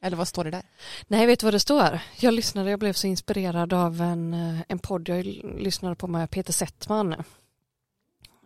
Eller 0.00 0.16
vad 0.16 0.28
står 0.28 0.44
det 0.44 0.50
där? 0.50 0.62
Nej, 1.06 1.26
vet 1.26 1.40
du 1.40 1.46
vad 1.46 1.54
det 1.54 1.60
står? 1.60 2.00
Jag 2.16 2.34
lyssnade, 2.34 2.70
jag 2.70 2.78
blev 2.78 2.92
så 2.92 3.06
inspirerad 3.06 3.72
av 3.72 4.00
en, 4.00 4.34
eh, 4.34 4.60
en 4.68 4.78
podd 4.78 5.08
jag 5.08 5.24
lyssnade 5.58 5.94
på 5.94 6.06
med 6.06 6.30
Peter 6.30 6.52
Settman. 6.52 7.12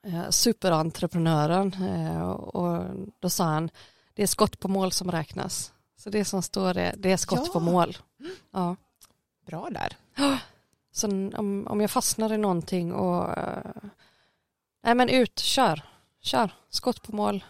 Eh, 0.03 0.31
superentreprenören 0.31 1.75
eh, 1.75 2.31
och 2.31 2.85
då 3.21 3.31
sa 3.31 3.45
han 3.45 3.71
det 4.15 4.23
är 4.23 4.27
skott 4.27 4.59
på 4.59 4.69
mål 4.69 4.93
som 4.93 5.11
räknas. 5.11 5.73
Så 5.97 6.11
det 6.11 6.25
som 6.25 6.43
står 6.43 6.77
är 6.77 6.95
det 6.97 7.13
är 7.13 7.17
skott 7.17 7.43
ja. 7.47 7.53
på 7.53 7.61
mål. 7.61 7.99
Ja. 8.51 8.77
Bra 9.47 9.69
där. 9.71 9.97
Så 10.93 11.07
om, 11.37 11.67
om 11.67 11.81
jag 11.81 11.91
fastnar 11.91 12.33
i 12.33 12.39
någonting 12.39 12.93
och 12.93 13.39
nej 14.83 14.95
men 14.95 15.09
ut, 15.09 15.39
kör, 15.39 15.83
kör, 16.21 16.55
skott 16.71 17.03
på 17.03 17.17
mål. 17.17 17.45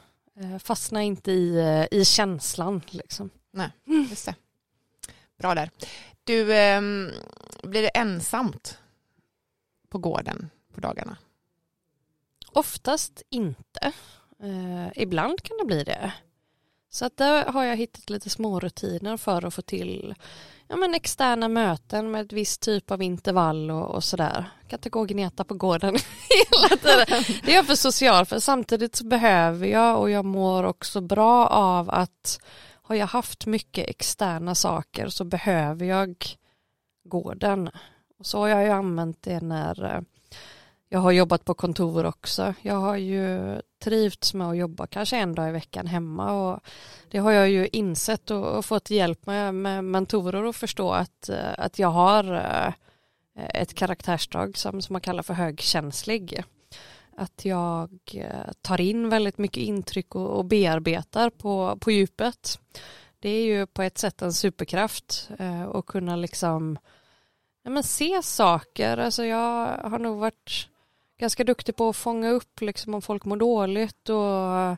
Fastna 0.61 1.03
inte 1.03 1.33
i, 1.33 1.87
i 1.91 2.05
känslan 2.05 2.83
liksom. 2.91 3.31
Nej, 3.53 3.71
just 4.11 4.27
det. 4.27 4.35
Bra 5.39 5.55
där. 5.55 5.71
Du, 6.25 6.55
eh, 6.55 6.81
blir 7.63 7.83
det 7.83 7.89
ensamt 7.89 8.79
på 9.89 9.99
gården 9.99 10.51
på 10.75 10.81
dagarna? 10.81 11.17
Oftast 12.53 13.23
inte. 13.31 13.93
Eh, 14.43 15.03
ibland 15.03 15.43
kan 15.43 15.57
det 15.57 15.65
bli 15.65 15.85
det. 15.85 16.13
Så 16.91 17.05
att 17.05 17.17
där 17.17 17.45
har 17.45 17.65
jag 17.65 17.77
hittat 17.77 18.11
lite 18.11 18.31
små 18.31 18.61
rutiner 18.61 19.17
för 19.17 19.45
att 19.45 19.55
få 19.55 19.63
till 19.63 20.15
ja, 20.69 20.77
men 20.77 20.95
externa 20.95 21.49
möten 21.49 22.11
med 22.11 22.21
ett 22.27 22.33
visst 22.33 22.63
typ 22.63 22.91
av 22.91 23.03
intervall 23.03 23.71
och, 23.71 23.95
och 23.95 24.05
sådär. 24.05 24.51
Jag 24.61 24.71
kan 24.71 24.77
inte 24.79 24.91
gå 24.91 25.01
och 25.01 25.09
gneta 25.09 25.45
på 25.45 25.55
gården 25.55 25.95
hela 26.31 26.77
tiden. 26.77 27.25
Det 27.45 27.53
är 27.53 27.57
jag 27.57 27.67
för 27.67 27.75
social 27.75 28.27
för 28.27 28.39
samtidigt 28.39 28.97
så 28.97 29.05
behöver 29.05 29.67
jag 29.67 30.01
och 30.01 30.11
jag 30.11 30.25
mår 30.25 30.65
också 30.65 31.01
bra 31.01 31.47
av 31.47 31.91
att 31.91 32.41
har 32.83 32.97
jag 32.97 33.07
haft 33.07 33.47
mycket 33.47 33.89
externa 33.89 34.55
saker 34.55 35.09
så 35.09 35.25
behöver 35.25 35.87
jag 35.87 36.27
gården. 37.05 37.71
Och 38.19 38.27
så 38.27 38.39
har 38.39 38.49
jag 38.49 38.65
ju 38.65 38.71
använt 38.71 39.23
det 39.23 39.41
när 39.41 39.85
eh, 39.85 40.01
jag 40.89 40.99
har 40.99 41.13
jobbat 41.13 41.45
på 41.45 41.55
kontor 41.55 42.07
också. 42.07 42.55
Jag 42.63 42.75
har 42.75 42.97
ju 42.97 43.61
trivts 43.85 44.35
med 44.35 44.49
att 44.49 44.57
jobba 44.57 44.87
kanske 44.87 45.17
en 45.17 45.35
dag 45.35 45.49
i 45.49 45.53
veckan 45.53 45.87
hemma 45.87 46.33
och 46.33 46.61
det 47.11 47.19
har 47.19 47.33
jag 47.33 47.51
ju 47.51 47.69
insett 47.73 48.31
och, 48.31 48.65
fått 48.65 48.91
hjälp 48.91 49.27
med, 49.27 49.55
med 49.55 49.85
mentorer 49.85 50.49
att 50.49 50.57
förstå 50.57 50.91
att, 50.91 51.29
eh, 51.29 51.55
att 51.59 51.79
jag 51.79 51.89
har 51.89 52.35
eh, 52.35 52.75
ett 53.55 53.75
karaktärsdrag 53.75 54.57
som, 54.57 54.83
som 54.83 54.93
man 54.93 55.01
kallar 55.01 55.23
för 55.23 55.35
högkänslig 55.35 56.45
att 57.17 57.45
jag 57.45 57.91
eh, 58.15 58.53
tar 58.63 58.81
in 58.81 59.09
väldigt 59.09 59.39
mycket 59.39 59.63
intryck 59.63 60.15
och, 60.15 60.39
och 60.39 60.45
bearbetar 60.45 61.31
på, 61.31 61.79
på 61.81 61.91
djupet. 61.91 62.61
Det 63.21 63.29
är 63.29 63.45
ju 63.45 63.67
på 63.67 63.83
ett 63.83 63.99
sätt 63.99 64.23
en 64.23 64.33
superkraft 64.33 65.31
eh, 65.39 65.63
att 65.63 65.87
kunna 65.87 66.17
liksom 66.17 66.79
ja, 67.63 67.71
men 67.71 67.83
se 67.83 68.23
saker. 68.23 68.97
Alltså 68.97 69.25
jag 69.25 69.67
har 69.79 69.99
nog 69.99 70.19
varit 70.19 70.69
ganska 71.19 71.45
duktig 71.45 71.77
på 71.77 71.89
att 71.89 71.97
fånga 71.97 72.31
upp 72.31 72.61
liksom 72.61 72.95
om 72.95 73.03
folk 73.03 73.25
mår 73.25 73.37
dåligt 73.37 74.09
och, 74.09 74.77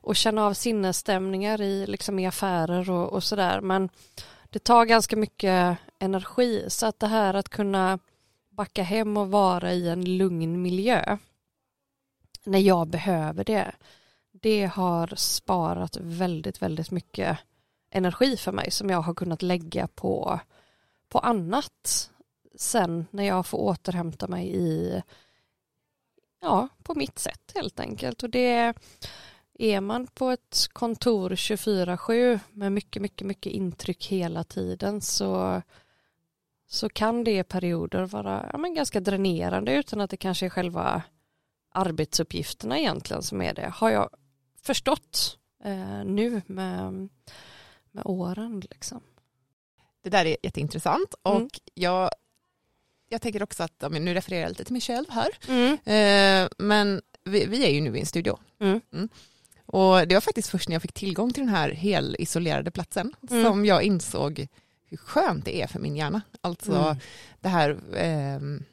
och 0.00 0.16
känna 0.16 0.46
av 0.46 0.54
sinnesstämningar 0.54 1.60
i, 1.60 1.86
liksom 1.86 2.18
i 2.18 2.26
affärer 2.26 2.90
och, 2.90 3.12
och 3.12 3.24
sådär. 3.24 3.60
Men 3.60 3.88
det 4.50 4.58
tar 4.58 4.84
ganska 4.84 5.16
mycket 5.16 5.78
energi 5.98 6.64
så 6.68 6.86
att 6.86 7.00
det 7.00 7.06
här 7.06 7.34
att 7.34 7.48
kunna 7.48 7.98
backa 8.50 8.82
hem 8.82 9.16
och 9.16 9.30
vara 9.30 9.72
i 9.72 9.88
en 9.88 10.16
lugn 10.16 10.62
miljö 10.62 11.18
när 12.44 12.58
jag 12.58 12.88
behöver 12.88 13.44
det. 13.44 13.72
Det 14.32 14.64
har 14.64 15.12
sparat 15.16 15.96
väldigt, 15.96 16.62
väldigt 16.62 16.90
mycket 16.90 17.38
energi 17.90 18.36
för 18.36 18.52
mig 18.52 18.70
som 18.70 18.90
jag 18.90 19.00
har 19.02 19.14
kunnat 19.14 19.42
lägga 19.42 19.86
på, 19.86 20.40
på 21.08 21.18
annat 21.18 22.10
sen 22.54 23.06
när 23.10 23.24
jag 23.24 23.46
får 23.46 23.58
återhämta 23.58 24.28
mig 24.28 24.56
i 24.56 25.02
ja, 26.40 26.68
på 26.82 26.94
mitt 26.94 27.18
sätt 27.18 27.52
helt 27.54 27.80
enkelt. 27.80 28.22
Och 28.22 28.30
det 28.30 28.74
är 29.58 29.80
man 29.80 30.06
på 30.06 30.30
ett 30.30 30.68
kontor 30.72 31.30
24-7 31.30 32.40
med 32.50 32.72
mycket, 32.72 33.02
mycket, 33.02 33.26
mycket 33.26 33.52
intryck 33.52 34.06
hela 34.06 34.44
tiden 34.44 35.00
så, 35.00 35.62
så 36.66 36.88
kan 36.88 37.24
det 37.24 37.38
i 37.38 37.44
perioder 37.44 38.04
vara 38.04 38.48
ja, 38.52 38.58
men 38.58 38.74
ganska 38.74 39.00
dränerande 39.00 39.74
utan 39.74 40.00
att 40.00 40.10
det 40.10 40.16
kanske 40.16 40.46
är 40.46 40.50
själva 40.50 41.02
arbetsuppgifterna 41.74 42.78
egentligen 42.78 43.22
som 43.22 43.42
är 43.42 43.54
det 43.54 43.72
har 43.74 43.90
jag 43.90 44.10
förstått 44.62 45.38
eh, 45.64 46.04
nu 46.04 46.42
med, 46.46 47.08
med 47.90 48.02
åren. 48.04 48.62
Liksom. 48.70 49.00
det 50.02 50.10
där 50.10 50.24
är 50.24 50.36
jätteintressant 50.42 51.14
och 51.22 51.36
Mm. 51.36 51.48
jag, 51.74 52.10
jag 53.08 53.22
tänker 53.22 53.42
också 53.42 53.62
att, 53.62 53.84
nu 53.90 54.14
refererar 54.14 54.40
jag 54.42 54.48
lite 54.48 54.64
till 54.64 54.72
mig 54.72 54.80
själv 54.82 55.06
här, 55.10 55.28
Mm. 55.48 55.72
eh, 56.44 56.48
men 56.58 57.02
vi, 57.24 57.46
vi 57.46 57.64
är 57.66 57.70
ju 57.70 57.80
nu 57.80 57.96
i 57.96 58.00
en 58.00 58.06
studio. 58.06 58.38
Mm. 58.60 58.80
Och 59.66 60.08
det 60.08 60.14
var 60.14 60.20
faktiskt 60.20 60.48
först 60.48 60.68
när 60.68 60.74
jag 60.74 60.82
fick 60.82 60.92
tillgång 60.92 61.32
till 61.32 61.42
den 61.42 61.54
här 61.54 61.70
helisolerade 61.70 62.70
platsen 62.70 63.14
Mm. 63.30 63.44
som 63.44 63.64
jag 63.64 63.82
insåg 63.82 64.46
hur 64.86 64.96
skönt 64.96 65.44
det 65.44 65.62
är 65.62 65.66
för 65.66 65.80
min 65.80 65.96
hjärna. 65.96 66.22
Alltså 66.40 66.72
Mm. 66.72 66.96
det 67.40 67.48
här, 67.48 67.78
ehm, 67.96 68.64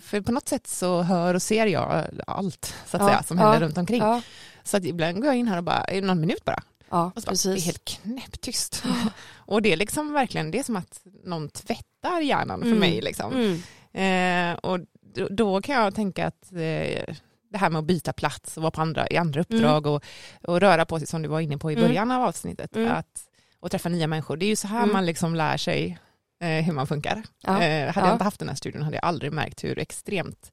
för 0.00 0.20
på 0.20 0.32
något 0.32 0.48
sätt 0.48 0.66
så 0.66 1.02
hör 1.02 1.34
och 1.34 1.42
ser 1.42 1.66
jag 1.66 2.04
allt 2.26 2.74
så 2.86 2.96
att 2.96 3.02
Ja, 3.02 3.08
säga, 3.08 3.22
som 3.22 3.38
händer 3.38 3.54
ja, 3.54 3.60
runt 3.60 3.78
omkring. 3.78 4.02
Ja, 4.02 4.22
Så 4.62 4.76
att 4.76 4.84
ibland 4.84 5.16
går 5.16 5.26
jag 5.26 5.36
in 5.36 5.48
här 5.48 5.56
och 5.58 5.64
bara, 5.64 5.86
någon 6.02 6.20
minut 6.20 6.44
bara? 6.44 6.62
ja 6.90 7.12
Och 7.14 7.22
så 7.22 7.26
bara, 7.26 7.32
det 7.32 7.48
är 7.50 7.54
precis. 7.54 7.64
helt 7.64 7.84
knäpptyst. 7.84 8.84
och 9.36 9.62
det 9.62 9.72
är 9.72 9.76
liksom 9.76 10.12
verkligen, 10.12 10.50
det 10.50 10.58
är 10.58 10.62
som 10.62 10.76
att 10.76 11.00
någon 11.24 11.48
tvättar 11.48 12.20
hjärnan 12.20 12.60
för 12.60 12.66
Mm. 12.66 12.78
mig. 12.80 13.00
Liksom. 13.00 13.32
Mm. 13.32 14.52
Eh, 14.52 14.58
och 14.58 14.80
då, 15.14 15.28
då 15.30 15.62
kan 15.62 15.74
jag 15.76 15.94
tänka 15.94 16.26
att 16.26 16.52
eh, 16.52 17.14
det 17.50 17.58
här 17.58 17.70
med 17.70 17.78
att 17.78 17.84
byta 17.84 18.12
plats 18.12 18.56
och 18.56 18.62
vara 18.62 18.70
på 18.70 18.80
andra, 18.80 19.06
i 19.10 19.16
andra 19.16 19.40
uppdrag 19.40 19.86
och, 19.86 20.04
och 20.44 20.60
röra 20.60 20.84
på 20.84 20.98
sig 20.98 21.06
som 21.08 21.22
du 21.22 21.28
var 21.28 21.40
inne 21.40 21.58
på 21.58 21.70
i 21.70 21.74
Mm. 21.74 21.86
början 21.88 22.10
av 22.10 22.22
avsnittet. 22.24 22.76
Mm. 22.76 22.92
Att, 22.92 23.22
och 23.60 23.70
träffa 23.70 23.88
nya 23.88 24.06
människor. 24.06 24.36
Det 24.36 24.44
är 24.46 24.48
ju 24.48 24.56
så 24.56 24.68
här 24.68 24.78
Mm. 24.82 24.92
man 24.92 25.06
liksom 25.06 25.34
lär 25.34 25.56
sig 25.56 25.98
hur 26.40 26.72
man 26.72 26.86
funkar. 26.86 27.22
Ja. 27.42 27.62
Eh, 27.62 27.86
hade 27.94 28.00
Ja. 28.00 28.06
jag 28.06 28.14
inte 28.14 28.24
haft 28.24 28.38
den 28.38 28.48
här 28.48 28.56
studion 28.56 28.82
hade 28.82 28.96
jag 28.96 29.04
aldrig 29.04 29.32
märkt 29.32 29.64
hur 29.64 29.78
extremt 29.78 30.52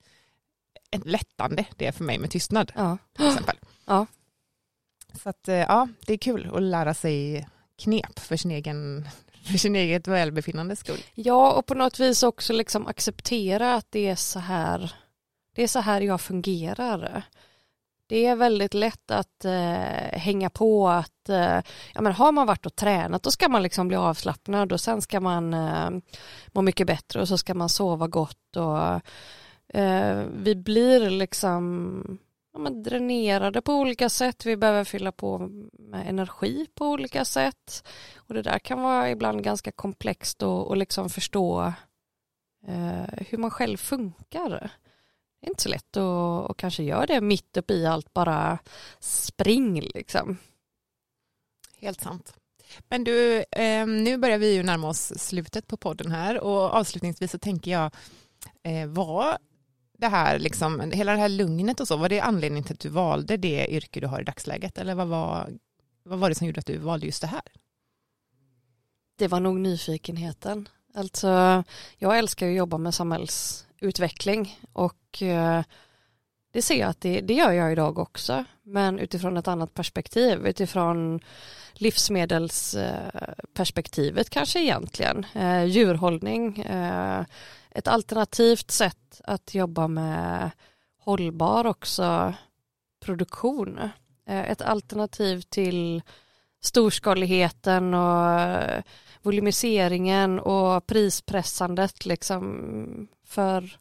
lättande 1.05 1.65
det 1.77 1.85
är 1.85 1.91
för 1.91 2.03
mig 2.03 2.19
med 2.19 2.31
tystnad 2.31 2.71
Ja. 2.75 2.97
till 3.17 3.27
exempel. 3.27 3.57
Ja. 3.85 4.05
Så 5.23 5.29
att 5.29 5.47
eh, 5.47 5.55
ja, 5.55 5.87
det 6.05 6.13
är 6.13 6.17
kul 6.17 6.51
att 6.55 6.61
lära 6.61 6.93
sig 6.93 7.47
knep 7.77 8.19
för 8.19 8.37
sin 8.37 8.51
egen 8.51 9.09
för 9.51 9.57
sin 9.57 9.75
eget 9.75 10.07
välbefinnandes 10.07 10.79
skull. 10.79 10.99
ja, 11.13 11.51
och 11.51 11.65
på 11.65 11.73
något 11.73 11.99
vis 11.99 12.23
också 12.23 12.53
liksom 12.53 12.87
acceptera 12.87 13.75
att 13.75 13.87
det 13.89 14.07
är 14.07 14.15
så 14.15 14.39
här 14.39 14.93
det 15.55 15.63
är 15.63 15.67
så 15.67 15.79
här 15.79 16.01
jag 16.01 16.21
fungerar. 16.21 17.23
Det 18.13 18.25
är 18.25 18.35
väldigt 18.35 18.73
lätt 18.73 19.11
att 19.11 19.45
eh, 19.45 20.19
hänga 20.19 20.49
på 20.49 20.89
att 20.89 21.29
eh, 21.29 21.61
ja, 21.93 22.01
men 22.01 22.13
har 22.13 22.31
man 22.31 22.47
varit 22.47 22.65
och 22.65 22.75
tränat 22.75 23.23
då 23.23 23.31
ska 23.31 23.49
man 23.49 23.63
liksom 23.63 23.87
bli 23.87 23.97
avslappnad 23.97 24.71
och 24.71 24.81
sen 24.81 25.01
ska 25.01 25.19
man 25.19 25.53
eh, 25.53 25.89
må 26.51 26.61
mycket 26.61 26.87
bättre 26.87 27.21
och 27.21 27.27
så 27.27 27.37
ska 27.37 27.53
man 27.53 27.69
sova 27.69 28.07
gott 28.07 28.55
och 28.55 29.01
eh, 29.79 30.23
vi 30.33 30.55
blir 30.55 31.09
liksom 31.09 32.17
ja, 32.53 32.59
men 32.59 32.83
dränerade 32.83 33.61
på 33.61 33.73
olika 33.73 34.09
sätt. 34.09 34.45
Vi 34.45 34.57
behöver 34.57 34.83
fylla 34.83 35.11
på 35.11 35.49
med 35.79 36.09
energi 36.09 36.67
på 36.75 36.87
olika 36.87 37.25
sätt 37.25 37.87
och 38.15 38.33
det 38.33 38.41
där 38.41 38.59
kan 38.59 38.81
vara 38.81 39.09
ibland 39.09 39.43
ganska 39.43 39.71
komplext 39.71 40.43
och, 40.43 40.67
och 40.67 40.77
liksom 40.77 41.09
förstå 41.09 41.73
eh, 42.67 43.25
hur 43.29 43.37
man 43.37 43.51
själv 43.51 43.77
funkar. 43.77 44.71
Det 45.43 45.47
är 45.47 45.51
inte 45.51 45.63
så 45.63 45.69
lätt 45.69 45.97
att 45.97 46.49
och 46.49 46.57
kanske 46.57 46.83
göra 46.83 47.05
det 47.05 47.21
mitt 47.21 47.57
uppe 47.57 47.73
i 47.73 47.85
allt 47.85 48.13
bara 48.13 48.59
spring 48.99 49.81
liksom. 49.81 50.37
Helt 51.77 52.01
sant. 52.01 52.33
Men 52.89 53.03
du, 53.03 53.43
eh, 53.51 53.87
nu 53.87 54.17
börjar 54.17 54.37
vi 54.37 54.53
ju 54.53 54.63
närma 54.63 54.87
oss 54.87 55.13
slutet 55.15 55.67
på 55.67 55.77
podden 55.77 56.11
här 56.11 56.39
och 56.39 56.73
avslutningsvis 56.73 57.31
så 57.31 57.39
tänker 57.39 57.71
jag, 57.71 57.91
eh, 58.63 58.87
var 58.87 59.37
det 59.97 60.07
här, 60.07 60.39
liksom, 60.39 60.91
hela 60.91 61.11
det 61.11 61.17
här 61.17 61.29
lugnet 61.29 61.79
och 61.79 61.87
så, 61.87 61.97
var 61.97 62.09
det 62.09 62.19
anledningen 62.19 62.63
till 62.63 62.73
att 62.73 62.79
du 62.79 62.89
valde 62.89 63.37
det 63.37 63.67
yrke 63.69 63.99
du 63.99 64.07
har 64.07 64.21
i 64.21 64.23
dagsläget 64.23 64.77
eller 64.77 64.95
vad 64.95 65.07
var, 65.07 65.49
vad 66.03 66.19
var 66.19 66.29
det 66.29 66.35
som 66.35 66.47
gjorde 66.47 66.59
att 66.59 66.65
du 66.65 66.77
valde 66.77 67.05
just 67.05 67.21
det 67.21 67.27
här? 67.27 67.51
Det 69.17 69.27
var 69.27 69.39
nog 69.39 69.59
nyfikenheten. 69.59 70.69
Alltså, 70.93 71.63
jag 71.97 72.17
älskar 72.17 72.47
att 72.47 72.55
jobba 72.55 72.77
med 72.77 72.93
utveckling. 73.83 74.59
Och 74.73 75.21
eh, 75.21 75.63
det 76.53 76.61
ser 76.61 76.79
jag 76.79 76.89
att 76.89 77.01
det, 77.01 77.21
det 77.21 77.33
gör 77.33 77.51
jag 77.51 77.71
idag 77.71 77.99
också, 77.99 78.45
men 78.63 78.99
utifrån 78.99 79.37
ett 79.37 79.47
annat 79.47 79.73
perspektiv, 79.73 80.47
utifrån 80.47 81.19
livsmedelsperspektivet 81.73 84.29
kanske 84.29 84.59
egentligen, 84.59 85.25
eh, 85.33 85.63
djurhållning, 85.63 86.59
eh, 86.59 87.25
ett 87.71 87.87
alternativt 87.87 88.71
sätt 88.71 89.21
att 89.23 89.55
jobba 89.55 89.87
med 89.87 90.51
hållbar 90.99 91.65
också 91.65 92.33
produktion, 93.05 93.79
eh, 94.27 94.51
ett 94.51 94.61
alternativ 94.61 95.41
till 95.41 96.01
storskaligheten 96.61 97.93
och 97.93 98.39
eh, 98.39 98.83
volymiseringen 99.21 100.39
och 100.39 100.87
prispressandet 100.87 102.05
liksom 102.05 103.07
för, 103.33 103.77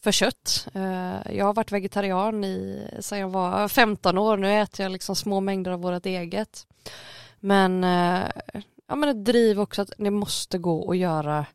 för 0.00 0.12
kött. 0.12 0.68
Eh, 0.74 1.36
jag 1.36 1.46
har 1.46 1.54
varit 1.54 1.72
vegetarian 1.72 2.44
i, 2.44 2.88
sedan 3.00 3.18
jag 3.18 3.28
var 3.28 3.68
15 3.68 4.18
år, 4.18 4.36
nu 4.36 4.60
äter 4.60 4.84
jag 4.84 4.92
liksom 4.92 5.16
små 5.16 5.40
mängder 5.40 5.70
av 5.70 5.80
vårt 5.80 6.06
eget. 6.06 6.66
Men, 7.40 7.84
eh, 7.84 8.28
ja, 8.86 8.96
men 8.96 9.08
ett 9.08 9.24
driv 9.24 9.60
också 9.60 9.82
att 9.82 9.92
det 9.98 10.10
måste 10.10 10.58
gå 10.58 10.90
att 10.90 10.96
göra 10.96 11.46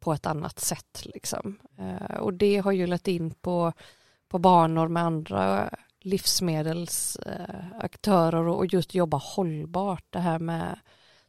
på 0.00 0.12
ett 0.12 0.26
annat 0.26 0.58
sätt. 0.58 1.02
Liksom. 1.04 1.58
Eh, 1.78 2.16
och 2.16 2.32
det 2.32 2.56
har 2.56 2.72
ju 2.72 2.86
lett 2.86 3.08
in 3.08 3.30
på, 3.30 3.72
på 4.28 4.38
banor 4.38 4.88
med 4.88 5.02
andra 5.02 5.70
livsmedelsaktörer 6.00 8.48
och 8.48 8.66
just 8.66 8.94
jobba 8.94 9.16
hållbart. 9.16 10.04
Det 10.10 10.18
här 10.18 10.38
med 10.38 10.78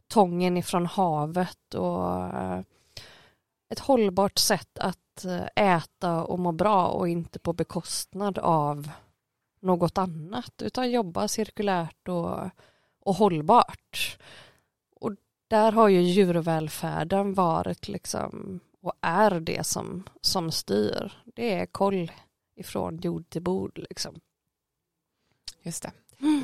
tången 0.08 0.56
ifrån 0.56 0.86
havet 0.86 1.74
och 1.74 2.24
ett 3.70 3.78
hållbart 3.78 4.38
sätt 4.38 4.78
att 4.78 4.98
Eh, 5.24 5.46
äta 5.54 6.24
och 6.24 6.38
må 6.38 6.52
bra 6.52 6.86
och 6.86 7.08
inte 7.08 7.38
på 7.38 7.52
bekostnad 7.52 8.38
av 8.38 8.90
något 9.60 9.98
annat 9.98 10.62
utan 10.62 10.90
jobba 10.90 11.28
cirkulärt 11.28 12.08
och, 12.08 12.50
och 13.00 13.14
hållbart. 13.14 14.18
Och 14.94 15.12
där 15.48 15.72
har 15.72 15.88
ju 15.88 16.00
djurvälfärden 16.00 17.34
varit 17.34 17.88
liksom 17.88 18.60
och 18.80 18.92
är 19.00 19.40
det 19.40 19.66
som, 19.66 20.04
som 20.20 20.50
styr. 20.50 21.22
Det 21.24 21.54
är 21.54 21.66
koll 21.66 22.12
ifrån 22.54 22.98
jord 22.98 23.30
till 23.30 23.42
bord 23.42 23.78
liksom. 23.90 24.20
Just 25.62 25.82
det. 25.82 25.92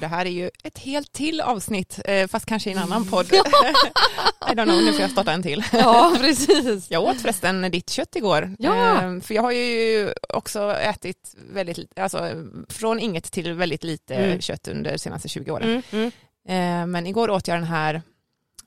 Det 0.01 0.07
här 0.07 0.27
är 0.27 0.31
ju 0.31 0.51
ett 0.65 0.79
helt 0.79 1.13
till 1.13 1.41
avsnitt, 1.41 2.01
eh, 2.05 2.29
fast 2.29 2.47
kanske 2.47 2.71
i 2.71 2.73
en 2.73 2.79
annan 2.79 3.05
podd. 3.07 3.27
I 3.33 4.55
don't 4.55 4.65
know, 4.65 4.83
nu 4.85 4.93
får 4.93 5.01
jag 5.01 5.11
starta 5.11 5.33
en 5.33 5.43
till. 5.43 5.65
Ja, 5.73 6.15
precis. 6.21 6.91
Jag 6.91 7.03
åt 7.03 7.21
förresten 7.21 7.63
ditt 7.71 7.91
kött 7.91 8.17
igår. 8.17 8.57
Ja. 8.59 9.03
Eh, 9.03 9.21
För 9.21 9.35
jag 9.35 9.43
har 9.43 9.53
ju 9.53 10.13
också 10.29 10.73
ätit 10.73 11.35
väldigt, 11.53 11.99
alltså 11.99 12.31
från 12.69 13.01
inget 13.01 13.33
till 13.33 13.53
väldigt 13.53 13.85
lite 13.85 14.15
Mm. 14.15 14.41
kött 14.41 14.69
under 14.69 14.93
de 14.93 14.99
senaste 14.99 15.29
20 15.29 15.51
åren. 15.51 15.69
Mm, 15.69 15.83
mm. 15.93 16.83
Eh, 16.83 16.87
Men 16.87 17.07
igår 17.07 17.31
åt 17.31 17.49
jag 17.49 17.57
den 17.57 17.65
här 17.65 18.03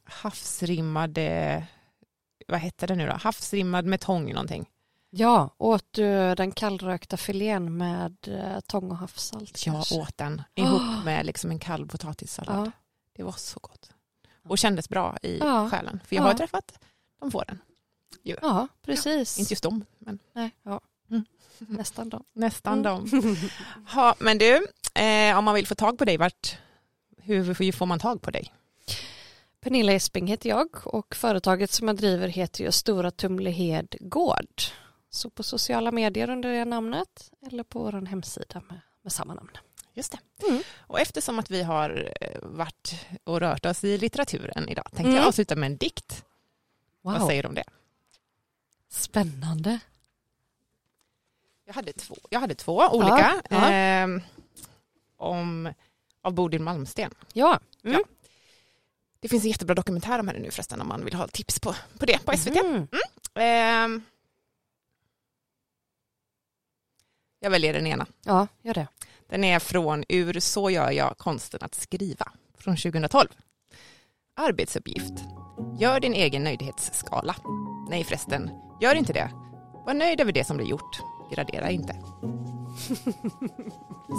havsrimmade, 0.03 1.63
vad 2.47 2.59
hette 2.59 2.87
det 2.87 2.95
nu 2.95 3.07
då? 3.07 3.13
Havsrimmad 3.13 3.85
med 3.85 3.99
tång 4.01 4.33
någonting. 4.33 4.65
Ja, 5.09 5.49
åt 5.57 5.85
du 5.91 6.35
den 6.35 6.51
kallrökta 6.51 7.17
filén 7.17 7.77
med 7.77 8.15
eh, 8.27 8.59
tång 8.59 8.91
och 8.91 8.97
havssalt? 8.97 9.65
Jag 9.65 9.75
kanske? 9.75 9.95
åt 9.95 10.17
den 10.17 10.41
ihop 10.55 11.05
med 11.05 11.25
liksom 11.25 11.51
en 11.51 11.59
kall 11.59 11.87
potatissallad. 11.87 12.67
Ja. 12.67 12.71
Det 13.15 13.23
var 13.23 13.31
så 13.31 13.59
gott. 13.61 13.89
Och 14.43 14.57
kändes 14.57 14.89
bra 14.89 15.17
i 15.21 15.37
Ja. 15.37 15.69
själen. 15.69 15.99
För 16.05 16.15
jag 16.15 16.23
har 16.23 16.29
Ja. 16.31 16.37
träffat 16.37 16.79
de 17.19 17.31
fåren. 17.31 17.59
ja, 18.23 18.67
precis. 18.81 19.39
Inte 19.39 19.53
just 19.53 19.63
dem, 19.63 19.85
men 19.99 20.19
Nej, 20.33 20.51
ja. 20.63 20.81
Mm. 21.09 21.25
Nästan 21.57 22.09
då. 22.09 22.21
nästan 22.33 22.73
Mm. 22.73 22.83
dem. 22.83 23.35
Ha, 23.87 24.15
men 24.19 24.37
du, 24.37 24.67
eh, 25.01 25.37
om 25.37 25.45
man 25.45 25.55
vill 25.55 25.67
få 25.67 25.75
tag 25.75 25.97
på 25.97 26.05
dig, 26.05 26.17
vart, 26.17 26.57
hur, 27.17 27.43
hur 27.59 27.71
får 27.71 27.85
man 27.85 27.99
tag 27.99 28.21
på 28.21 28.31
dig? 28.31 28.53
Pernilla 29.59 29.91
Esping 29.93 30.27
heter 30.27 30.49
jag 30.49 30.67
och 30.87 31.15
företaget 31.15 31.71
som 31.71 31.87
jag 31.87 31.97
driver 31.97 32.27
heter 32.27 32.63
ju 32.63 32.71
Stora 32.71 33.11
Tumlehed 33.11 33.95
Gård. 33.99 34.61
Så 35.17 35.29
på 35.29 35.43
sociala 35.43 35.91
medier 35.91 36.29
under 36.29 36.49
det 36.49 36.65
namnet 36.65 37.31
eller 37.47 37.63
på 37.63 37.79
vår 37.83 38.05
hemsida 38.05 38.61
med, 38.69 38.79
med 39.01 39.11
samma 39.13 39.33
namn. 39.33 39.51
Just 39.93 40.11
det. 40.11 40.47
Mm. 40.49 40.61
Och 40.79 40.99
eftersom 40.99 41.39
att 41.39 41.51
vi 41.51 41.63
har 41.63 42.13
eh, 42.21 42.39
varit 42.41 43.05
och 43.23 43.39
rört 43.39 43.65
oss 43.65 43.83
i 43.83 43.97
litteraturen 43.97 44.69
idag 44.69 44.85
tänkte 44.85 45.03
Mm. 45.03 45.15
jag 45.15 45.27
avsluta 45.27 45.55
med 45.55 45.67
en 45.71 45.77
dikt. 45.77 46.25
Vad 47.01 47.19
Wow, 47.19 47.27
säger 47.27 47.43
du 47.43 47.49
om 47.49 47.55
det? 47.55 47.63
spännande. 48.89 49.79
Jag 51.65 51.73
hade 51.73 51.93
två, 51.93 52.15
jag 52.29 52.39
hade 52.39 52.55
två 52.55 52.77
olika. 52.91 53.41
ja. 53.49 53.69
ehm, 53.71 54.21
om, 55.17 55.73
av 56.21 56.33
Bodil 56.33 56.61
Malmsten. 56.61 57.13
Ja, 57.33 57.59
mm. 57.83 58.01
Det 59.19 59.29
finns 59.29 59.43
en 59.43 59.49
jättebra 59.49 59.75
dokumentär 59.75 60.19
om 60.19 60.27
henne 60.27 60.39
nu 60.39 60.51
förresten 60.51 60.81
om 60.81 60.87
man 60.87 61.05
vill 61.05 61.13
ha 61.13 61.27
tips 61.27 61.59
på, 61.59 61.75
på 61.99 62.05
det 62.05 62.25
på 62.25 62.37
SVT. 62.37 62.55
Mm. 62.55 62.87
Ehm, 63.35 64.03
Jag 67.39 67.49
väljer 67.49 67.73
den 67.73 67.87
ena. 67.87 68.05
Ja, 68.25 68.47
gör 68.61 68.73
det. 68.73 68.87
Den 69.29 69.43
är 69.43 69.59
från 69.59 70.03
Ur 70.09 70.39
så 70.39 70.69
gör 70.69 70.91
jag 70.91 71.17
konsten 71.17 71.59
att 71.63 71.75
skriva 71.75 72.31
från 72.57 72.75
2012. 72.77 73.27
Arbetsuppgift. 74.35 75.13
Gör 75.79 75.99
din 75.99 76.13
egen 76.13 76.43
nöjdhetsskala. 76.43 77.35
Nej 77.89 78.03
förresten, 78.03 78.49
gör 78.81 78.95
inte 78.95 79.13
det. 79.13 79.31
Var 79.85 79.93
nöjd 79.93 80.21
över 80.21 80.31
det 80.31 80.43
som 80.43 80.57
blir 80.57 80.67
gjort. 80.67 80.99
Gradera 81.31 81.69
inte. 81.71 81.95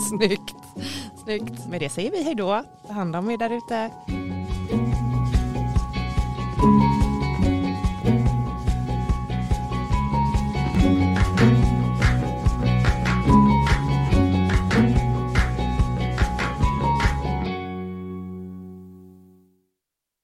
Snyggt. 0.08 0.56
Snyggt. 1.24 1.66
Med 1.68 1.80
det 1.80 1.88
säger 1.88 2.10
vi 2.10 2.22
hej 2.22 2.34
då. 2.34 2.64
Ta 2.86 2.92
hand 2.92 3.16
om 3.16 3.30
er 3.30 3.36
där 3.36 3.50
ute. 3.50 3.90